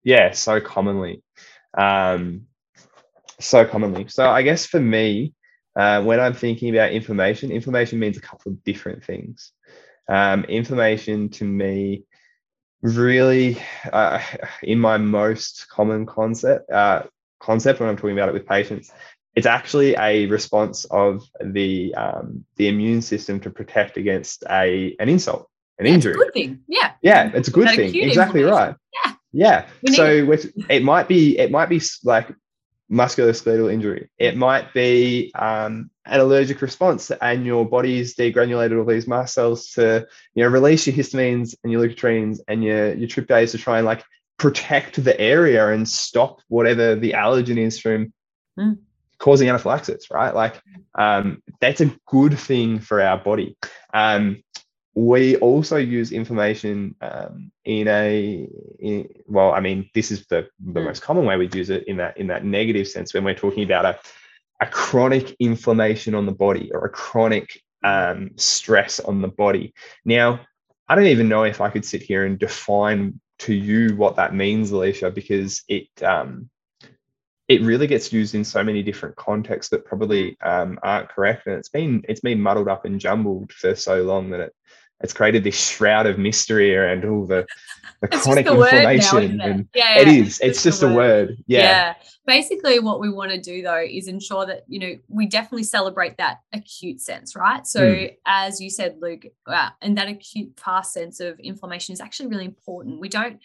yeah, 0.04 0.32
so 0.32 0.60
commonly. 0.60 1.22
Um, 1.76 2.46
so 3.40 3.64
commonly. 3.64 4.08
So 4.08 4.28
I 4.28 4.42
guess 4.42 4.64
for 4.64 4.80
me, 4.80 5.34
uh, 5.76 6.02
when 6.02 6.20
I'm 6.20 6.32
thinking 6.32 6.74
about 6.74 6.92
inflammation, 6.92 7.50
inflammation 7.50 7.98
means 7.98 8.16
a 8.16 8.22
couple 8.22 8.52
of 8.52 8.64
different 8.64 9.04
things. 9.04 9.52
Um, 10.08 10.44
inflammation 10.44 11.28
to 11.30 11.44
me, 11.44 12.04
really, 12.80 13.58
uh, 13.92 14.22
in 14.62 14.78
my 14.78 14.96
most 14.96 15.68
common 15.68 16.06
concept, 16.06 16.70
uh, 16.70 17.02
concept 17.40 17.80
when 17.80 17.90
I'm 17.90 17.96
talking 17.96 18.16
about 18.16 18.30
it 18.30 18.32
with 18.32 18.46
patients, 18.46 18.90
it's 19.36 19.46
actually 19.46 19.94
a 19.98 20.26
response 20.26 20.86
of 20.86 21.22
the 21.44 21.94
um, 21.94 22.44
the 22.56 22.68
immune 22.68 23.02
system 23.02 23.38
to 23.40 23.50
protect 23.50 23.96
against 23.98 24.42
a 24.50 24.96
an 24.98 25.08
insult, 25.08 25.48
an 25.78 25.86
Yeah, 25.86 25.92
injury. 25.92 26.14
good 26.14 26.32
thing. 26.32 26.60
Yeah. 26.66 26.92
Yeah, 27.02 27.30
it's 27.34 27.48
a 27.48 27.50
good 27.52 27.68
thing. 27.76 27.94
Exactly 27.94 28.42
right. 28.42 28.74
Yeah. 29.04 29.12
Yeah. 29.32 29.66
We 29.82 29.92
So 29.92 30.24
with 30.24 30.50
it 30.70 30.82
might 30.82 31.06
be 31.06 31.38
it 31.38 31.50
might 31.50 31.68
be 31.68 31.80
like 32.02 32.34
musculoskeletal 32.90 33.70
injury. 33.72 34.08
It 34.18 34.36
might 34.36 34.72
be 34.72 35.32
um, 35.34 35.90
an 36.06 36.20
allergic 36.20 36.62
response, 36.62 37.10
and 37.10 37.44
your 37.44 37.68
body's 37.68 38.14
degranulated 38.14 38.78
all 38.78 38.86
these 38.86 39.06
mast 39.08 39.34
cells 39.34 39.70
to 39.72 40.06
you 40.34 40.44
know 40.44 40.48
release 40.48 40.86
your 40.86 40.96
histamines 40.96 41.54
and 41.62 41.70
your 41.72 41.86
leukotrienes 41.86 42.40
and 42.48 42.64
your 42.64 42.94
your 42.94 43.08
tryptase 43.08 43.50
to 43.50 43.58
try 43.58 43.78
and 43.78 43.86
like 43.86 44.02
protect 44.38 45.02
the 45.02 45.18
area 45.20 45.68
and 45.70 45.88
stop 45.88 46.40
whatever 46.48 46.94
the 46.94 47.12
allergen 47.12 47.58
is 47.58 47.78
from 47.78 48.12
Mm. 48.58 48.78
Causing 49.18 49.48
anaphylaxis. 49.48 50.10
Right? 50.10 50.34
Like 50.34 50.60
um, 50.98 51.42
that's 51.60 51.80
a 51.80 51.94
good 52.06 52.38
thing 52.38 52.80
for 52.80 53.00
our 53.00 53.18
body. 53.18 53.56
Um, 53.92 54.42
we 54.96 55.36
also 55.36 55.76
use 55.76 56.10
inflammation 56.10 56.96
um, 57.02 57.52
in 57.66 57.86
a 57.86 58.48
in, 58.80 59.06
well 59.26 59.52
i 59.52 59.60
mean 59.60 59.88
this 59.94 60.10
is 60.10 60.26
the 60.28 60.48
the 60.58 60.80
Mm. 60.80 60.84
most 60.84 61.02
common 61.02 61.26
way 61.26 61.36
we 61.36 61.48
use 61.52 61.68
it 61.68 61.84
in 61.86 61.98
that 61.98 62.16
in 62.16 62.28
that 62.28 62.44
negative 62.44 62.88
sense 62.88 63.12
when 63.12 63.22
we're 63.22 63.34
talking 63.34 63.62
about 63.62 63.84
a, 63.84 63.98
a 64.62 64.66
chronic 64.66 65.36
inflammation 65.38 66.14
on 66.14 66.24
the 66.24 66.32
body 66.32 66.70
or 66.72 66.86
a 66.86 66.88
chronic 66.88 67.60
um, 67.84 68.30
stress 68.36 68.98
on 68.98 69.20
the 69.20 69.28
body 69.28 69.74
now 70.06 70.40
i 70.88 70.94
don't 70.94 71.06
even 71.06 71.28
know 71.28 71.44
if 71.44 71.60
i 71.60 71.68
could 71.68 71.84
sit 71.84 72.02
here 72.02 72.24
and 72.24 72.38
define 72.38 73.20
to 73.38 73.52
you 73.52 73.94
what 73.96 74.16
that 74.16 74.34
means 74.34 74.70
alicia 74.70 75.10
because 75.10 75.62
it 75.68 75.88
um, 76.02 76.48
it 77.48 77.62
really 77.62 77.86
gets 77.86 78.12
used 78.12 78.34
in 78.34 78.44
so 78.44 78.62
many 78.64 78.82
different 78.82 79.14
contexts 79.16 79.70
that 79.70 79.84
probably 79.84 80.36
um, 80.40 80.78
aren't 80.82 81.08
correct 81.08 81.46
and 81.46 81.56
it's 81.56 81.68
been 81.68 82.04
it's 82.08 82.20
been 82.20 82.40
muddled 82.40 82.68
up 82.68 82.84
and 82.84 83.00
jumbled 83.00 83.52
for 83.52 83.74
so 83.74 84.02
long 84.02 84.30
that 84.30 84.40
it 84.40 84.54
it's 85.00 85.12
created 85.12 85.44
this 85.44 85.58
shroud 85.70 86.06
of 86.06 86.18
mystery 86.18 86.74
around 86.74 87.04
all 87.04 87.26
the, 87.26 87.46
the 88.00 88.08
chronic 88.08 88.46
word 88.46 88.58
now, 88.60 88.64
inflammation 88.64 89.40
it? 89.40 89.50
and 89.50 89.68
Yeah, 89.74 89.98
it 89.98 90.08
yeah, 90.08 90.24
is 90.24 90.40
it's 90.40 90.62
just 90.62 90.82
a 90.82 90.88
word 90.88 91.36
yeah, 91.46 91.94
Basically, 92.26 92.80
what 92.80 92.98
we 93.00 93.08
want 93.08 93.30
to 93.30 93.40
do 93.40 93.62
though 93.62 93.80
is 93.80 94.08
ensure 94.08 94.46
that 94.46 94.64
you 94.66 94.80
know 94.80 94.94
we 95.08 95.26
definitely 95.26 95.62
celebrate 95.62 96.16
that 96.16 96.40
acute 96.52 97.00
sense, 97.00 97.36
right? 97.36 97.64
So, 97.64 97.80
Mm. 97.80 98.16
as 98.26 98.60
you 98.60 98.68
said, 98.68 98.96
Luke, 99.00 99.26
uh, 99.46 99.70
and 99.80 99.96
that 99.96 100.08
acute 100.08 100.58
fast 100.58 100.92
sense 100.92 101.20
of 101.20 101.38
inflammation 101.38 101.92
is 101.92 102.00
actually 102.00 102.26
really 102.28 102.44
important. 102.46 102.98
We 102.98 103.08
don't, 103.08 103.38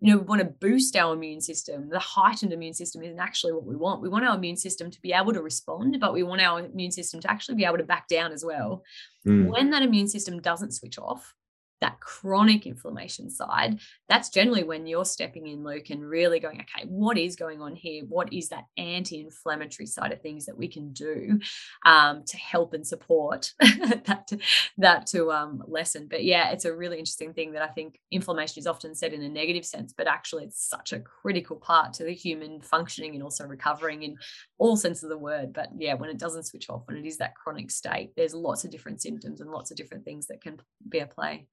you 0.00 0.12
know, 0.12 0.18
we 0.18 0.24
want 0.26 0.40
to 0.40 0.44
boost 0.46 0.94
our 0.94 1.14
immune 1.14 1.40
system. 1.40 1.88
The 1.88 1.98
heightened 1.98 2.52
immune 2.52 2.74
system 2.74 3.02
isn't 3.02 3.18
actually 3.18 3.52
what 3.54 3.64
we 3.64 3.76
want. 3.76 4.02
We 4.02 4.10
want 4.10 4.26
our 4.26 4.36
immune 4.36 4.56
system 4.56 4.90
to 4.90 5.00
be 5.00 5.12
able 5.12 5.32
to 5.32 5.40
respond, 5.42 5.98
but 6.00 6.12
we 6.12 6.22
want 6.22 6.42
our 6.42 6.60
immune 6.66 6.90
system 6.90 7.20
to 7.20 7.30
actually 7.30 7.54
be 7.54 7.64
able 7.64 7.78
to 7.78 7.84
back 7.84 8.06
down 8.08 8.32
as 8.32 8.44
well 8.44 8.82
Mm. 9.26 9.48
when 9.50 9.70
that 9.70 9.82
immune 9.82 10.06
system 10.06 10.40
doesn't 10.40 10.72
switch 10.72 10.98
off 10.98 11.34
that 11.80 12.00
chronic 12.00 12.66
inflammation 12.66 13.30
side 13.30 13.78
that's 14.08 14.28
generally 14.28 14.64
when 14.64 14.86
you're 14.86 15.04
stepping 15.04 15.46
in 15.46 15.62
luke 15.62 15.90
and 15.90 16.08
really 16.08 16.40
going 16.40 16.60
okay 16.60 16.86
what 16.86 17.18
is 17.18 17.36
going 17.36 17.60
on 17.60 17.74
here 17.74 18.02
what 18.08 18.32
is 18.32 18.48
that 18.48 18.64
anti-inflammatory 18.76 19.86
side 19.86 20.12
of 20.12 20.20
things 20.20 20.46
that 20.46 20.56
we 20.56 20.68
can 20.68 20.92
do 20.92 21.38
um, 21.84 22.22
to 22.26 22.36
help 22.36 22.72
and 22.72 22.86
support 22.86 23.52
that 23.60 24.24
to, 24.26 24.38
that 24.78 25.06
to 25.06 25.30
um, 25.30 25.62
lessen 25.66 26.06
but 26.08 26.24
yeah 26.24 26.50
it's 26.50 26.64
a 26.64 26.74
really 26.74 26.98
interesting 26.98 27.32
thing 27.32 27.52
that 27.52 27.62
i 27.62 27.68
think 27.68 28.00
inflammation 28.10 28.60
is 28.60 28.66
often 28.66 28.94
said 28.94 29.12
in 29.12 29.22
a 29.22 29.28
negative 29.28 29.64
sense 29.64 29.92
but 29.96 30.06
actually 30.06 30.44
it's 30.44 30.68
such 30.68 30.92
a 30.92 31.00
critical 31.00 31.56
part 31.56 31.92
to 31.92 32.04
the 32.04 32.14
human 32.14 32.60
functioning 32.60 33.14
and 33.14 33.22
also 33.22 33.44
recovering 33.44 34.02
in 34.02 34.16
all 34.58 34.76
sense 34.76 35.02
of 35.02 35.08
the 35.08 35.18
word. 35.18 35.52
But 35.52 35.70
yeah, 35.76 35.94
when 35.94 36.10
it 36.10 36.18
doesn't 36.18 36.44
switch 36.44 36.70
off, 36.70 36.82
when 36.86 36.96
it 36.96 37.06
is 37.06 37.18
that 37.18 37.34
chronic 37.34 37.70
state, 37.70 38.12
there's 38.16 38.34
lots 38.34 38.64
of 38.64 38.70
different 38.70 39.02
symptoms 39.02 39.40
and 39.40 39.50
lots 39.50 39.70
of 39.70 39.76
different 39.76 40.04
things 40.04 40.26
that 40.26 40.42
can 40.42 40.58
be 40.88 40.98
a 40.98 41.06
play. 41.06 41.46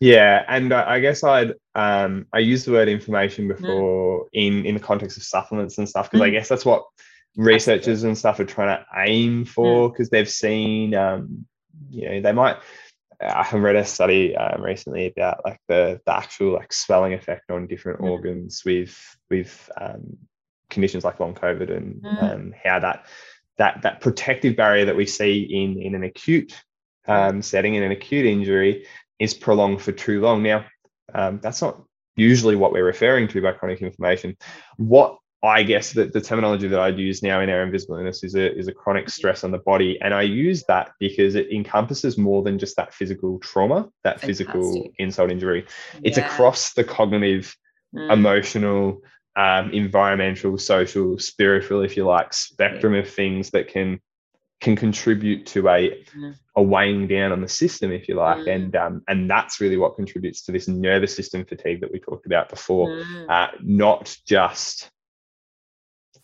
Yeah, 0.00 0.44
and 0.48 0.72
I 0.74 0.94
I 0.96 1.00
guess 1.00 1.24
I'd 1.24 1.54
um, 1.74 2.26
I 2.32 2.38
used 2.40 2.66
the 2.66 2.72
word 2.72 2.88
inflammation 2.88 3.46
Mm. 3.46 3.56
before 3.56 4.26
in 4.32 4.66
in 4.66 4.74
the 4.74 4.80
context 4.80 5.16
of 5.16 5.22
supplements 5.22 5.78
and 5.78 5.88
stuff 5.88 6.10
because 6.10 6.20
I 6.22 6.28
Mm. 6.28 6.32
guess 6.32 6.48
that's 6.48 6.66
what 6.66 6.84
researchers 7.36 8.02
and 8.04 8.16
stuff 8.16 8.40
are 8.40 8.44
trying 8.44 8.78
to 8.78 8.86
aim 8.96 9.44
Mm. 9.44 9.48
for 9.48 9.90
because 9.90 10.10
they've 10.10 10.28
seen 10.28 10.94
um, 10.94 11.46
you 11.90 12.08
know 12.08 12.20
they 12.20 12.32
might 12.32 12.58
I 13.20 13.42
have 13.42 13.62
read 13.62 13.76
a 13.76 13.84
study 13.86 14.36
um, 14.36 14.62
recently 14.62 15.06
about 15.06 15.40
like 15.44 15.60
the 15.68 16.00
the 16.04 16.14
actual 16.14 16.52
like 16.52 16.72
swelling 16.74 17.14
effect 17.14 17.50
on 17.50 17.66
different 17.66 18.00
Mm. 18.00 18.10
organs 18.10 18.62
with 18.64 18.94
with 19.30 19.70
um, 19.80 20.18
conditions 20.68 21.04
like 21.04 21.20
long 21.20 21.34
COVID 21.34 21.74
and 21.74 22.02
Mm. 22.02 22.22
um, 22.22 22.54
how 22.62 22.80
that 22.80 23.06
that 23.56 23.80
that 23.82 24.02
protective 24.02 24.56
barrier 24.56 24.84
that 24.84 24.96
we 24.96 25.06
see 25.06 25.40
in 25.40 25.80
in 25.80 25.94
an 25.94 26.04
acute 26.04 26.52
Mm. 27.08 27.28
um, 27.30 27.42
setting 27.42 27.74
in 27.76 27.82
an 27.82 27.92
acute 27.92 28.26
injury 28.26 28.86
is 29.18 29.34
prolonged 29.34 29.82
for 29.82 29.92
too 29.92 30.20
long. 30.20 30.42
Now, 30.42 30.64
um, 31.14 31.40
that's 31.42 31.62
not 31.62 31.82
usually 32.16 32.56
what 32.56 32.72
we're 32.72 32.84
referring 32.84 33.28
to 33.28 33.42
by 33.42 33.52
chronic 33.52 33.82
inflammation. 33.82 34.36
What 34.76 35.18
I 35.42 35.62
guess 35.62 35.92
that 35.92 36.12
the 36.12 36.20
terminology 36.20 36.66
that 36.66 36.80
I'd 36.80 36.98
use 36.98 37.22
now 37.22 37.40
in 37.40 37.50
our 37.50 37.62
invisible 37.62 37.96
illness 37.96 38.24
is 38.24 38.34
a 38.34 38.56
is 38.56 38.68
a 38.68 38.72
chronic 38.72 39.08
stress 39.10 39.44
on 39.44 39.50
the 39.52 39.58
body, 39.58 39.98
and 40.00 40.12
I 40.14 40.22
use 40.22 40.64
that 40.64 40.92
because 40.98 41.34
it 41.34 41.52
encompasses 41.52 42.18
more 42.18 42.42
than 42.42 42.58
just 42.58 42.76
that 42.76 42.92
physical 42.94 43.38
trauma, 43.38 43.88
that 44.02 44.20
physical 44.20 44.90
insult 44.98 45.30
injury. 45.30 45.66
It's 46.02 46.18
Yeah. 46.18 46.26
across 46.26 46.72
the 46.72 46.84
cognitive, 46.84 47.54
Mm. 47.94 48.12
emotional, 48.12 49.02
um, 49.36 49.70
environmental, 49.72 50.58
social, 50.58 51.18
spiritual, 51.18 51.82
if 51.82 51.96
you 51.96 52.04
like, 52.04 52.32
spectrum 52.32 52.94
of 52.94 53.08
things 53.08 53.50
that 53.50 53.68
can 53.68 54.00
can 54.66 54.74
contribute 54.76 55.46
to 55.46 55.68
a 55.68 55.80
Mm. 56.14 56.34
a 56.56 56.62
weighing 56.62 57.06
down 57.06 57.30
on 57.32 57.40
the 57.40 57.48
system, 57.48 57.92
if 57.92 58.08
you 58.08 58.14
like, 58.16 58.44
Mm. 58.46 58.54
and 58.54 58.76
um, 58.76 59.02
and 59.06 59.30
that's 59.30 59.60
really 59.60 59.76
what 59.76 59.94
contributes 59.96 60.42
to 60.44 60.52
this 60.52 60.66
nervous 60.66 61.14
system 61.14 61.44
fatigue 61.44 61.80
that 61.82 61.92
we 61.92 62.00
talked 62.00 62.26
about 62.26 62.48
before. 62.48 62.88
Mm. 62.88 63.26
Uh, 63.28 63.48
not 63.62 64.16
just 64.26 64.90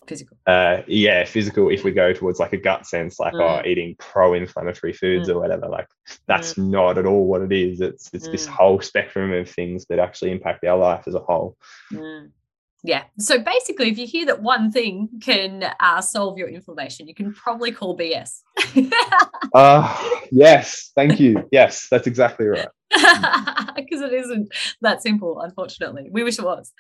Physical. 0.08 0.36
uh, 0.48 0.78
yeah, 0.88 1.24
physical. 1.24 1.68
If 1.70 1.84
we 1.84 1.92
go 1.92 2.12
towards 2.12 2.40
like 2.40 2.52
a 2.52 2.56
gut 2.68 2.86
sense, 2.86 3.20
like 3.20 3.34
oh, 3.34 3.60
Mm. 3.62 3.66
eating 3.66 3.94
pro-inflammatory 4.00 4.92
foods 4.92 5.28
or 5.28 5.38
whatever, 5.40 5.68
like 5.68 5.86
that's 6.26 6.58
not 6.58 6.98
at 6.98 7.06
all 7.06 7.24
what 7.26 7.42
it 7.42 7.52
is. 7.52 7.80
It's 7.80 8.10
it's 8.12 8.28
this 8.28 8.46
Mm. 8.46 8.50
whole 8.56 8.80
spectrum 8.80 9.32
of 9.32 9.48
things 9.48 9.86
that 9.86 10.00
actually 10.00 10.32
impact 10.32 10.64
our 10.64 10.76
life 10.78 11.04
as 11.06 11.14
a 11.14 11.20
whole. 11.28 11.56
Yeah. 12.84 13.04
So 13.18 13.38
basically, 13.38 13.90
if 13.90 13.98
you 13.98 14.06
hear 14.06 14.26
that 14.26 14.42
one 14.42 14.72
thing 14.72 15.08
can 15.20 15.64
uh, 15.78 16.00
solve 16.00 16.36
your 16.36 16.48
inflammation, 16.48 17.06
you 17.06 17.14
can 17.14 17.32
probably 17.32 17.72
call 17.72 17.96
BS. 17.96 18.40
Uh, 19.54 20.10
yes, 20.30 20.92
thank 20.94 21.20
you. 21.20 21.46
Yes, 21.52 21.88
that's 21.90 22.06
exactly 22.06 22.46
right. 22.46 22.68
Because 23.76 24.00
it 24.00 24.14
isn't 24.14 24.50
that 24.80 25.02
simple, 25.02 25.40
unfortunately. 25.40 26.08
We 26.10 26.24
wish 26.24 26.38
it 26.38 26.44
was. 26.44 26.72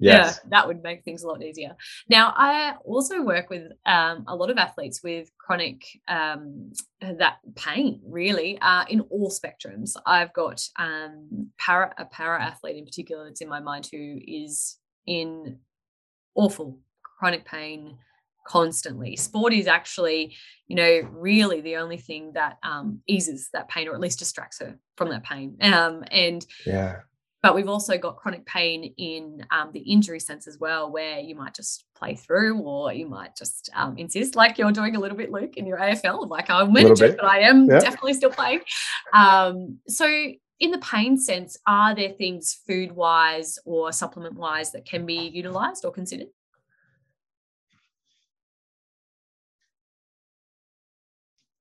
Yes. 0.00 0.40
Yeah, 0.42 0.48
that 0.50 0.66
would 0.66 0.82
make 0.82 1.04
things 1.04 1.22
a 1.22 1.28
lot 1.28 1.40
easier. 1.40 1.76
Now, 2.08 2.32
I 2.36 2.74
also 2.84 3.22
work 3.22 3.48
with 3.48 3.70
um, 3.86 4.24
a 4.26 4.34
lot 4.34 4.50
of 4.50 4.58
athletes 4.58 5.04
with 5.04 5.30
chronic 5.38 5.84
um, 6.08 6.72
that 7.00 7.36
pain, 7.54 8.00
really, 8.04 8.58
uh, 8.60 8.86
in 8.88 9.02
all 9.02 9.30
spectrums. 9.30 9.92
I've 10.04 10.32
got 10.32 10.66
um, 10.78 11.50
para 11.58 11.94
a 11.96 12.06
para 12.06 12.42
athlete 12.42 12.76
in 12.76 12.86
particular 12.86 13.24
that's 13.24 13.42
in 13.42 13.48
my 13.48 13.60
mind 13.60 13.88
who 13.92 14.18
is 14.26 14.79
in 15.06 15.58
awful 16.34 16.78
chronic 17.18 17.44
pain 17.44 17.98
constantly. 18.46 19.16
Sport 19.16 19.52
is 19.52 19.66
actually, 19.66 20.34
you 20.66 20.76
know, 20.76 21.00
really 21.12 21.60
the 21.60 21.76
only 21.76 21.98
thing 21.98 22.32
that 22.34 22.58
um, 22.62 23.00
eases 23.06 23.48
that 23.52 23.68
pain 23.68 23.88
or 23.88 23.94
at 23.94 24.00
least 24.00 24.18
distracts 24.18 24.58
her 24.60 24.78
from 24.96 25.10
that 25.10 25.22
pain. 25.22 25.56
Um, 25.60 26.04
and 26.10 26.44
Yeah. 26.66 27.00
but 27.42 27.54
we've 27.54 27.68
also 27.68 27.96
got 27.96 28.16
chronic 28.16 28.44
pain 28.46 28.92
in 28.96 29.46
um, 29.50 29.70
the 29.72 29.80
injury 29.80 30.20
sense 30.20 30.48
as 30.48 30.58
well, 30.58 30.90
where 30.90 31.20
you 31.20 31.34
might 31.34 31.54
just 31.54 31.84
play 31.94 32.14
through 32.14 32.58
or 32.58 32.92
you 32.92 33.06
might 33.08 33.36
just 33.36 33.70
um, 33.74 33.96
insist, 33.98 34.34
like 34.34 34.58
you're 34.58 34.72
doing 34.72 34.96
a 34.96 35.00
little 35.00 35.16
bit, 35.16 35.30
Luke, 35.30 35.56
in 35.56 35.66
your 35.66 35.78
AFL. 35.78 36.28
Like 36.28 36.50
I'm 36.50 36.74
injured, 36.76 37.16
but 37.18 37.26
I 37.26 37.40
am 37.40 37.68
definitely 37.80 38.14
still 38.14 38.30
playing. 38.30 38.60
Um, 39.12 39.78
so, 39.86 40.06
in 40.60 40.70
the 40.70 40.78
pain 40.78 41.18
sense, 41.18 41.58
are 41.66 41.94
there 41.94 42.10
things 42.10 42.60
food 42.66 42.92
wise 42.92 43.58
or 43.64 43.90
supplement 43.92 44.34
wise 44.34 44.72
that 44.72 44.84
can 44.84 45.06
be 45.06 45.14
utilized 45.14 45.84
or 45.84 45.90
considered? 45.90 46.28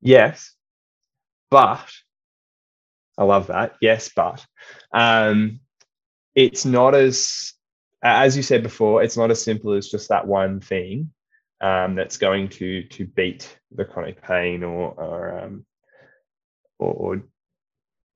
Yes, 0.02 0.54
but 1.50 1.89
I 3.18 3.24
love 3.24 3.47
that. 3.47 3.76
Yes, 3.82 4.12
but 4.14 4.45
um, 4.93 5.62
it's 6.36 6.66
not 6.66 6.93
as 6.93 7.54
as 8.02 8.38
you 8.38 8.43
said 8.43 8.64
before. 8.64 9.04
It's 9.04 9.18
not 9.18 9.32
as 9.32 9.41
simple 9.41 9.74
as 9.74 9.89
just 9.89 10.10
that 10.10 10.28
one 10.28 10.62
thing 10.62 11.12
um, 11.62 11.95
that's 11.95 12.18
going 12.18 12.50
to 12.50 12.84
to 12.84 13.06
beat 13.06 13.58
the 13.72 13.86
chronic 13.86 14.22
pain 14.22 14.64
or 14.64 14.91
or, 14.91 15.39
um, 15.39 15.66
or 16.78 16.93
or 16.93 17.24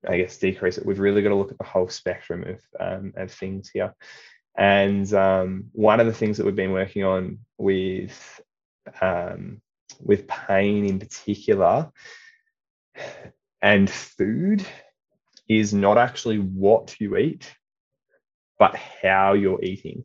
I 0.07 0.17
guess 0.17 0.37
decrease 0.37 0.77
it. 0.77 0.85
We've 0.85 0.99
really 0.99 1.21
got 1.21 1.29
to 1.29 1.35
look 1.35 1.51
at 1.51 1.57
the 1.57 1.63
whole 1.63 1.89
spectrum 1.89 2.43
of 2.43 2.59
um, 2.79 3.13
of 3.15 3.31
things 3.31 3.69
here. 3.69 3.95
And 4.55 5.11
um, 5.13 5.65
one 5.71 5.99
of 5.99 6.05
the 6.05 6.13
things 6.13 6.37
that 6.37 6.45
we've 6.45 6.55
been 6.55 6.73
working 6.73 7.03
on 7.03 7.39
with 7.57 8.41
um, 9.01 9.61
with 9.99 10.27
pain 10.27 10.85
in 10.85 10.99
particular 10.99 11.91
and 13.61 13.89
food 13.89 14.65
is 15.47 15.73
not 15.73 15.97
actually 15.97 16.37
what 16.37 16.95
you 16.99 17.17
eat, 17.17 17.51
but 18.59 18.75
how 18.75 19.33
you're 19.33 19.63
eating. 19.63 20.03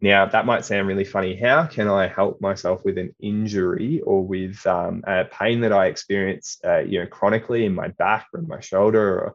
Now, 0.00 0.26
that 0.26 0.46
might 0.46 0.64
sound 0.64 0.86
really 0.86 1.04
funny. 1.04 1.34
How 1.34 1.66
can 1.66 1.88
I 1.88 2.06
help 2.06 2.40
myself 2.40 2.84
with 2.84 2.98
an 2.98 3.14
injury 3.20 4.00
or 4.00 4.24
with 4.24 4.64
um, 4.66 5.02
a 5.06 5.24
pain 5.24 5.60
that 5.62 5.72
I 5.72 5.86
experience, 5.86 6.58
uh, 6.64 6.78
you 6.78 7.00
know, 7.00 7.06
chronically 7.06 7.64
in 7.64 7.74
my 7.74 7.88
back 7.88 8.28
or 8.32 8.40
in 8.40 8.46
my 8.46 8.60
shoulder 8.60 9.20
or 9.20 9.34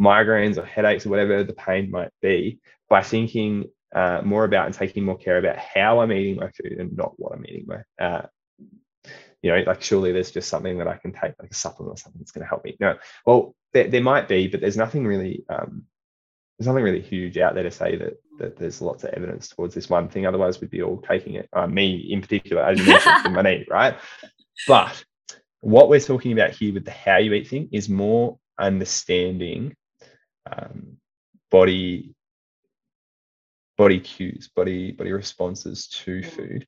migraines 0.00 0.58
or 0.58 0.64
headaches 0.64 1.06
or 1.06 1.10
whatever 1.10 1.42
the 1.42 1.54
pain 1.54 1.90
might 1.90 2.10
be 2.22 2.60
by 2.88 3.02
thinking 3.02 3.64
uh, 3.94 4.20
more 4.24 4.44
about 4.44 4.66
and 4.66 4.74
taking 4.74 5.04
more 5.04 5.18
care 5.18 5.38
about 5.38 5.56
how 5.56 6.00
I'm 6.00 6.12
eating 6.12 6.36
my 6.36 6.50
food 6.50 6.78
and 6.78 6.96
not 6.96 7.18
what 7.18 7.32
I'm 7.32 7.44
eating. 7.44 7.66
My, 7.66 8.04
uh, 8.04 8.26
you 9.42 9.50
know, 9.50 9.62
like 9.66 9.82
surely 9.82 10.12
there's 10.12 10.30
just 10.30 10.48
something 10.48 10.78
that 10.78 10.88
I 10.88 10.98
can 10.98 11.12
take, 11.12 11.34
like 11.40 11.50
a 11.50 11.54
supplement 11.54 11.98
or 11.98 12.00
something 12.00 12.20
that's 12.20 12.32
going 12.32 12.44
to 12.44 12.48
help 12.48 12.64
me. 12.64 12.76
No, 12.78 12.96
well, 13.24 13.54
there, 13.72 13.88
there 13.88 14.02
might 14.02 14.28
be, 14.28 14.46
but 14.46 14.60
there's 14.60 14.76
nothing 14.76 15.04
really, 15.04 15.44
um, 15.48 15.86
there's 16.58 16.66
nothing 16.66 16.84
really 16.84 17.02
huge 17.02 17.36
out 17.38 17.54
there 17.54 17.64
to 17.64 17.70
say 17.70 17.96
that 17.96 18.14
that 18.38 18.56
there's 18.56 18.82
lots 18.82 19.04
of 19.04 19.10
evidence 19.10 19.48
towards 19.48 19.74
this 19.74 19.88
one 19.88 20.08
thing. 20.08 20.26
Otherwise, 20.26 20.60
we'd 20.60 20.70
be 20.70 20.82
all 20.82 21.00
taking 21.00 21.34
it. 21.34 21.48
Uh, 21.52 21.66
me 21.66 21.96
in 22.10 22.20
particular, 22.20 22.62
as 22.62 22.78
you 22.78 22.86
mentioned, 22.86 23.34
my 23.34 23.42
knee, 23.42 23.66
right? 23.70 23.96
But 24.66 25.04
what 25.60 25.88
we're 25.88 26.00
talking 26.00 26.32
about 26.32 26.50
here 26.50 26.72
with 26.74 26.84
the 26.84 26.90
how 26.90 27.16
you 27.16 27.32
eat 27.32 27.48
thing 27.48 27.68
is 27.72 27.88
more 27.88 28.38
understanding 28.58 29.74
um, 30.50 30.98
body 31.50 32.14
body 33.76 34.00
cues, 34.00 34.48
body 34.54 34.92
body 34.92 35.12
responses 35.12 35.88
to 35.88 36.22
food, 36.22 36.66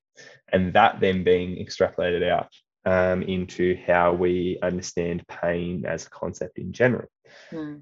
and 0.52 0.72
that 0.74 1.00
then 1.00 1.24
being 1.24 1.56
extrapolated 1.64 2.28
out 2.28 2.48
um, 2.84 3.22
into 3.22 3.78
how 3.86 4.12
we 4.12 4.58
understand 4.62 5.26
pain 5.28 5.84
as 5.86 6.06
a 6.06 6.10
concept 6.10 6.58
in 6.58 6.72
general, 6.72 7.08
mm. 7.50 7.80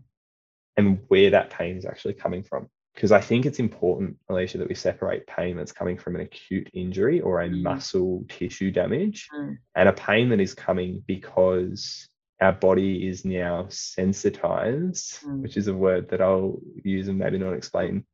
And 0.77 1.01
where 1.09 1.31
that 1.31 1.51
pain 1.51 1.77
is 1.77 1.87
actually 1.87 2.15
coming 2.15 2.43
from. 2.43 2.69
Because 2.95 3.13
I 3.13 3.21
think 3.21 3.45
it's 3.45 3.59
important, 3.59 4.17
Alicia, 4.29 4.59
that 4.59 4.69
we 4.69 4.75
separate 4.75 5.27
pain 5.27 5.57
that's 5.57 5.73
coming 5.73 5.99
from 5.99 6.15
an 6.15 6.23
acute 6.23 6.71
injury 6.73 7.21
or 7.21 7.43
a 7.43 7.49
mm. 7.49 7.63
muscle 7.63 8.25
tissue 8.29 8.71
damage, 8.71 9.29
mm. 9.35 9.59
and 9.75 9.89
a 9.89 9.93
pain 9.93 10.31
that 10.31 10.41
is 10.41 10.55
coming 10.55 11.03
because 11.07 12.09
our 12.41 12.53
body 12.53 13.07
is 13.07 13.25
now 13.25 13.67
sensitized, 13.69 15.21
mm. 15.23 15.43
which 15.43 15.59
is 15.59 15.69
a 15.69 15.75
word 15.75 16.09
that 16.09 16.23
I'll 16.23 16.59
use 16.83 17.09
and 17.09 17.19
maybe 17.19 17.39
not 17.39 17.53
explain 17.53 18.07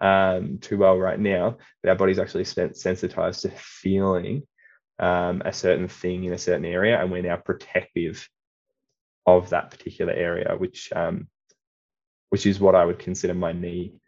um, 0.00 0.58
too 0.58 0.78
well 0.78 0.96
right 0.96 1.20
now, 1.20 1.58
but 1.82 1.90
our 1.90 1.96
body's 1.96 2.18
actually 2.18 2.44
sensitized 2.44 3.42
to 3.42 3.50
feeling 3.50 4.46
um, 4.98 5.42
a 5.44 5.52
certain 5.52 5.88
thing 5.88 6.24
in 6.24 6.32
a 6.32 6.38
certain 6.38 6.64
area, 6.64 6.98
and 7.00 7.10
we're 7.10 7.22
now 7.22 7.36
protective 7.36 8.26
of 9.26 9.50
that 9.50 9.70
particular 9.70 10.12
area, 10.12 10.54
which 10.56 10.90
um, 10.94 11.28
which 12.30 12.46
is 12.46 12.58
what 12.58 12.74
I 12.74 12.84
would 12.84 12.98
consider 12.98 13.34
my 13.34 13.52
knee 13.52 14.00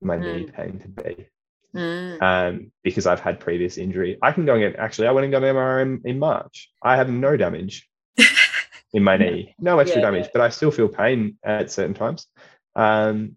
my 0.00 0.16
mm. 0.16 0.22
knee 0.22 0.44
pain 0.44 0.78
to 0.80 0.88
be. 0.88 1.26
Mm. 1.74 2.22
Um, 2.22 2.72
because 2.82 3.06
I've 3.06 3.20
had 3.20 3.40
previous 3.40 3.76
injury. 3.76 4.18
I 4.22 4.32
can 4.32 4.46
go 4.46 4.54
and 4.54 4.62
get 4.62 4.80
actually 4.80 5.08
I 5.08 5.12
went 5.12 5.24
and 5.24 5.32
got 5.32 5.44
an 5.44 5.54
MRI 5.54 5.82
in, 5.82 6.00
in 6.04 6.18
March. 6.18 6.70
I 6.82 6.96
have 6.96 7.10
no 7.10 7.36
damage 7.36 7.88
in 8.92 9.02
my 9.02 9.16
knee, 9.16 9.54
no 9.58 9.78
extra 9.78 10.00
yeah, 10.00 10.06
damage, 10.06 10.24
yeah. 10.24 10.30
but 10.32 10.42
I 10.42 10.48
still 10.48 10.70
feel 10.70 10.88
pain 10.88 11.36
at 11.44 11.70
certain 11.70 11.94
times. 11.94 12.26
Um, 12.74 13.36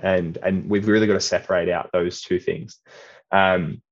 and 0.00 0.38
and 0.38 0.70
we've 0.70 0.86
really 0.86 1.06
got 1.06 1.14
to 1.14 1.20
separate 1.20 1.68
out 1.68 1.90
those 1.92 2.22
two 2.22 2.38
things. 2.38 2.78
Um, 3.32 3.82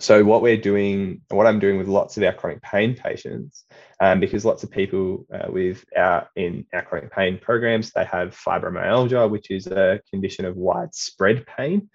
so 0.00 0.24
what 0.24 0.42
we're 0.42 0.56
doing, 0.56 1.20
what 1.28 1.46
I'm 1.46 1.60
doing 1.60 1.78
with 1.78 1.86
lots 1.86 2.16
of 2.16 2.24
our 2.24 2.32
chronic 2.32 2.62
pain 2.62 2.96
patients, 2.96 3.64
um, 4.00 4.18
because 4.18 4.44
lots 4.44 4.64
of 4.64 4.70
people 4.70 5.24
uh, 5.32 5.46
with 5.48 5.84
our 5.96 6.28
in 6.34 6.66
our 6.72 6.82
chronic 6.82 7.12
pain 7.12 7.38
programs, 7.38 7.92
they 7.92 8.04
have 8.04 8.36
fibromyalgia, 8.36 9.30
which 9.30 9.50
is 9.50 9.68
a 9.68 10.00
condition 10.10 10.46
of 10.46 10.56
widespread 10.56 11.46
pain. 11.46 11.90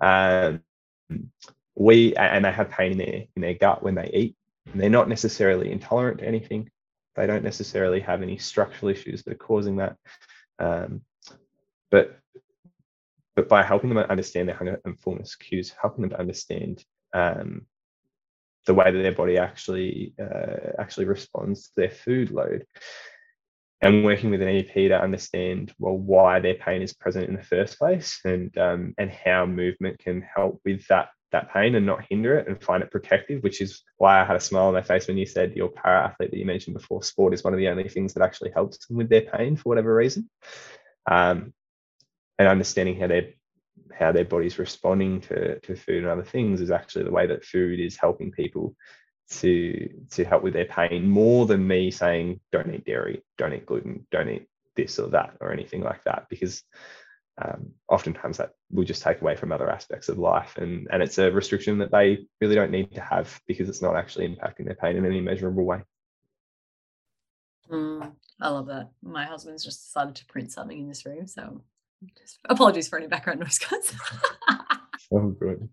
Um, 0.00 0.60
we 1.74 2.14
and 2.14 2.44
they 2.44 2.52
have 2.52 2.70
pain 2.70 2.92
in 2.92 2.98
their 2.98 3.24
in 3.34 3.42
their 3.42 3.54
gut 3.54 3.82
when 3.82 3.96
they 3.96 4.10
eat. 4.12 4.36
And 4.70 4.80
they're 4.80 4.90
not 4.90 5.08
necessarily 5.08 5.72
intolerant 5.72 6.18
to 6.18 6.28
anything. 6.28 6.70
They 7.16 7.26
don't 7.26 7.42
necessarily 7.42 8.00
have 8.00 8.22
any 8.22 8.38
structural 8.38 8.90
issues 8.90 9.24
that 9.24 9.32
are 9.32 9.36
causing 9.36 9.76
that. 9.76 9.96
Um, 10.60 11.02
but 11.90 12.16
but 13.34 13.48
by 13.48 13.64
helping 13.64 13.88
them 13.88 13.98
understand 13.98 14.48
their 14.48 14.56
hunger 14.56 14.80
and 14.84 15.00
fullness 15.00 15.34
cues, 15.34 15.74
helping 15.80 16.02
them 16.02 16.10
to 16.10 16.20
understand 16.20 16.84
um, 17.12 17.66
the 18.66 18.74
way 18.74 18.90
that 18.90 19.02
their 19.02 19.12
body 19.12 19.38
actually 19.38 20.14
uh, 20.20 20.72
actually 20.78 21.06
responds 21.06 21.68
to 21.68 21.72
their 21.76 21.90
food 21.90 22.30
load, 22.30 22.66
and 23.80 24.04
working 24.04 24.30
with 24.30 24.42
an 24.42 24.48
EP 24.48 24.72
to 24.72 25.00
understand 25.00 25.72
well 25.78 25.96
why 25.96 26.40
their 26.40 26.54
pain 26.54 26.82
is 26.82 26.92
present 26.92 27.28
in 27.28 27.36
the 27.36 27.42
first 27.42 27.78
place, 27.78 28.20
and 28.24 28.56
um, 28.58 28.94
and 28.98 29.10
how 29.10 29.46
movement 29.46 29.98
can 29.98 30.22
help 30.22 30.60
with 30.64 30.86
that 30.88 31.08
that 31.32 31.52
pain 31.52 31.74
and 31.74 31.86
not 31.86 32.04
hinder 32.08 32.38
it 32.38 32.48
and 32.48 32.62
find 32.62 32.82
it 32.82 32.90
protective, 32.90 33.42
which 33.42 33.60
is 33.60 33.82
why 33.98 34.20
I 34.20 34.24
had 34.24 34.36
a 34.36 34.40
smile 34.40 34.66
on 34.66 34.74
my 34.74 34.82
face 34.82 35.06
when 35.06 35.16
you 35.16 35.26
said 35.26 35.54
your 35.54 35.68
para 35.68 36.08
athlete 36.08 36.30
that 36.30 36.38
you 36.38 36.44
mentioned 36.44 36.74
before, 36.74 37.02
sport 37.02 37.34
is 37.34 37.44
one 37.44 37.52
of 37.52 37.58
the 37.58 37.68
only 37.68 37.88
things 37.88 38.14
that 38.14 38.22
actually 38.22 38.50
helps 38.50 38.86
them 38.86 38.96
with 38.96 39.08
their 39.08 39.22
pain 39.22 39.56
for 39.56 39.68
whatever 39.68 39.94
reason. 39.94 40.28
Um, 41.10 41.52
and 42.38 42.48
understanding 42.48 42.98
how 42.98 43.06
their 43.06 43.34
how 43.92 44.12
their 44.12 44.24
body's 44.24 44.58
responding 44.58 45.20
to, 45.22 45.58
to 45.60 45.76
food 45.76 45.98
and 45.98 46.08
other 46.08 46.24
things 46.24 46.60
is 46.60 46.70
actually 46.70 47.04
the 47.04 47.10
way 47.10 47.26
that 47.26 47.44
food 47.44 47.80
is 47.80 47.96
helping 47.96 48.30
people 48.30 48.74
to 49.30 49.88
to 50.10 50.24
help 50.24 50.42
with 50.42 50.52
their 50.52 50.64
pain 50.64 51.08
more 51.08 51.46
than 51.46 51.66
me 51.66 51.90
saying 51.90 52.40
don't 52.50 52.74
eat 52.74 52.84
dairy, 52.84 53.22
don't 53.38 53.52
eat 53.52 53.66
gluten, 53.66 54.06
don't 54.10 54.28
eat 54.28 54.46
this 54.76 54.98
or 54.98 55.08
that 55.08 55.36
or 55.40 55.52
anything 55.52 55.82
like 55.82 56.02
that 56.04 56.26
because 56.28 56.62
um, 57.40 57.70
oftentimes 57.88 58.38
that 58.38 58.50
will 58.70 58.84
just 58.84 59.02
take 59.02 59.20
away 59.20 59.36
from 59.36 59.52
other 59.52 59.70
aspects 59.70 60.08
of 60.08 60.18
life 60.18 60.56
and 60.56 60.88
and 60.90 61.02
it's 61.02 61.18
a 61.18 61.30
restriction 61.30 61.78
that 61.78 61.92
they 61.92 62.26
really 62.40 62.54
don't 62.54 62.72
need 62.72 62.92
to 62.94 63.00
have 63.00 63.40
because 63.46 63.68
it's 63.68 63.82
not 63.82 63.96
actually 63.96 64.28
impacting 64.28 64.64
their 64.64 64.74
pain 64.74 64.96
in 64.96 65.06
any 65.06 65.20
measurable 65.20 65.64
way. 65.64 65.82
Mm, 67.70 68.12
I 68.40 68.48
love 68.48 68.66
that. 68.66 68.90
My 69.00 69.24
husband's 69.24 69.64
just 69.64 69.84
decided 69.84 70.16
to 70.16 70.26
print 70.26 70.50
something 70.50 70.78
in 70.78 70.88
this 70.88 71.06
room, 71.06 71.28
so 71.28 71.62
apologies 72.48 72.88
for 72.88 72.98
any 72.98 73.06
background 73.06 73.40
noise, 73.40 73.58
guys. 73.58 73.94
oh, 75.12 75.28
good. 75.28 75.68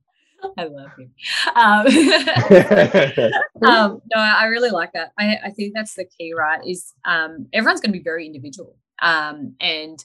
I 0.58 0.66
love 0.66 0.92
you. 0.98 1.10
Um, 1.56 1.88
um, 3.70 4.02
no, 4.16 4.22
I 4.22 4.46
really 4.46 4.70
like 4.70 4.94
that. 4.94 5.12
I, 5.18 5.38
I 5.46 5.50
think 5.52 5.74
that's 5.74 5.96
the 5.96 6.06
key, 6.06 6.34
right? 6.34 6.62
Is 6.66 6.94
um, 7.06 7.48
everyone's 7.54 7.82
going 7.82 7.92
to 7.92 7.98
be 7.98 8.04
very 8.04 8.26
individual, 8.26 8.78
um, 9.02 9.56
and 9.60 10.04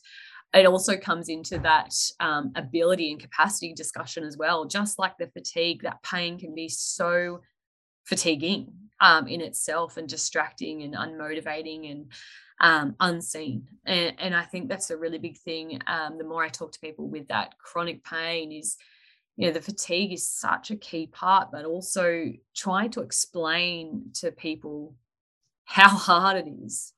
it 0.54 0.66
also 0.66 0.96
comes 0.96 1.28
into 1.28 1.58
that 1.60 1.94
um, 2.20 2.52
ability 2.56 3.10
and 3.10 3.20
capacity 3.20 3.72
discussion 3.72 4.24
as 4.24 4.36
well. 4.36 4.66
Just 4.66 4.98
like 4.98 5.16
the 5.18 5.28
fatigue, 5.28 5.82
that 5.82 6.02
pain 6.02 6.38
can 6.38 6.54
be 6.54 6.68
so 6.68 7.40
fatiguing 8.04 8.72
um, 9.00 9.26
in 9.28 9.40
itself 9.40 9.96
and 9.96 10.08
distracting 10.08 10.82
and 10.82 10.94
unmotivating 10.94 11.90
and 11.90 12.06
um, 12.62 12.94
unseen. 13.00 13.66
And, 13.84 14.14
and, 14.18 14.34
I 14.34 14.42
think 14.42 14.68
that's 14.68 14.90
a 14.90 14.96
really 14.96 15.18
big 15.18 15.36
thing. 15.36 15.80
Um, 15.88 16.16
the 16.16 16.24
more 16.24 16.44
I 16.44 16.48
talk 16.48 16.72
to 16.72 16.80
people 16.80 17.08
with 17.08 17.26
that 17.28 17.58
chronic 17.58 18.04
pain, 18.04 18.52
is 18.52 18.76
you 19.36 19.46
know 19.46 19.52
the 19.52 19.60
fatigue 19.60 20.12
is 20.12 20.26
such 20.26 20.70
a 20.70 20.76
key 20.76 21.08
part, 21.08 21.48
but 21.50 21.64
also 21.64 22.32
trying 22.54 22.90
to 22.92 23.00
explain 23.00 24.10
to 24.14 24.30
people 24.30 24.94
how 25.64 25.88
hard 25.88 26.36
it 26.36 26.48
is 26.48 26.92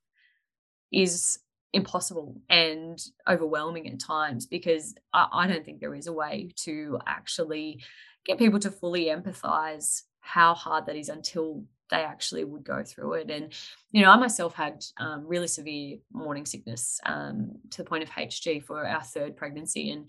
is 0.93 1.39
impossible 1.73 2.41
and 2.49 2.99
overwhelming 3.29 3.89
at 3.89 3.99
times 3.99 4.47
because 4.47 4.95
I, 5.13 5.27
I 5.33 5.47
don't 5.47 5.65
think 5.65 5.81
there 5.81 5.95
is 5.95 6.07
a 6.07 6.13
way 6.13 6.51
to 6.59 6.99
actually 7.07 7.83
get 8.25 8.39
people 8.39 8.61
to 8.61 8.71
fully 8.71 9.07
empathize 9.07 10.03
how 10.21 10.55
hard 10.55 10.87
that 10.87 10.97
is 10.97 11.09
until 11.09 11.65
they 11.91 12.03
actually 12.03 12.45
would 12.45 12.65
go 12.65 12.83
through 12.83 13.15
it. 13.15 13.31
And, 13.31 13.53
you 13.93 14.03
know, 14.03 14.11
I 14.11 14.17
myself 14.17 14.55
had 14.55 14.85
um, 14.99 15.27
really 15.27 15.49
severe 15.49 15.99
morning 16.13 16.47
sickness 16.47 17.01
um, 17.05 17.53
to 17.71 17.79
the 17.79 17.89
point 17.89 18.03
of 18.03 18.11
HG 18.11 18.65
for 18.65 18.87
our 18.87 19.03
third 19.03 19.37
pregnancy. 19.37 19.91
And 19.91 20.07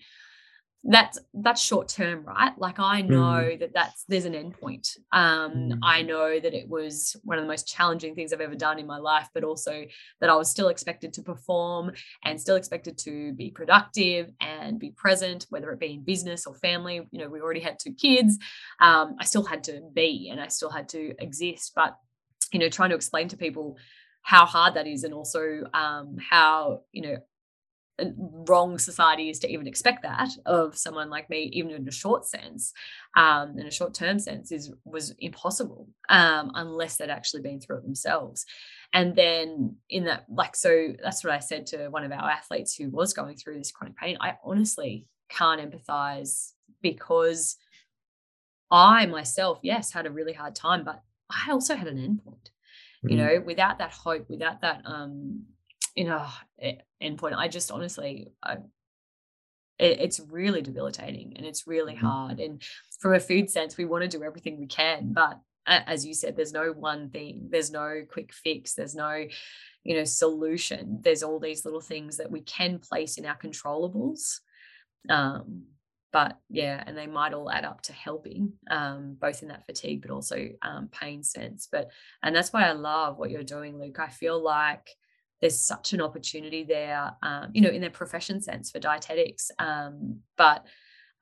that's 0.88 1.18
that's 1.34 1.62
short 1.62 1.88
term 1.88 2.24
right 2.26 2.52
like 2.58 2.80
i 2.80 3.02
know 3.02 3.42
mm. 3.44 3.60
that 3.60 3.74
that's 3.74 4.06
there's 4.08 4.26
an 4.26 4.36
end 4.36 4.54
point 4.60 4.88
um 5.14 5.52
mm. 5.52 5.80
i 5.82 6.04
know 6.04 6.40
that 6.40 6.54
it 6.54 6.70
was 6.70 7.16
one 7.24 7.40
of 7.40 7.44
the 7.44 7.48
most 7.48 7.68
challenging 7.68 8.14
things 8.14 8.32
i've 8.32 8.42
ever 8.42 8.56
done 8.56 8.78
in 8.78 8.86
my 8.86 8.98
life 8.98 9.28
but 9.34 9.44
also 9.44 9.84
that 10.22 10.30
i 10.30 10.36
was 10.36 10.50
still 10.50 10.68
expected 10.68 11.12
to 11.12 11.24
perform 11.24 11.92
and 12.24 12.40
still 12.40 12.56
expected 12.56 12.98
to 12.98 13.34
be 13.34 13.50
productive 13.50 14.30
and 14.42 14.80
be 14.80 14.92
present 14.92 15.48
whether 15.50 15.72
it 15.72 15.80
be 15.80 15.94
in 15.94 16.04
business 16.04 16.46
or 16.46 16.54
family 16.56 17.02
you 17.12 17.20
know 17.20 17.30
we 17.30 17.42
already 17.42 17.62
had 17.62 17.80
two 17.80 17.94
kids 17.94 18.38
um 18.80 19.16
i 19.20 19.24
still 19.24 19.44
had 19.44 19.64
to 19.64 19.82
be 19.94 20.30
and 20.32 20.40
i 20.40 20.48
still 20.48 20.70
had 20.70 20.88
to 20.88 21.16
exist 21.20 21.72
but 21.76 21.98
you 22.54 22.60
know 22.60 22.70
trying 22.70 22.90
to 22.90 22.96
explain 22.96 23.28
to 23.28 23.38
people 23.38 23.76
how 24.22 24.46
hard 24.46 24.76
that 24.76 24.86
is 24.86 25.04
and 25.04 25.16
also 25.16 25.64
um 25.74 26.16
how 26.20 26.82
you 26.92 27.02
know 27.02 27.18
wrong 28.18 28.78
society 28.78 29.30
is 29.30 29.40
to 29.40 29.52
even 29.52 29.68
expect 29.68 30.04
that 30.04 30.30
of 30.46 30.78
someone 30.78 31.10
like 31.10 31.30
me, 31.30 31.50
even 31.54 31.72
in 31.72 31.88
a 31.88 31.92
short 31.92 32.26
sense, 32.26 32.74
um, 33.16 33.58
in 33.58 33.68
a 33.68 33.72
short 33.72 33.94
term 33.94 34.20
sense, 34.20 34.52
is 34.52 34.72
was 34.84 35.14
impossible 35.20 35.88
um, 36.10 36.52
unless 36.56 36.98
they'd 36.98 37.10
actually 37.10 37.42
been 37.42 37.60
through 37.60 37.78
it 37.78 37.84
themselves. 37.84 38.46
And 38.94 39.16
then 39.16 39.76
in 39.90 40.06
that, 40.06 40.26
like, 40.30 40.56
so 40.56 40.94
that's 41.02 41.24
what 41.24 41.34
I 41.34 41.40
said 41.40 41.66
to 41.68 41.90
one 41.90 42.04
of 42.04 42.12
our 42.12 42.30
athletes 42.30 42.76
who 42.76 42.90
was 42.90 43.14
going 43.14 43.38
through 43.38 43.58
this 43.58 43.72
chronic 43.72 43.98
pain. 43.98 44.18
I 44.20 44.36
honestly 44.44 45.08
can't 45.30 45.62
empathize 45.62 46.52
because 46.82 47.58
I 48.72 49.06
myself, 49.06 49.60
yes, 49.64 49.92
had 49.92 50.06
a 50.06 50.12
really 50.12 50.34
hard 50.34 50.56
time, 50.56 50.84
but 50.84 51.02
I 51.30 51.52
also 51.52 51.76
had 51.76 51.88
an 51.88 51.98
endpoint. 51.98 52.50
Mm-hmm. 53.06 53.10
You 53.10 53.18
know, 53.18 53.44
without 53.46 53.80
that 53.80 53.92
hope, 53.92 54.30
without 54.30 54.62
that 54.62 54.82
um 54.86 55.46
you 55.96 56.04
know 56.04 56.28
endpoint 57.06 57.36
i 57.36 57.48
just 57.48 57.72
honestly 57.72 58.28
I, 58.44 58.58
it, 59.78 60.00
it's 60.00 60.20
really 60.20 60.62
debilitating 60.62 61.34
and 61.36 61.46
it's 61.46 61.68
really 61.68 61.96
mm-hmm. 61.96 62.06
hard. 62.06 62.40
And 62.40 62.62
from 63.00 63.14
a 63.14 63.20
food 63.20 63.50
sense 63.50 63.78
we 63.78 63.86
want 63.86 64.04
to 64.04 64.18
do 64.18 64.24
everything 64.24 64.60
we 64.60 64.68
can 64.68 65.14
but 65.14 65.40
as 65.68 66.06
you 66.06 66.14
said 66.14 66.36
there's 66.36 66.54
no 66.54 66.68
one 66.72 67.10
thing 67.10 67.48
there's 67.50 67.72
no 67.72 68.04
quick 68.08 68.32
fix 68.32 68.76
there's 68.76 68.94
no 68.94 69.26
you 69.84 69.96
know 69.96 70.04
solution. 70.04 71.00
There's 71.02 71.24
all 71.24 71.40
these 71.40 71.64
little 71.64 71.82
things 71.82 72.18
that 72.18 72.32
we 72.32 72.42
can 72.42 72.80
place 72.80 73.18
in 73.18 73.26
our 73.26 73.38
controllables 73.38 74.40
um 75.10 75.64
but 76.12 76.40
yeah 76.50 76.84
and 76.88 76.98
they 76.98 77.06
might 77.06 77.34
all 77.34 77.52
add 77.52 77.66
up 77.66 77.82
to 77.84 77.94
helping 77.94 78.54
um, 78.72 79.16
both 79.20 79.44
in 79.44 79.50
that 79.50 79.66
fatigue 79.66 80.02
but 80.02 80.12
also 80.12 80.50
um, 80.62 80.90
pain 80.92 81.24
sense. 81.24 81.68
But 81.72 81.92
and 82.24 82.36
that's 82.36 82.52
why 82.52 82.64
i 82.64 82.72
love 82.72 83.18
what 83.18 83.30
you're 83.30 83.44
doing 83.44 83.80
luke. 83.80 84.00
I 84.00 84.08
feel 84.08 84.42
like 84.42 84.90
there's 85.42 85.60
such 85.60 85.94
an 85.94 86.02
opportunity 86.02 86.64
there, 86.64 87.12
um, 87.22 87.50
you 87.54 87.62
know, 87.62 87.70
in 87.70 87.82
their 87.82 87.90
profession 87.90 88.42
sense 88.42 88.72
for 88.72 88.80
dietetics, 88.80 89.52
um, 89.60 90.20
but 90.38 90.66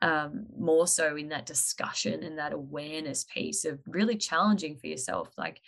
um, 0.02 0.46
more 0.58 0.86
so 0.86 1.16
in 1.16 1.30
that 1.30 1.46
discussion 1.46 2.24
and 2.24 2.38
that 2.38 2.54
awareness 2.54 3.24
piece 3.24 3.66
of 3.66 3.80
really 3.88 4.18
challenging 4.18 4.78
for 4.78 4.88
yourself. 4.88 5.30
Like, 5.38 5.62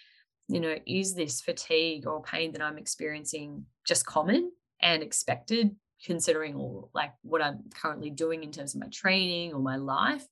you 0.48 0.60
know, 0.60 0.76
is 0.86 1.16
this 1.16 1.41
fatigue 1.41 2.06
or 2.06 2.22
pain 2.22 2.52
that 2.52 2.62
I'm 2.62 2.78
experiencing 2.78 3.66
just 3.86 4.06
common 4.06 4.52
and 4.82 5.02
expected, 5.02 5.76
considering 6.04 6.56
all 6.56 6.91
like 6.93 7.14
what 7.22 7.41
I'm 7.41 7.64
currently 7.74 8.10
doing 8.10 8.43
in 8.43 8.52
terms 8.52 8.76
of 8.76 8.82
my 8.82 8.88
training 8.88 9.54
or 9.54 9.60
my 9.60 9.78
life? 9.78 10.26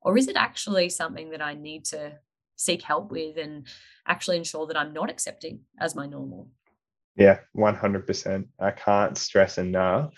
Or 0.00 0.16
is 0.16 0.28
it 0.28 0.36
actually 0.36 0.88
something 0.88 1.30
that 1.30 1.42
I 1.42 1.54
need 1.54 1.84
to 1.86 2.12
seek 2.56 2.82
help 2.82 3.10
with 3.10 3.36
and 3.36 3.66
actually 4.06 4.36
ensure 4.36 4.66
that 4.68 4.78
I'm 4.78 4.92
not 4.92 5.10
accepting 5.10 5.60
as 5.78 5.94
my 5.94 6.06
normal? 6.06 6.48
Yeah, 7.16 7.40
100%. 7.56 8.46
I 8.58 8.70
can't 8.70 9.18
stress 9.18 9.58
enough 9.58 10.14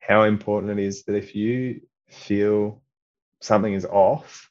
how 0.00 0.22
important 0.22 0.78
it 0.78 0.84
is 0.84 1.04
that 1.04 1.14
if 1.14 1.34
you 1.34 1.82
feel 2.08 2.82
something 3.40 3.72
is 3.72 3.84
off 3.84 4.50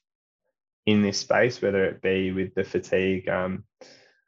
in 0.85 1.01
this 1.01 1.19
space, 1.19 1.61
whether 1.61 1.83
it 1.85 2.01
be 2.01 2.31
with 2.31 2.53
the 2.53 2.63
fatigue, 2.63 3.27
um, 3.27 3.63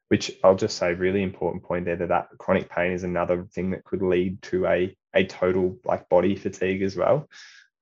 which 0.08 0.32
I'll 0.44 0.56
just 0.56 0.78
say, 0.78 0.94
really 0.94 1.22
important 1.22 1.64
point 1.64 1.86
there 1.86 1.96
that 1.98 2.10
that 2.10 2.30
chronic 2.40 2.68
pain 2.70 2.92
is 2.92 3.04
another 3.04 3.46
thing 3.54 3.72
that 3.72 3.84
could 3.84 4.02
lead 4.02 4.42
to 4.44 4.66
a 4.66 4.96
a 5.14 5.26
total 5.26 5.78
like 5.86 6.10
body 6.10 6.36
fatigue 6.36 6.82
as 6.82 6.96
well. 6.96 7.30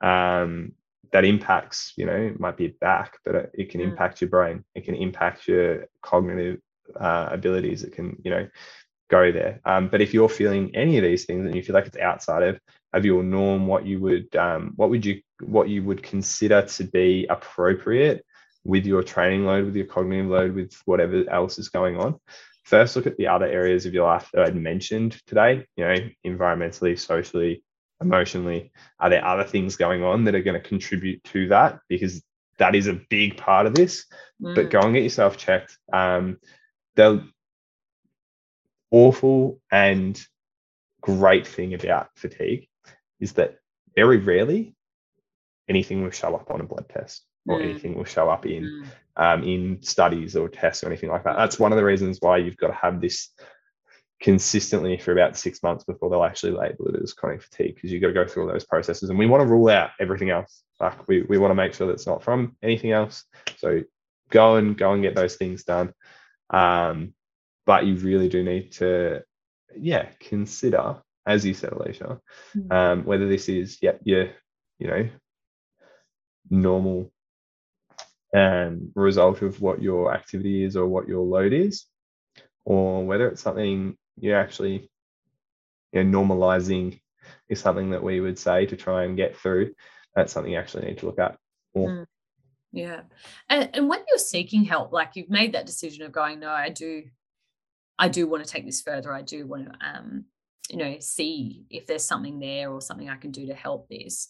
Um, 0.01 0.73
that 1.13 1.23
impacts, 1.23 1.93
you 1.95 2.05
know, 2.05 2.15
it 2.15 2.39
might 2.39 2.57
be 2.57 2.67
back, 2.67 3.17
but 3.23 3.35
it, 3.35 3.51
it 3.53 3.69
can 3.69 3.79
mm. 3.79 3.85
impact 3.85 4.19
your 4.19 4.29
brain. 4.29 4.65
It 4.75 4.83
can 4.83 4.95
impact 4.95 5.47
your 5.47 5.85
cognitive 6.01 6.59
uh, 6.99 7.29
abilities. 7.31 7.83
It 7.83 7.93
can, 7.93 8.17
you 8.23 8.31
know, 8.31 8.47
go 9.09 9.31
there. 9.31 9.61
Um, 9.65 9.89
but 9.89 10.01
if 10.01 10.13
you're 10.13 10.29
feeling 10.29 10.75
any 10.75 10.97
of 10.97 11.03
these 11.03 11.25
things 11.25 11.45
and 11.45 11.55
you 11.55 11.63
feel 11.63 11.73
like 11.73 11.87
it's 11.87 11.97
outside 11.97 12.43
of, 12.43 12.59
of 12.93 13.05
your 13.05 13.23
norm, 13.23 13.67
what 13.67 13.85
you 13.85 13.99
would 13.99 14.35
um, 14.35 14.73
what 14.75 14.89
would 14.89 15.05
you 15.05 15.21
what 15.41 15.69
you 15.69 15.83
would 15.83 16.03
consider 16.03 16.63
to 16.63 16.83
be 16.83 17.27
appropriate 17.29 18.25
with 18.63 18.85
your 18.85 19.03
training 19.03 19.45
load, 19.45 19.65
with 19.65 19.75
your 19.75 19.85
cognitive 19.85 20.27
load, 20.29 20.53
with 20.53 20.73
whatever 20.85 21.23
else 21.29 21.57
is 21.57 21.69
going 21.69 21.97
on. 21.97 22.19
First, 22.65 22.97
look 22.97 23.07
at 23.07 23.15
the 23.15 23.27
other 23.27 23.45
areas 23.45 23.85
of 23.85 23.93
your 23.93 24.05
life 24.05 24.29
that 24.33 24.43
I'd 24.43 24.55
mentioned 24.55 25.21
today. 25.25 25.65
You 25.77 25.85
know, 25.85 25.95
environmentally, 26.25 26.99
socially, 26.99 27.63
emotionally. 28.01 28.71
Are 28.99 29.09
there 29.09 29.25
other 29.25 29.45
things 29.45 29.77
going 29.77 30.03
on 30.03 30.25
that 30.25 30.35
are 30.35 30.41
going 30.41 30.61
to 30.61 30.67
contribute 30.67 31.23
to 31.25 31.47
that? 31.49 31.79
Because 31.87 32.21
that 32.57 32.75
is 32.75 32.87
a 32.87 32.99
big 33.09 33.37
part 33.37 33.67
of 33.67 33.75
this. 33.75 34.05
Mm. 34.41 34.55
But 34.55 34.69
go 34.69 34.81
and 34.81 34.93
get 34.93 35.03
yourself 35.03 35.37
checked. 35.37 35.77
Um, 35.93 36.39
they'll 36.95 37.23
awful 38.91 39.59
and 39.71 40.19
great 41.01 41.47
thing 41.47 41.73
about 41.73 42.09
fatigue 42.15 42.67
is 43.19 43.33
that 43.33 43.57
very 43.95 44.17
rarely 44.17 44.75
anything 45.67 46.03
will 46.03 46.11
show 46.11 46.35
up 46.35 46.49
on 46.51 46.61
a 46.61 46.63
blood 46.63 46.87
test 46.89 47.23
or 47.47 47.59
mm. 47.59 47.69
anything 47.69 47.95
will 47.95 48.05
show 48.05 48.29
up 48.29 48.45
in 48.45 48.63
mm. 48.63 48.85
um, 49.15 49.43
in 49.43 49.81
studies 49.81 50.35
or 50.35 50.49
tests 50.49 50.83
or 50.83 50.87
anything 50.87 51.09
like 51.09 51.23
that. 51.23 51.35
That's 51.37 51.59
one 51.59 51.71
of 51.71 51.77
the 51.77 51.83
reasons 51.83 52.19
why 52.21 52.37
you've 52.37 52.57
got 52.57 52.67
to 52.67 52.73
have 52.73 53.01
this 53.01 53.29
consistently 54.19 54.97
for 54.97 55.11
about 55.11 55.37
six 55.37 55.61
months 55.61 55.83
before 55.83 56.09
they'll 56.09 56.23
actually 56.23 56.51
label 56.51 56.87
it 56.87 57.01
as 57.01 57.13
chronic 57.13 57.41
fatigue 57.41 57.75
because 57.75 57.91
you've 57.91 58.01
got 58.01 58.07
to 58.07 58.13
go 58.13 58.25
through 58.25 58.43
all 58.43 58.51
those 58.51 58.65
processes. 58.65 59.09
And 59.09 59.19
we 59.19 59.27
want 59.27 59.41
to 59.41 59.47
rule 59.47 59.69
out 59.69 59.91
everything 59.99 60.29
else. 60.29 60.63
Like 60.79 61.07
we, 61.07 61.23
we 61.23 61.37
want 61.37 61.51
to 61.51 61.55
make 61.55 61.73
sure 61.73 61.87
that 61.87 61.93
it's 61.93 62.07
not 62.07 62.23
from 62.23 62.55
anything 62.63 62.91
else. 62.91 63.23
So 63.57 63.83
go 64.29 64.55
and 64.55 64.77
go 64.77 64.93
and 64.93 65.03
get 65.03 65.15
those 65.15 65.35
things 65.35 65.63
done. 65.63 65.93
Um, 66.49 67.13
but 67.67 67.85
you 67.85 67.95
really 67.95 68.29
do 68.29 68.43
need 68.43 68.71
to 68.71 69.21
yeah 69.75 70.07
consider 70.19 70.95
as 71.27 71.45
you 71.45 71.53
said 71.53 71.73
alicia 71.73 72.19
mm. 72.55 72.71
um, 72.71 73.05
whether 73.05 73.27
this 73.27 73.47
is 73.49 73.77
yeah 73.81 73.91
your 74.03 74.29
you 74.79 74.87
know 74.87 75.07
normal 76.49 77.11
um, 78.35 78.91
result 78.95 79.41
of 79.41 79.61
what 79.61 79.81
your 79.81 80.13
activity 80.13 80.63
is 80.63 80.75
or 80.75 80.87
what 80.87 81.07
your 81.07 81.23
load 81.23 81.53
is 81.53 81.85
or 82.65 83.05
whether 83.05 83.27
it's 83.27 83.41
something 83.41 83.95
you're 84.19 84.39
actually 84.39 84.89
you 85.91 86.03
know 86.03 86.19
normalizing 86.19 86.99
is 87.49 87.59
something 87.59 87.91
that 87.91 88.03
we 88.03 88.19
would 88.19 88.39
say 88.39 88.65
to 88.65 88.75
try 88.75 89.03
and 89.03 89.17
get 89.17 89.37
through 89.37 89.73
that's 90.15 90.33
something 90.33 90.51
you 90.51 90.57
actually 90.57 90.87
need 90.87 90.97
to 90.97 91.05
look 91.05 91.19
at 91.19 91.37
more. 91.75 91.89
Mm. 91.89 92.05
Yeah. 92.71 93.01
And, 93.49 93.69
and 93.73 93.89
when 93.89 94.03
you're 94.07 94.17
seeking 94.17 94.65
help, 94.65 94.91
like 94.91 95.15
you've 95.15 95.29
made 95.29 95.53
that 95.53 95.65
decision 95.65 96.05
of 96.05 96.11
going, 96.11 96.39
no, 96.39 96.49
I 96.49 96.69
do 96.69 97.03
I 97.99 98.09
do 98.09 98.27
want 98.27 98.43
to 98.43 98.49
take 98.49 98.65
this 98.65 98.81
further. 98.81 99.13
I 99.13 99.21
do 99.21 99.47
want 99.47 99.65
to, 99.65 99.87
um, 99.87 100.25
you 100.69 100.77
know, 100.77 100.97
see 100.99 101.65
if 101.69 101.87
there's 101.87 102.05
something 102.05 102.39
there 102.39 102.71
or 102.71 102.81
something 102.81 103.09
I 103.09 103.15
can 103.15 103.31
do 103.31 103.47
to 103.47 103.53
help 103.53 103.87
this. 103.89 104.27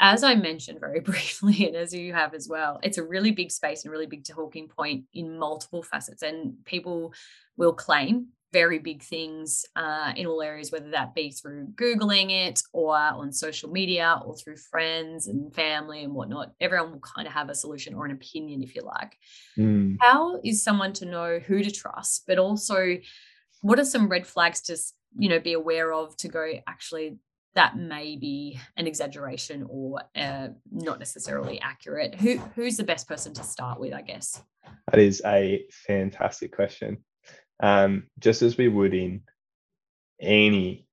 As 0.00 0.22
I 0.22 0.34
mentioned 0.34 0.80
very 0.80 1.00
briefly, 1.10 1.66
and 1.66 1.76
as 1.76 1.92
you 1.92 2.12
have 2.12 2.34
as 2.34 2.48
well, 2.48 2.80
it's 2.82 2.98
a 2.98 3.04
really 3.04 3.30
big 3.30 3.50
space 3.50 3.84
and 3.84 3.92
really 3.92 4.06
big 4.06 4.24
talking 4.24 4.68
point 4.68 5.04
in 5.12 5.38
multiple 5.38 5.82
facets. 5.82 6.22
And 6.22 6.64
people 6.64 7.12
will 7.56 7.72
claim 7.72 8.28
very 8.52 8.78
big 8.78 9.02
things 9.02 9.64
uh, 9.76 10.12
in 10.16 10.26
all 10.26 10.40
areas, 10.40 10.72
whether 10.72 10.90
that 10.90 11.14
be 11.14 11.30
through 11.30 11.68
Googling 11.74 12.30
it 12.30 12.62
or 12.72 12.96
on 12.96 13.32
social 13.32 13.70
media 13.70 14.20
or 14.24 14.36
through 14.36 14.56
friends 14.56 15.26
and 15.26 15.54
family 15.54 16.02
and 16.02 16.14
whatnot. 16.14 16.52
Everyone 16.60 16.92
will 16.92 17.00
kind 17.00 17.26
of 17.26 17.34
have 17.34 17.50
a 17.50 17.54
solution 17.54 17.94
or 17.94 18.06
an 18.06 18.12
opinion, 18.12 18.62
if 18.62 18.74
you 18.74 18.82
like. 18.82 19.16
Mm. 19.58 19.96
How 20.00 20.40
is 20.44 20.62
someone 20.62 20.92
to 20.94 21.04
know 21.04 21.38
who 21.38 21.62
to 21.62 21.70
trust, 21.70 22.24
but 22.26 22.38
also 22.38 22.96
what 23.60 23.78
are 23.78 23.84
some 23.84 24.08
red 24.08 24.26
flags 24.26 24.60
to 24.62 24.76
you 25.18 25.28
know 25.28 25.40
be 25.40 25.52
aware 25.52 25.92
of 25.92 26.16
to 26.16 26.28
go 26.28 26.52
actually 26.66 27.18
that 27.54 27.76
may 27.76 28.16
be 28.16 28.58
an 28.76 28.86
exaggeration 28.86 29.66
or 29.68 30.02
uh, 30.14 30.48
not 30.70 30.98
necessarily 30.98 31.60
accurate 31.60 32.14
who 32.14 32.36
who's 32.54 32.76
the 32.76 32.84
best 32.84 33.08
person 33.08 33.32
to 33.32 33.42
start 33.42 33.80
with 33.80 33.92
i 33.94 34.02
guess 34.02 34.42
that 34.90 35.00
is 35.00 35.22
a 35.26 35.64
fantastic 35.86 36.54
question 36.54 36.98
um, 37.60 38.04
just 38.18 38.42
as 38.42 38.56
we 38.56 38.68
would 38.68 38.94
in 38.94 39.22
any 40.20 40.86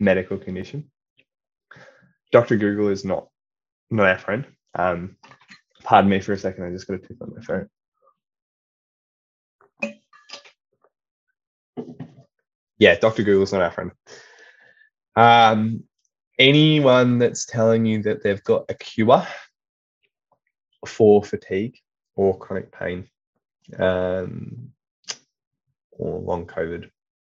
medical 0.00 0.38
condition. 0.38 0.90
Dr. 2.32 2.56
Google 2.56 2.88
is 2.88 3.04
not 3.04 3.28
not 3.90 4.06
our 4.06 4.18
friend. 4.18 4.46
Um, 4.74 5.16
pardon 5.82 6.10
me 6.10 6.20
for 6.20 6.32
a 6.32 6.38
second. 6.38 6.64
I 6.64 6.70
just 6.70 6.86
got 6.86 6.94
a 6.94 6.98
tip 6.98 7.16
on 7.22 7.34
my 7.34 7.42
phone. 7.42 7.68
Yeah, 12.78 12.96
Dr. 12.96 13.24
Google 13.24 13.42
is 13.42 13.52
not 13.52 13.62
our 13.62 13.72
friend. 13.72 13.90
Um, 15.16 15.84
anyone 16.38 17.18
that's 17.18 17.44
telling 17.44 17.84
you 17.86 18.02
that 18.04 18.22
they've 18.22 18.42
got 18.44 18.66
a 18.68 18.74
cure 18.74 19.26
for 20.86 21.24
fatigue 21.24 21.76
or 22.14 22.38
chronic 22.38 22.70
pain, 22.70 23.08
um, 23.78 24.70
or 25.98 26.20
long 26.20 26.46
COVID 26.46 26.90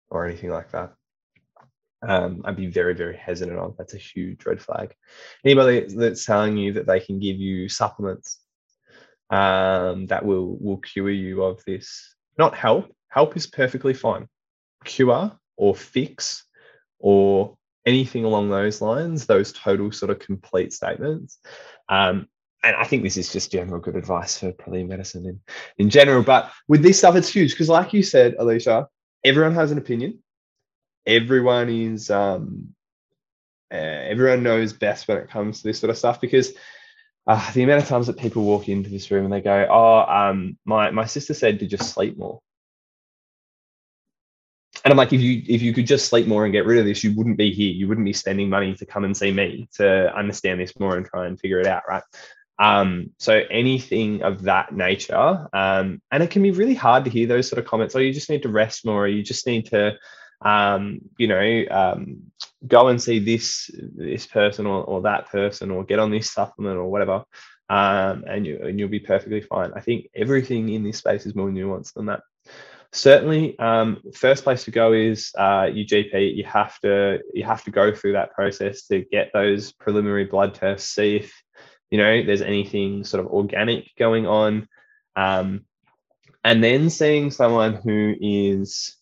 or 0.10 0.26
anything 0.26 0.52
like 0.52 0.72
that. 0.72 0.94
Um, 2.08 2.44
I'd 2.46 2.56
be 2.56 2.68
very, 2.68 2.94
very 2.94 3.18
hesitant 3.18 3.58
on. 3.58 3.74
That's 3.78 3.96
a 3.96 3.98
huge 3.98 4.46
red 4.46 4.62
flag. 4.62 4.94
Anybody 5.44 5.88
that's 5.88 6.26
telling 6.26 6.56
you 6.56 6.74
that 6.74 6.86
they 6.86 7.00
can 7.00 7.20
give 7.20 7.38
you 7.38 7.70
supplements 7.70 8.40
um, 9.30 10.06
that 10.08 10.26
will 10.26 10.58
will 10.60 10.78
cure 10.78 11.10
you 11.10 11.44
of 11.44 11.64
this, 11.66 12.16
not 12.38 12.56
help. 12.56 12.94
Help 13.10 13.36
is 13.36 13.48
perfectly 13.48 13.94
fine. 13.94 14.28
Cure 14.84 15.32
or 15.58 15.76
fix 15.76 16.46
or 17.00 17.58
anything 17.86 18.26
along 18.26 18.50
those 18.50 18.82
lines, 18.82 19.26
those 19.26 19.52
total 19.54 19.92
sort 19.92 20.12
of 20.12 20.20
complete 20.20 20.74
statements. 20.74 21.40
Um, 21.90 22.28
and 22.64 22.76
I 22.76 22.84
think 22.84 23.04
this 23.04 23.18
is 23.18 23.32
just 23.32 23.52
general 23.52 23.80
good 23.80 23.96
advice 23.96 24.40
for 24.40 24.52
probably 24.52 24.84
medicine 24.84 25.26
in, 25.26 25.40
in 25.78 25.90
general. 25.90 26.24
But 26.24 26.52
with 26.68 26.82
this 26.82 26.98
stuff, 26.98 27.16
it's 27.16 27.30
huge 27.30 27.52
because, 27.52 27.70
like 27.70 27.94
you 27.94 28.04
said, 28.04 28.36
Alicia, 28.40 28.88
everyone 29.24 29.54
has 29.54 29.72
an 29.72 29.78
opinion. 29.78 30.20
Everyone 31.06 31.70
is 31.70 32.10
um, 32.10 32.74
uh, 33.72 33.76
everyone 33.78 34.44
knows 34.44 34.74
best 34.74 35.08
when 35.08 35.18
it 35.18 35.30
comes 35.30 35.62
to 35.62 35.68
this 35.68 35.80
sort 35.80 35.90
of 35.90 35.98
stuff 35.98 36.20
because 36.20 36.54
uh, 37.28 37.52
the 37.54 37.64
amount 37.64 37.84
of 37.84 37.88
times 37.88 38.08
that 38.08 38.18
people 38.18 38.44
walk 38.44 38.70
into 38.70 38.90
this 38.90 39.12
room 39.12 39.26
and 39.26 39.34
they 39.34 39.42
go, 39.42 39.68
"Oh, 39.70 40.00
um, 40.00 40.58
my 40.66 40.92
my 40.92 41.06
sister 41.06 41.34
said 41.34 41.60
to 41.60 41.68
just 41.68 41.94
sleep 41.94 42.18
more," 42.18 42.42
and 44.84 44.92
I'm 44.92 44.98
like, 44.98 45.14
if 45.14 45.22
you 45.22 45.44
if 45.48 45.62
you 45.62 45.74
could 45.74 45.88
just 45.88 46.08
sleep 46.08 46.28
more 46.28 46.46
and 46.46 46.54
get 46.54 46.66
rid 46.66 46.80
of 46.80 46.86
this, 46.86 47.04
you 47.04 47.14
wouldn't 47.16 47.38
be 47.38 47.52
here. 47.52 47.72
You 47.74 47.88
wouldn't 47.88 48.06
be 48.06 48.14
spending 48.14 48.50
money 48.50 48.74
to 48.76 48.86
come 48.86 49.04
and 49.04 49.16
see 49.16 49.32
me 49.32 49.68
to 49.76 50.16
understand 50.16 50.60
this 50.60 50.80
more 50.80 50.96
and 50.96 51.06
try 51.06 51.28
and 51.28 51.40
figure 51.40 51.60
it 51.60 51.68
out, 51.68 51.84
right? 51.90 52.04
Um, 52.60 53.12
so 53.20 53.42
anything 53.52 54.24
of 54.24 54.44
that 54.44 54.74
nature, 54.74 55.48
um, 55.54 56.02
and 56.12 56.24
it 56.24 56.32
can 56.32 56.42
be 56.42 56.52
really 56.52 56.74
hard 56.74 57.06
to 57.06 57.12
hear 57.12 57.28
those 57.28 57.48
sort 57.48 57.60
of 57.60 57.66
comments. 57.66 57.96
Oh, 57.96 58.00
you 58.00 58.14
just 58.14 58.30
need 58.30 58.44
to 58.44 58.50
rest 58.50 58.86
more. 58.86 59.06
Or 59.06 59.08
you 59.08 59.24
just 59.24 59.46
need 59.46 59.68
to, 59.68 59.98
um, 60.42 61.02
you 61.18 61.28
know, 61.28 61.64
um, 61.70 62.32
go 62.66 62.88
and 62.88 63.02
see 63.02 63.20
this 63.20 63.70
this 63.96 64.26
person 64.26 64.66
or, 64.66 64.84
or 64.84 65.02
that 65.04 65.30
person, 65.30 65.72
or 65.72 65.84
get 65.84 66.00
on 66.00 66.12
this 66.12 66.32
supplement 66.32 66.78
or 66.78 66.90
whatever, 66.90 67.24
um, 67.70 68.24
and 68.28 68.46
you 68.46 68.60
and 68.64 68.80
you'll 68.80 68.90
be 68.90 69.00
perfectly 69.00 69.42
fine. 69.42 69.72
I 69.76 69.82
think 69.82 70.10
everything 70.16 70.70
in 70.70 70.84
this 70.84 70.98
space 70.98 71.26
is 71.26 71.36
more 71.36 71.50
nuanced 71.50 71.94
than 71.94 72.08
that. 72.08 72.22
Certainly, 72.94 73.60
um, 73.60 74.02
first 74.16 74.44
place 74.44 74.64
to 74.64 74.72
go 74.72 74.94
is 74.94 75.32
uh, 75.38 75.70
your 75.72 75.86
GP. 75.86 76.36
You 76.36 76.46
have 76.46 76.80
to 76.80 77.20
you 77.34 77.44
have 77.44 77.64
to 77.66 77.72
go 77.72 77.94
through 77.94 78.14
that 78.14 78.34
process 78.34 78.88
to 78.88 79.04
get 79.12 79.30
those 79.34 79.74
preliminary 79.74 80.26
blood 80.26 80.56
tests, 80.56 80.96
see 80.96 81.18
if 81.18 81.44
you 81.92 81.98
know 81.98 82.24
there's 82.24 82.42
anything 82.42 83.04
sort 83.04 83.24
of 83.24 83.32
organic 83.32 83.96
going 83.98 84.26
on. 84.28 84.68
Um, 85.16 85.66
and 86.44 86.64
then 86.64 86.90
seeing 86.90 87.32
someone 87.32 87.74
who 87.74 88.16
is 88.22 88.96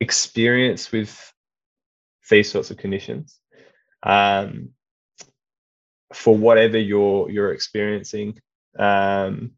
experienced 0.00 0.92
with 0.92 1.32
these 2.30 2.50
sorts 2.50 2.70
of 2.70 2.76
conditions 2.76 3.38
um, 4.02 4.70
for 6.12 6.36
whatever 6.36 6.78
you're 6.78 7.30
you're 7.30 7.52
experiencing 7.52 8.38
um, 8.78 9.52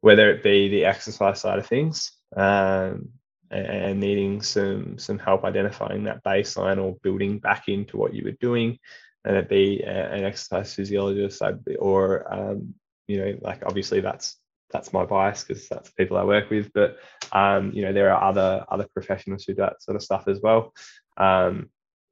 whether 0.00 0.30
it 0.30 0.42
be 0.42 0.68
the 0.68 0.84
exercise 0.84 1.40
side 1.40 1.58
of 1.58 1.66
things 1.66 2.12
um, 2.36 3.10
and 3.50 4.00
needing 4.00 4.42
some 4.42 4.98
some 4.98 5.18
help 5.18 5.44
identifying 5.44 6.04
that 6.04 6.22
baseline 6.24 6.82
or 6.82 6.96
building 7.02 7.38
back 7.38 7.68
into 7.68 7.96
what 7.96 8.14
you 8.14 8.24
were 8.24 8.36
doing. 8.40 8.78
And 9.24 9.36
it 9.36 9.48
be 9.48 9.82
an 9.82 10.24
exercise 10.24 10.74
physiologist 10.74 11.42
or 11.78 12.32
um, 12.32 12.74
you 13.06 13.18
know 13.18 13.38
like 13.40 13.62
obviously 13.66 14.00
that's 14.00 14.36
that's 14.70 14.92
my 14.92 15.04
bias 15.04 15.44
because 15.44 15.68
that's 15.68 15.90
the 15.90 15.94
people 15.96 16.18
I 16.18 16.24
work 16.24 16.50
with 16.50 16.70
but 16.74 16.98
um, 17.32 17.72
you 17.72 17.82
know 17.82 17.92
there 17.92 18.12
are 18.12 18.22
other 18.22 18.64
other 18.68 18.86
professionals 18.92 19.44
who 19.44 19.54
do 19.54 19.62
that 19.62 19.82
sort 19.82 19.96
of 19.96 20.02
stuff 20.02 20.28
as 20.28 20.40
well. 20.40 20.72
Um, 21.16 21.70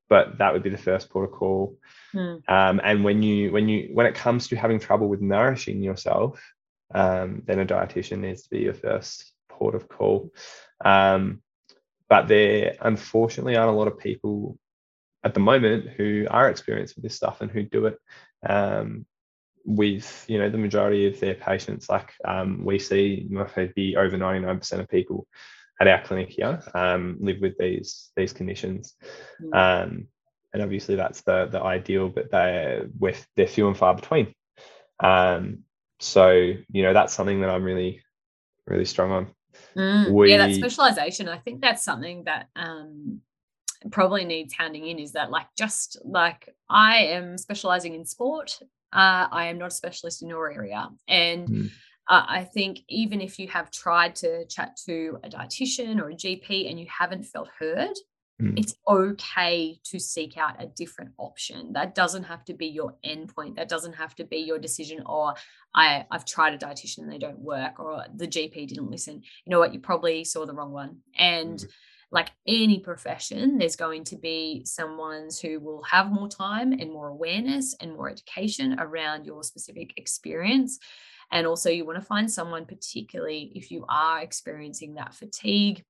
but 0.09 0.39
that 0.39 0.53
would 0.53 0.63
be 0.63 0.71
the 0.71 0.79
first 0.79 1.11
protocol 1.11 1.77
mm. 2.15 2.41
and 2.49 3.05
when 3.05 3.23
you 3.23 3.53
when 3.53 3.69
you 3.69 3.91
when 3.93 4.07
it 4.07 4.15
comes 4.15 4.49
to 4.49 4.57
having 4.57 4.79
trouble 4.79 5.09
with 5.09 5.21
nourishing 5.21 5.83
yourself 5.83 6.41
um, 6.95 7.43
then 7.47 7.59
a 7.59 7.67
dietitian 7.67 8.19
needs 8.19 8.43
to 8.43 8.51
be 8.51 8.61
your 8.61 8.75
first 8.75 9.33
port 9.49 9.75
of 9.75 9.89
call 9.89 10.31
um, 10.85 11.43
but 12.09 12.29
there 12.29 12.77
unfortunately 12.81 13.57
aren't 13.57 13.75
a 13.75 13.77
lot 13.77 13.89
of 13.89 13.99
people 13.99 14.59
at 15.25 15.35
the 15.35 15.41
moment 15.41 15.89
who 15.89 16.27
are 16.31 16.49
experienced 16.49 16.95
with 16.95 17.03
this 17.03 17.17
stuff 17.17 17.41
and 17.41 17.51
who 17.51 17.63
do 17.63 17.87
it 17.87 17.99
um, 18.49 19.05
with 19.65 20.25
you 20.29 20.39
know 20.39 20.49
the 20.49 20.59
majority 20.59 21.07
of 21.07 21.19
their 21.19 21.35
patients. 21.35 21.89
Like 21.89 22.13
um, 22.25 22.65
we 22.65 22.79
see, 22.79 23.27
maybe 23.29 23.97
over 23.97 24.17
99% 24.17 24.81
of 24.81 24.89
people 24.89 25.27
at 25.81 25.89
our 25.89 26.03
clinic 26.03 26.31
here 26.31 26.63
um, 26.75 27.17
live 27.21 27.41
with 27.41 27.59
these 27.59 28.11
these 28.17 28.33
conditions. 28.33 28.95
Mm. 29.43 30.07
and 30.55 30.63
obviously 30.63 30.95
that's 30.95 31.23
the 31.23 31.47
the 31.47 31.61
ideal, 31.61 32.09
but 32.09 32.31
they're 32.31 32.87
with 32.99 33.27
they're 33.37 33.49
few 33.49 33.67
and 33.67 33.77
far 33.77 33.95
between. 33.95 34.33
Um, 35.01 35.65
so 35.99 36.31
you 36.31 36.83
know 36.83 36.93
that's 36.93 37.13
something 37.15 37.41
that 37.41 37.51
I'm 37.51 37.65
really 37.65 38.01
really 38.67 38.85
strong 38.85 39.11
on. 39.11 39.36
Mm, 39.77 40.11
we, 40.11 40.31
yeah, 40.31 40.39
that 40.39 40.55
specialization. 40.55 41.29
I 41.29 41.39
think 41.39 41.61
that's 41.61 41.85
something 41.85 42.25
that 42.25 42.49
um, 42.57 43.21
probably 43.91 44.25
needs 44.25 44.55
handing 44.55 44.87
in. 44.87 44.99
Is 44.99 45.13
that 45.13 45.31
like 45.31 45.47
just 45.57 45.99
like 46.05 46.49
I 46.69 46.99
am 46.99 47.39
specializing 47.39 47.95
in 47.95 48.05
sport. 48.05 48.59
Uh, 48.93 49.29
I 49.31 49.47
am 49.47 49.59
not 49.59 49.69
a 49.69 49.75
specialist 49.75 50.23
in 50.23 50.29
your 50.29 50.51
area, 50.51 50.89
and 51.09 51.49
mm. 51.49 51.67
uh, 52.09 52.25
I 52.27 52.45
think 52.45 52.81
even 52.89 53.21
if 53.21 53.39
you 53.39 53.49
have 53.49 53.71
tried 53.71 54.15
to 54.17 54.47
chat 54.47 54.79
to 54.87 55.19
a 55.23 55.29
dietitian 55.29 56.01
or 56.01 56.11
a 56.11 56.15
GP 56.15 56.71
and 56.71 56.81
you 56.81 56.87
haven't 56.89 57.25
felt 57.25 57.49
heard, 57.59 57.95
Mm. 58.41 58.59
It's 58.59 58.75
okay 58.87 59.79
to 59.85 59.99
seek 59.99 60.37
out 60.37 60.63
a 60.63 60.67
different 60.67 61.13
option. 61.17 61.73
That 61.73 61.95
doesn't 61.95 62.25
have 62.25 62.45
to 62.47 62.55
be 62.55 62.67
your 62.67 62.95
endpoint. 63.05 63.57
That 63.57 63.69
doesn't 63.69 63.95
have 63.95 64.15
to 64.17 64.25
be 64.25 64.39
your 64.39 64.59
decision. 64.59 65.03
Or 65.07 65.35
I, 65.75 66.05
I've 66.11 66.27
tried 66.27 66.55
a 66.55 66.59
dietitian 66.59 66.99
and 66.99 67.13
they 67.13 67.19
don't 67.19 67.39
work, 67.39 67.81
or 67.81 68.05
the 68.15 68.27
GP 68.27 68.69
didn't 68.69 68.91
listen. 68.91 69.23
You 69.45 69.51
know 69.51 69.59
what? 69.59 69.73
You 69.73 69.81
probably 69.81 70.25
saw 70.25 70.45
the 70.45 70.55
wrong 70.55 70.73
one. 70.73 70.99
And 71.19 71.59
mm. 71.59 71.69
like 72.11 72.31
any 72.47 72.81
profession, 72.81 73.57
there's 73.57 73.77
going 73.77 74.05
to 74.05 74.17
be 74.17 74.63
someone's 74.67 75.41
who 75.41 75.59
will 75.59 75.83
have 75.85 76.13
more 76.13 76.29
time 76.29 76.73
and 76.73 76.93
more 76.93 77.09
awareness 77.09 77.75
and 77.81 77.95
more 77.95 78.11
education 78.11 78.79
around 78.79 79.25
your 79.25 79.43
specific 79.45 79.95
experience. 79.97 80.79
And 81.33 81.47
also, 81.47 81.71
you 81.71 81.87
want 81.87 81.99
to 81.99 82.05
find 82.05 82.31
someone, 82.31 82.67
particularly 82.67 83.51
if 83.55 83.71
you 83.71 83.85
are 83.89 84.21
experiencing 84.21 84.95
that 84.95 85.15
fatigue 85.15 85.83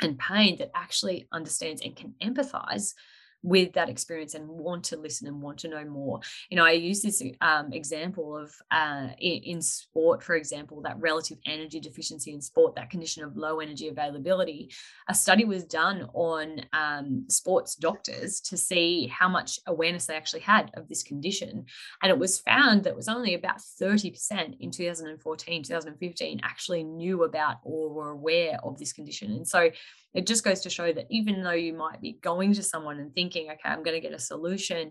and 0.00 0.18
pain 0.18 0.56
that 0.58 0.70
actually 0.74 1.26
understands 1.32 1.82
and 1.82 1.96
can 1.96 2.14
empathize 2.22 2.94
with 3.42 3.72
that 3.74 3.88
experience 3.88 4.34
and 4.34 4.48
want 4.48 4.84
to 4.84 4.96
listen 4.96 5.26
and 5.26 5.40
want 5.40 5.58
to 5.58 5.68
know 5.68 5.84
more. 5.84 6.20
You 6.50 6.56
know, 6.56 6.64
I 6.64 6.72
use 6.72 7.02
this 7.02 7.22
um, 7.40 7.72
example 7.72 8.36
of 8.36 8.52
uh, 8.70 9.08
in, 9.18 9.42
in, 9.44 9.62
sport, 9.62 10.22
for 10.22 10.34
example, 10.34 10.82
that 10.82 10.98
relative 10.98 11.38
energy 11.46 11.80
deficiency 11.80 12.32
in 12.32 12.40
sport, 12.40 12.74
that 12.74 12.90
condition 12.90 13.22
of 13.24 13.36
low 13.36 13.60
energy 13.60 13.88
availability. 13.88 14.70
A 15.08 15.14
study 15.14 15.44
was 15.44 15.64
done 15.64 16.08
on 16.14 16.62
um, 16.72 17.24
sports 17.28 17.74
doctors 17.76 18.40
to 18.42 18.56
see 18.56 19.06
how 19.06 19.28
much 19.28 19.60
awareness 19.66 20.06
they 20.06 20.16
actually 20.16 20.40
had 20.40 20.70
of 20.74 20.88
this 20.88 21.02
condition. 21.02 21.66
And 22.02 22.10
it 22.10 22.18
was 22.18 22.40
found 22.40 22.84
that 22.84 22.90
it 22.90 22.96
was 22.96 23.08
only 23.08 23.34
about 23.34 23.58
30% 23.58 24.56
in 24.60 24.70
2014, 24.70 25.62
2015 25.62 26.40
actually 26.42 26.84
knew 26.84 27.24
about 27.24 27.56
or 27.62 27.90
were 27.90 28.10
aware 28.10 28.58
of 28.62 28.78
this 28.78 28.92
condition. 28.92 29.32
And 29.32 29.46
so 29.46 29.70
it 30.18 30.26
just 30.26 30.42
goes 30.42 30.62
to 30.62 30.70
show 30.70 30.92
that 30.92 31.06
even 31.10 31.44
though 31.44 31.52
you 31.52 31.72
might 31.72 32.00
be 32.00 32.18
going 32.20 32.52
to 32.54 32.62
someone 32.64 32.98
and 32.98 33.14
thinking, 33.14 33.52
okay, 33.52 33.60
I'm 33.68 33.84
going 33.84 33.94
to 33.94 34.00
get 34.00 34.12
a 34.12 34.18
solution, 34.18 34.90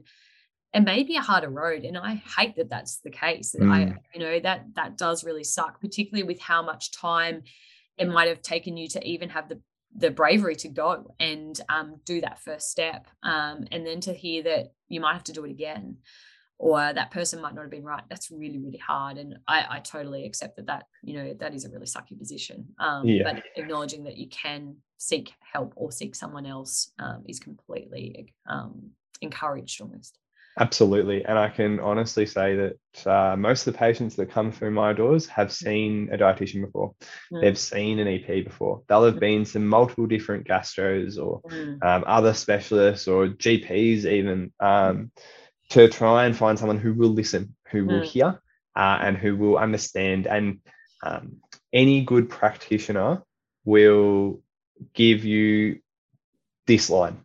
it 0.74 0.80
may 0.80 1.04
be 1.04 1.18
a 1.18 1.22
harder 1.22 1.50
road. 1.50 1.84
And 1.84 1.98
I 1.98 2.24
hate 2.38 2.56
that 2.56 2.70
that's 2.70 3.00
the 3.00 3.10
case. 3.10 3.54
Mm. 3.54 3.70
I, 3.70 3.98
you 4.14 4.22
know, 4.22 4.40
that 4.40 4.68
that 4.76 4.98
does 4.98 5.26
really 5.26 5.44
suck, 5.44 5.82
particularly 5.82 6.26
with 6.26 6.40
how 6.40 6.62
much 6.62 6.94
time 6.94 7.44
it 7.98 8.08
might 8.08 8.30
have 8.30 8.42
taken 8.42 8.78
you 8.78 8.88
to 8.88 9.06
even 9.06 9.28
have 9.30 9.50
the 9.50 9.60
the 9.98 10.12
bravery 10.12 10.56
to 10.56 10.70
go 10.70 11.14
and 11.20 11.60
um, 11.68 12.00
do 12.06 12.22
that 12.22 12.40
first 12.40 12.70
step, 12.70 13.08
um, 13.24 13.66
and 13.72 13.86
then 13.86 14.00
to 14.02 14.14
hear 14.14 14.44
that 14.44 14.72
you 14.88 15.02
might 15.02 15.14
have 15.14 15.26
to 15.26 15.34
do 15.34 15.44
it 15.44 15.52
again 15.52 15.98
or 16.60 16.94
that 16.94 17.12
person 17.12 17.42
might 17.42 17.54
not 17.54 17.62
have 17.62 17.72
been 17.72 17.84
right 17.84 18.04
that's 18.10 18.32
really 18.32 18.58
really 18.58 18.78
hard 18.78 19.18
and 19.18 19.38
i, 19.48 19.66
I 19.70 19.80
totally 19.80 20.26
accept 20.26 20.56
that 20.58 20.68
that 20.68 20.86
you 21.04 21.16
know 21.16 21.34
that 21.40 21.54
is 21.54 21.66
a 21.66 21.70
really 21.70 21.86
sucky 21.86 22.18
position 22.18 22.66
um, 22.80 23.06
yeah. 23.06 23.24
but 23.24 23.44
acknowledging 23.56 24.04
that 24.06 24.18
you 24.18 24.28
can 24.30 24.76
seek 24.98 25.32
help 25.40 25.74
or 25.76 25.92
seek 25.92 26.16
someone 26.16 26.46
else 26.46 26.92
um, 27.00 27.24
is 27.28 27.40
completely 27.40 28.34
um, 28.50 28.92
encouraged 29.22 29.82
almost 29.82 30.18
absolutely 30.60 31.24
and 31.26 31.38
i 31.38 31.48
can 31.48 31.80
honestly 31.80 32.26
say 32.26 32.56
that 32.56 33.08
uh, 33.08 33.36
most 33.36 33.68
of 33.68 33.74
the 33.74 33.78
patients 33.78 34.16
that 34.16 34.32
come 34.32 34.52
through 34.52 34.72
my 34.72 34.92
doors 34.92 35.28
have 35.28 35.50
mm. 35.50 35.52
seen 35.52 36.10
a 36.12 36.18
dietitian 36.18 36.66
before 36.66 36.96
mm. 37.32 37.42
they've 37.42 37.60
seen 37.60 38.00
an 38.00 38.08
ep 38.08 38.44
before 38.44 38.82
they'll 38.88 39.06
have 39.06 39.16
mm. 39.16 39.20
been 39.20 39.44
to 39.44 39.60
multiple 39.60 40.08
different 40.08 40.48
gastros 40.48 41.24
or 41.24 41.42
mm. 41.44 41.84
Um, 41.84 42.04
other 42.08 42.34
specialists 42.34 43.08
or 43.08 43.28
gps 43.28 44.06
even 44.06 44.52
um, 44.60 45.12
to 45.70 45.88
try 45.90 46.26
and 46.26 46.36
find 46.36 46.58
someone 46.58 46.80
who 46.80 46.94
will 46.94 47.10
listen, 47.10 47.56
who 47.72 47.86
will 47.86 48.02
mm. 48.02 48.06
hear, 48.06 48.42
uh, 48.76 48.98
and 49.02 49.18
who 49.18 49.36
will 49.36 49.58
understand. 49.58 50.28
And 50.28 50.60
um, 51.04 51.38
any 51.74 52.04
good 52.04 52.30
practitioner 52.30 53.24
will 53.66 54.42
give 54.94 55.26
you 55.26 55.80
this 56.68 56.90
line. 56.90 57.18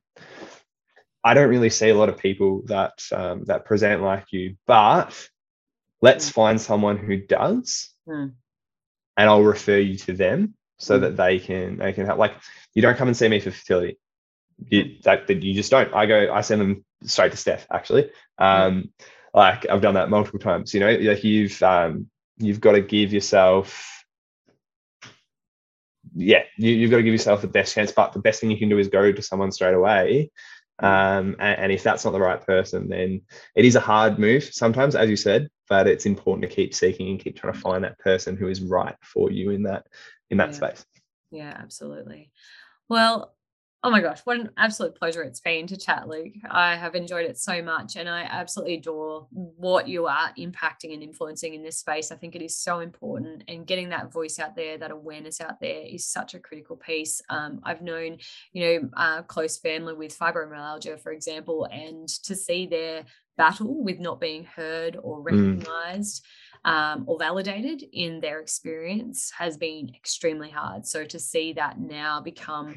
I 1.25 1.35
don't 1.35 1.51
really 1.51 1.71
see 1.71 1.91
a 1.91 1.95
lot 1.95 2.09
of 2.09 2.19
people 2.19 2.63
that 2.67 2.95
um, 3.13 3.45
that 3.45 3.65
present 3.65 4.03
like 4.03 4.33
you, 4.33 4.57
but 4.67 5.29
let's 6.01 6.29
mm. 6.29 6.33
find 6.33 6.61
someone 6.61 6.97
who 6.97 7.19
does, 7.19 7.91
mm. 8.09 8.33
and 9.17 9.31
I'll 9.31 9.45
refer 9.45 9.79
you 9.79 9.97
to 9.99 10.15
them 10.15 10.55
so 10.79 10.99
mm. 10.99 11.03
that 11.03 11.17
they 11.17 11.39
can 11.39 11.79
they 11.79 11.93
can 11.93 12.07
help. 12.07 12.19
Like 12.19 12.35
you 12.75 12.83
don't 12.83 12.97
come 12.97 13.09
and 13.09 13.17
see 13.17 13.29
me 13.29 13.39
for 13.39 13.53
fertility. 13.53 13.99
You, 14.69 14.97
that, 15.05 15.27
that 15.27 15.43
you 15.43 15.55
just 15.55 15.71
don't. 15.71 15.93
I 15.95 16.07
go, 16.07 16.33
I 16.33 16.41
send 16.41 16.61
them 16.61 16.85
straight 17.05 17.33
to 17.33 17.37
Steph 17.37 17.67
actually. 17.71 18.11
Um, 18.39 18.93
like 19.35 19.69
I've 19.69 19.81
done 19.81 19.95
that 19.95 20.11
multiple 20.11 20.41
times. 20.41 20.75
You 20.75 20.81
know, 20.81 20.91
like 20.91 21.25
you've 21.25 21.63
um, 21.63 22.09
you've 22.39 22.61
got 22.61 22.73
to 22.73 22.81
give 22.81 23.13
yourself 23.13 24.03
yeah, 26.15 26.43
you, 26.57 26.83
have 26.83 26.91
got 26.91 26.97
to 26.99 27.03
give 27.03 27.15
yourself 27.15 27.41
the 27.41 27.49
best 27.49 27.75
chance. 27.75 27.93
But 27.93 28.13
the 28.13 28.19
best 28.19 28.41
thing 28.41 28.51
you 28.51 28.59
can 28.59 28.69
do 28.69 28.79
is 28.79 28.89
go 28.89 29.13
to 29.13 29.23
someone 29.23 29.53
straight 29.53 29.75
away. 29.75 30.31
Um, 30.79 31.37
and, 31.39 31.61
and, 31.61 31.73
if 31.73 31.83
that's 31.83 32.05
not 32.05 32.11
the 32.11 32.21
right 32.21 32.45
person, 32.45 32.89
then 32.89 33.23
it 33.55 33.65
is 33.65 33.77
a 33.77 33.81
hard 33.81 34.19
move 34.19 34.43
sometimes, 34.53 34.97
as 34.97 35.09
you 35.09 35.17
said. 35.17 35.49
But 35.69 35.87
it's 35.87 36.07
important 36.07 36.49
to 36.49 36.55
keep 36.55 36.75
seeking 36.75 37.09
and 37.09 37.21
keep 37.21 37.37
trying 37.37 37.53
to 37.53 37.59
find 37.59 37.85
that 37.85 37.99
person 37.99 38.37
who 38.37 38.49
is 38.49 38.61
right 38.61 38.97
for 39.01 39.31
you 39.31 39.51
in 39.51 39.63
that 39.65 39.87
in 40.31 40.39
that 40.39 40.51
yeah. 40.51 40.57
space. 40.57 40.85
Yeah, 41.31 41.57
absolutely. 41.57 42.31
Well, 42.89 43.33
Oh 43.85 43.91
my 43.91 44.01
gosh, 44.01 44.21
what 44.23 44.39
an 44.39 44.51
absolute 44.57 44.95
pleasure 44.95 45.23
it's 45.23 45.41
been 45.41 45.67
to 45.67 45.77
chat, 45.77 46.07
Luke. 46.07 46.35
I 46.49 46.77
have 46.77 46.95
enjoyed 46.95 47.27
it 47.27 47.37
so 47.37 47.61
much 47.61 47.97
and 47.97 48.09
I 48.09 48.23
absolutely 48.23 48.75
adore 48.75 49.27
what 49.33 49.89
you 49.89 50.07
are 50.07 50.33
impacting 50.39 50.95
and 50.95 51.03
influencing 51.03 51.55
in 51.55 51.65
this 51.65 51.79
space. 51.79 52.13
I 52.13 52.15
think 52.15 52.37
it 52.37 52.43
is 52.43 52.57
so 52.57 52.79
important 52.79 53.43
and 53.49 53.67
getting 53.67 53.89
that 53.89 54.13
voice 54.13 54.39
out 54.39 54.55
there, 54.55 54.79
that 54.79 54.93
awareness 54.93 55.41
out 55.41 55.59
there 55.61 55.83
is 55.85 56.07
such 56.07 56.35
a 56.35 56.39
critical 56.39 56.77
piece. 56.77 57.21
Um, 57.29 57.61
I've 57.65 57.83
known, 57.83 58.19
you 58.53 58.81
know, 58.81 58.91
a 58.97 59.25
close 59.25 59.59
family 59.59 59.95
with 59.95 60.17
fibromyalgia, 60.17 61.01
for 61.01 61.11
example, 61.11 61.65
and 61.65 62.09
to 62.23 62.37
see 62.37 62.69
their 62.69 63.05
battle 63.37 63.83
with 63.83 63.99
not 63.99 64.21
being 64.21 64.45
heard 64.45 64.97
or 65.03 65.19
mm. 65.19 65.25
recognized. 65.25 66.23
Mm. 66.23 66.29
Um, 66.65 67.05
or 67.09 67.19
validated 67.19 67.83
in 67.93 68.21
their 68.21 68.39
experience 68.39 69.33
has 69.37 69.57
been 69.57 69.91
extremely 69.97 70.49
hard. 70.49 70.87
So 70.87 71.05
to 71.05 71.19
see 71.19 71.55
that 71.55 71.81
now 71.81 72.21
become 72.21 72.77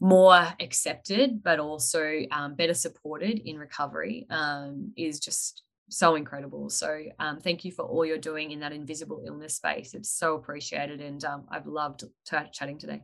more 0.00 0.48
accepted, 0.58 1.42
but 1.42 1.60
also 1.60 2.22
um, 2.32 2.54
better 2.54 2.74
supported 2.74 3.38
in 3.38 3.58
recovery 3.58 4.26
um, 4.30 4.92
is 4.96 5.20
just 5.20 5.62
so 5.90 6.14
incredible. 6.14 6.70
So 6.70 7.02
um, 7.18 7.38
thank 7.40 7.64
you 7.64 7.72
for 7.72 7.84
all 7.84 8.04
you're 8.04 8.18
doing 8.18 8.50
in 8.52 8.60
that 8.60 8.72
invisible 8.72 9.22
illness 9.26 9.56
space. 9.56 9.92
It's 9.94 10.10
so 10.10 10.34
appreciated, 10.36 11.00
and 11.00 11.22
um, 11.24 11.44
I've 11.50 11.66
loved 11.66 12.04
t- 12.24 12.36
chatting 12.52 12.78
today. 12.78 13.02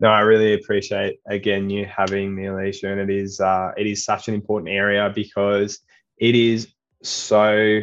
No, 0.00 0.08
I 0.08 0.20
really 0.20 0.54
appreciate 0.54 1.20
again 1.26 1.70
you 1.70 1.86
having 1.86 2.34
me, 2.34 2.46
Alicia, 2.46 2.90
and 2.90 3.00
it 3.00 3.10
is 3.10 3.40
uh, 3.40 3.72
it 3.76 3.86
is 3.86 4.04
such 4.04 4.28
an 4.28 4.34
important 4.34 4.70
area 4.70 5.10
because 5.14 5.78
it 6.18 6.34
is 6.34 6.68
so 7.02 7.80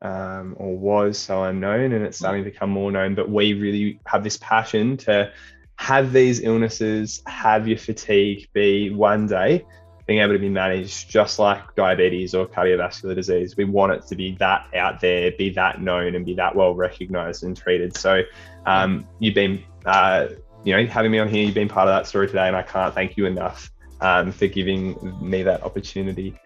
um, 0.00 0.54
or 0.58 0.76
was 0.76 1.18
so 1.18 1.44
unknown, 1.44 1.92
and 1.92 2.04
it's 2.04 2.18
starting 2.18 2.44
to 2.44 2.50
become 2.50 2.70
more 2.70 2.92
known. 2.92 3.14
But 3.14 3.30
we 3.30 3.54
really 3.54 4.00
have 4.06 4.22
this 4.22 4.38
passion 4.38 4.96
to 4.98 5.32
have 5.76 6.12
these 6.12 6.40
illnesses, 6.40 7.22
have 7.26 7.66
your 7.68 7.78
fatigue 7.78 8.48
be 8.52 8.90
one 8.90 9.26
day 9.26 9.64
being 10.06 10.18
able 10.20 10.34
to 10.34 10.38
be 10.38 10.50
managed 10.50 11.08
just 11.08 11.38
like 11.38 11.74
diabetes 11.76 12.34
or 12.34 12.46
cardiovascular 12.46 13.14
disease. 13.14 13.56
We 13.56 13.64
want 13.64 13.92
it 13.92 14.06
to 14.08 14.16
be 14.16 14.36
that 14.38 14.66
out 14.74 15.00
there, 15.00 15.32
be 15.32 15.50
that 15.50 15.80
known, 15.80 16.14
and 16.14 16.26
be 16.26 16.34
that 16.34 16.54
well 16.54 16.74
recognized 16.74 17.42
and 17.42 17.56
treated. 17.56 17.96
So, 17.96 18.22
um, 18.66 19.06
you've 19.18 19.34
been, 19.34 19.62
uh, 19.86 20.28
you 20.62 20.76
know, 20.76 20.86
having 20.86 21.10
me 21.10 21.18
on 21.18 21.28
here, 21.28 21.44
you've 21.44 21.54
been 21.54 21.68
part 21.68 21.88
of 21.88 21.94
that 21.94 22.06
story 22.06 22.26
today, 22.26 22.46
and 22.46 22.56
I 22.56 22.62
can't 22.62 22.94
thank 22.94 23.16
you 23.16 23.24
enough 23.26 23.70
um, 24.00 24.30
for 24.30 24.46
giving 24.46 24.96
me 25.26 25.42
that 25.42 25.62
opportunity. 25.62 26.38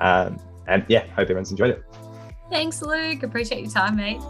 Um, 0.00 0.38
and 0.68 0.84
yeah, 0.88 1.06
hope 1.08 1.22
everyone's 1.22 1.50
enjoyed 1.50 1.70
it. 1.70 1.82
Thanks, 2.50 2.82
Luke. 2.82 3.22
Appreciate 3.22 3.62
your 3.62 3.70
time, 3.70 3.96
mate. 3.96 4.20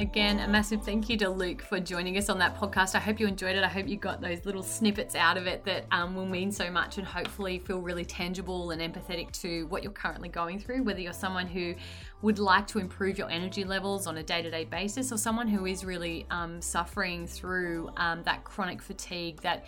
Again, 0.00 0.38
a 0.38 0.48
massive 0.48 0.82
thank 0.82 1.10
you 1.10 1.18
to 1.18 1.28
Luke 1.28 1.60
for 1.60 1.78
joining 1.78 2.16
us 2.16 2.30
on 2.30 2.38
that 2.38 2.56
podcast. 2.56 2.94
I 2.94 3.00
hope 3.00 3.20
you 3.20 3.26
enjoyed 3.26 3.54
it. 3.54 3.62
I 3.62 3.68
hope 3.68 3.86
you 3.86 3.98
got 3.98 4.22
those 4.22 4.46
little 4.46 4.62
snippets 4.62 5.14
out 5.14 5.36
of 5.36 5.46
it 5.46 5.62
that 5.66 5.84
um, 5.92 6.16
will 6.16 6.24
mean 6.24 6.50
so 6.50 6.70
much 6.70 6.96
and 6.96 7.06
hopefully 7.06 7.58
feel 7.58 7.82
really 7.82 8.06
tangible 8.06 8.70
and 8.70 8.80
empathetic 8.80 9.30
to 9.42 9.66
what 9.66 9.82
you're 9.82 9.92
currently 9.92 10.30
going 10.30 10.58
through, 10.58 10.84
whether 10.84 11.00
you're 11.00 11.12
someone 11.12 11.46
who 11.46 11.74
would 12.22 12.38
like 12.38 12.66
to 12.68 12.78
improve 12.78 13.18
your 13.18 13.28
energy 13.28 13.62
levels 13.62 14.06
on 14.06 14.16
a 14.16 14.22
day 14.22 14.40
to 14.40 14.50
day 14.50 14.64
basis 14.64 15.12
or 15.12 15.18
someone 15.18 15.48
who 15.48 15.66
is 15.66 15.84
really 15.84 16.24
um, 16.30 16.62
suffering 16.62 17.26
through 17.26 17.90
um, 17.98 18.22
that 18.22 18.42
chronic 18.42 18.80
fatigue 18.80 19.42
that 19.42 19.66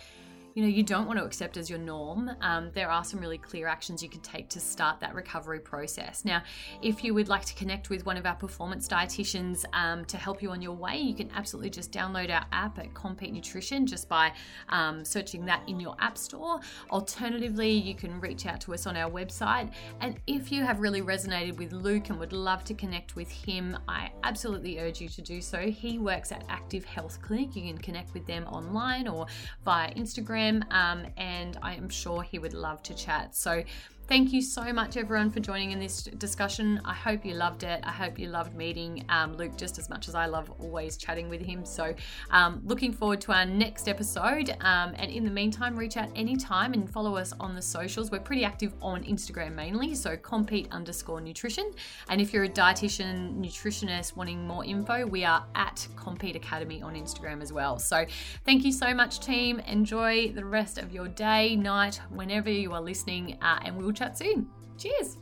you 0.53 0.61
know 0.61 0.69
you 0.69 0.83
don't 0.83 1.07
want 1.07 1.17
to 1.17 1.25
accept 1.25 1.57
as 1.57 1.69
your 1.69 1.79
norm. 1.79 2.29
Um, 2.41 2.69
there 2.73 2.89
are 2.89 3.03
some 3.03 3.19
really 3.19 3.37
clear 3.37 3.67
actions 3.67 4.03
you 4.03 4.09
can 4.09 4.21
take 4.21 4.49
to 4.49 4.59
start 4.59 4.99
that 4.99 5.15
recovery 5.15 5.59
process. 5.59 6.23
Now 6.25 6.43
if 6.81 7.03
you 7.03 7.13
would 7.13 7.27
like 7.27 7.45
to 7.45 7.55
connect 7.55 7.89
with 7.89 8.05
one 8.05 8.17
of 8.17 8.25
our 8.25 8.35
performance 8.35 8.87
dietitians 8.87 9.65
um, 9.73 10.05
to 10.05 10.17
help 10.17 10.41
you 10.41 10.51
on 10.51 10.61
your 10.61 10.73
way 10.73 10.97
you 10.97 11.15
can 11.15 11.29
absolutely 11.35 11.69
just 11.69 11.91
download 11.91 12.29
our 12.29 12.45
app 12.51 12.77
at 12.79 12.93
Compeat 12.93 13.33
nutrition 13.33 13.85
just 13.87 14.07
by 14.07 14.31
um, 14.69 15.03
searching 15.03 15.45
that 15.45 15.61
in 15.67 15.79
your 15.79 15.95
app 15.99 16.17
store. 16.17 16.59
Alternatively 16.91 17.71
you 17.71 17.95
can 17.95 18.19
reach 18.19 18.45
out 18.45 18.61
to 18.61 18.73
us 18.73 18.85
on 18.85 18.95
our 18.95 19.09
website. 19.09 19.71
And 20.01 20.19
if 20.27 20.51
you 20.51 20.63
have 20.63 20.79
really 20.79 21.01
resonated 21.01 21.57
with 21.57 21.73
luke 21.73 22.09
and 22.09 22.19
would 22.19 22.33
love 22.33 22.63
to 22.65 22.73
connect 22.73 23.15
with 23.15 23.31
him 23.31 23.77
i 23.87 24.11
absolutely 24.23 24.79
urge 24.79 25.01
you 25.01 25.09
to 25.09 25.21
do 25.21 25.41
so. 25.41 25.59
He 25.59 25.97
works 25.97 26.31
at 26.31 26.43
active 26.49 26.85
health 26.85 27.21
clinic. 27.21 27.55
You 27.55 27.63
can 27.63 27.77
connect 27.77 28.13
with 28.13 28.25
them 28.25 28.45
online 28.45 29.07
or 29.07 29.25
via 29.65 29.93
instagram 29.95 30.42
Instagram, 30.43 30.71
um, 30.73 31.05
and 31.17 31.57
I 31.61 31.75
am 31.75 31.89
sure 31.89 32.21
he 32.21 32.39
would 32.39 32.53
love 32.53 32.81
to 32.83 32.93
chat. 32.93 33.35
So 33.35 33.63
Thank 34.05 34.33
you 34.33 34.41
so 34.41 34.73
much, 34.73 34.97
everyone, 34.97 35.31
for 35.31 35.39
joining 35.39 35.71
in 35.71 35.79
this 35.79 36.03
discussion. 36.03 36.81
I 36.83 36.93
hope 36.93 37.23
you 37.23 37.35
loved 37.35 37.63
it. 37.63 37.79
I 37.83 37.91
hope 37.91 38.19
you 38.19 38.27
loved 38.27 38.53
meeting 38.53 39.05
um, 39.07 39.37
Luke 39.37 39.55
just 39.55 39.79
as 39.79 39.89
much 39.89 40.09
as 40.09 40.13
I 40.13 40.25
love 40.25 40.51
always 40.59 40.97
chatting 40.97 41.29
with 41.29 41.41
him. 41.41 41.63
So, 41.65 41.95
um, 42.29 42.61
looking 42.65 42.91
forward 42.91 43.21
to 43.21 43.31
our 43.31 43.45
next 43.45 43.87
episode. 43.87 44.49
Um, 44.59 44.93
and 44.97 45.09
in 45.09 45.23
the 45.23 45.31
meantime, 45.31 45.77
reach 45.77 45.95
out 45.95 46.09
anytime 46.17 46.73
and 46.73 46.87
follow 46.89 47.15
us 47.15 47.31
on 47.39 47.55
the 47.55 47.61
socials. 47.61 48.11
We're 48.11 48.19
pretty 48.19 48.43
active 48.43 48.73
on 48.81 49.05
Instagram 49.05 49.53
mainly, 49.53 49.95
so 49.95 50.17
Compeat 50.17 50.67
underscore 50.69 51.21
nutrition. 51.21 51.71
And 52.09 52.19
if 52.19 52.33
you're 52.33 52.43
a 52.43 52.49
dietitian, 52.49 53.39
nutritionist 53.39 54.17
wanting 54.17 54.45
more 54.45 54.65
info, 54.65 55.05
we 55.07 55.23
are 55.23 55.45
at 55.55 55.87
Compeat 55.95 56.35
Academy 56.35 56.81
on 56.81 56.95
Instagram 56.95 57.41
as 57.41 57.53
well. 57.53 57.79
So, 57.79 58.05
thank 58.43 58.65
you 58.65 58.73
so 58.73 58.93
much, 58.93 59.21
team. 59.21 59.59
Enjoy 59.61 60.33
the 60.33 60.43
rest 60.43 60.77
of 60.77 60.91
your 60.91 61.07
day, 61.07 61.55
night, 61.55 62.01
whenever 62.09 62.49
you 62.49 62.73
are 62.73 62.81
listening, 62.81 63.37
uh, 63.41 63.59
and 63.63 63.77
we'll 63.77 63.92
chat 63.93 64.17
soon. 64.17 64.47
Cheers. 64.77 65.17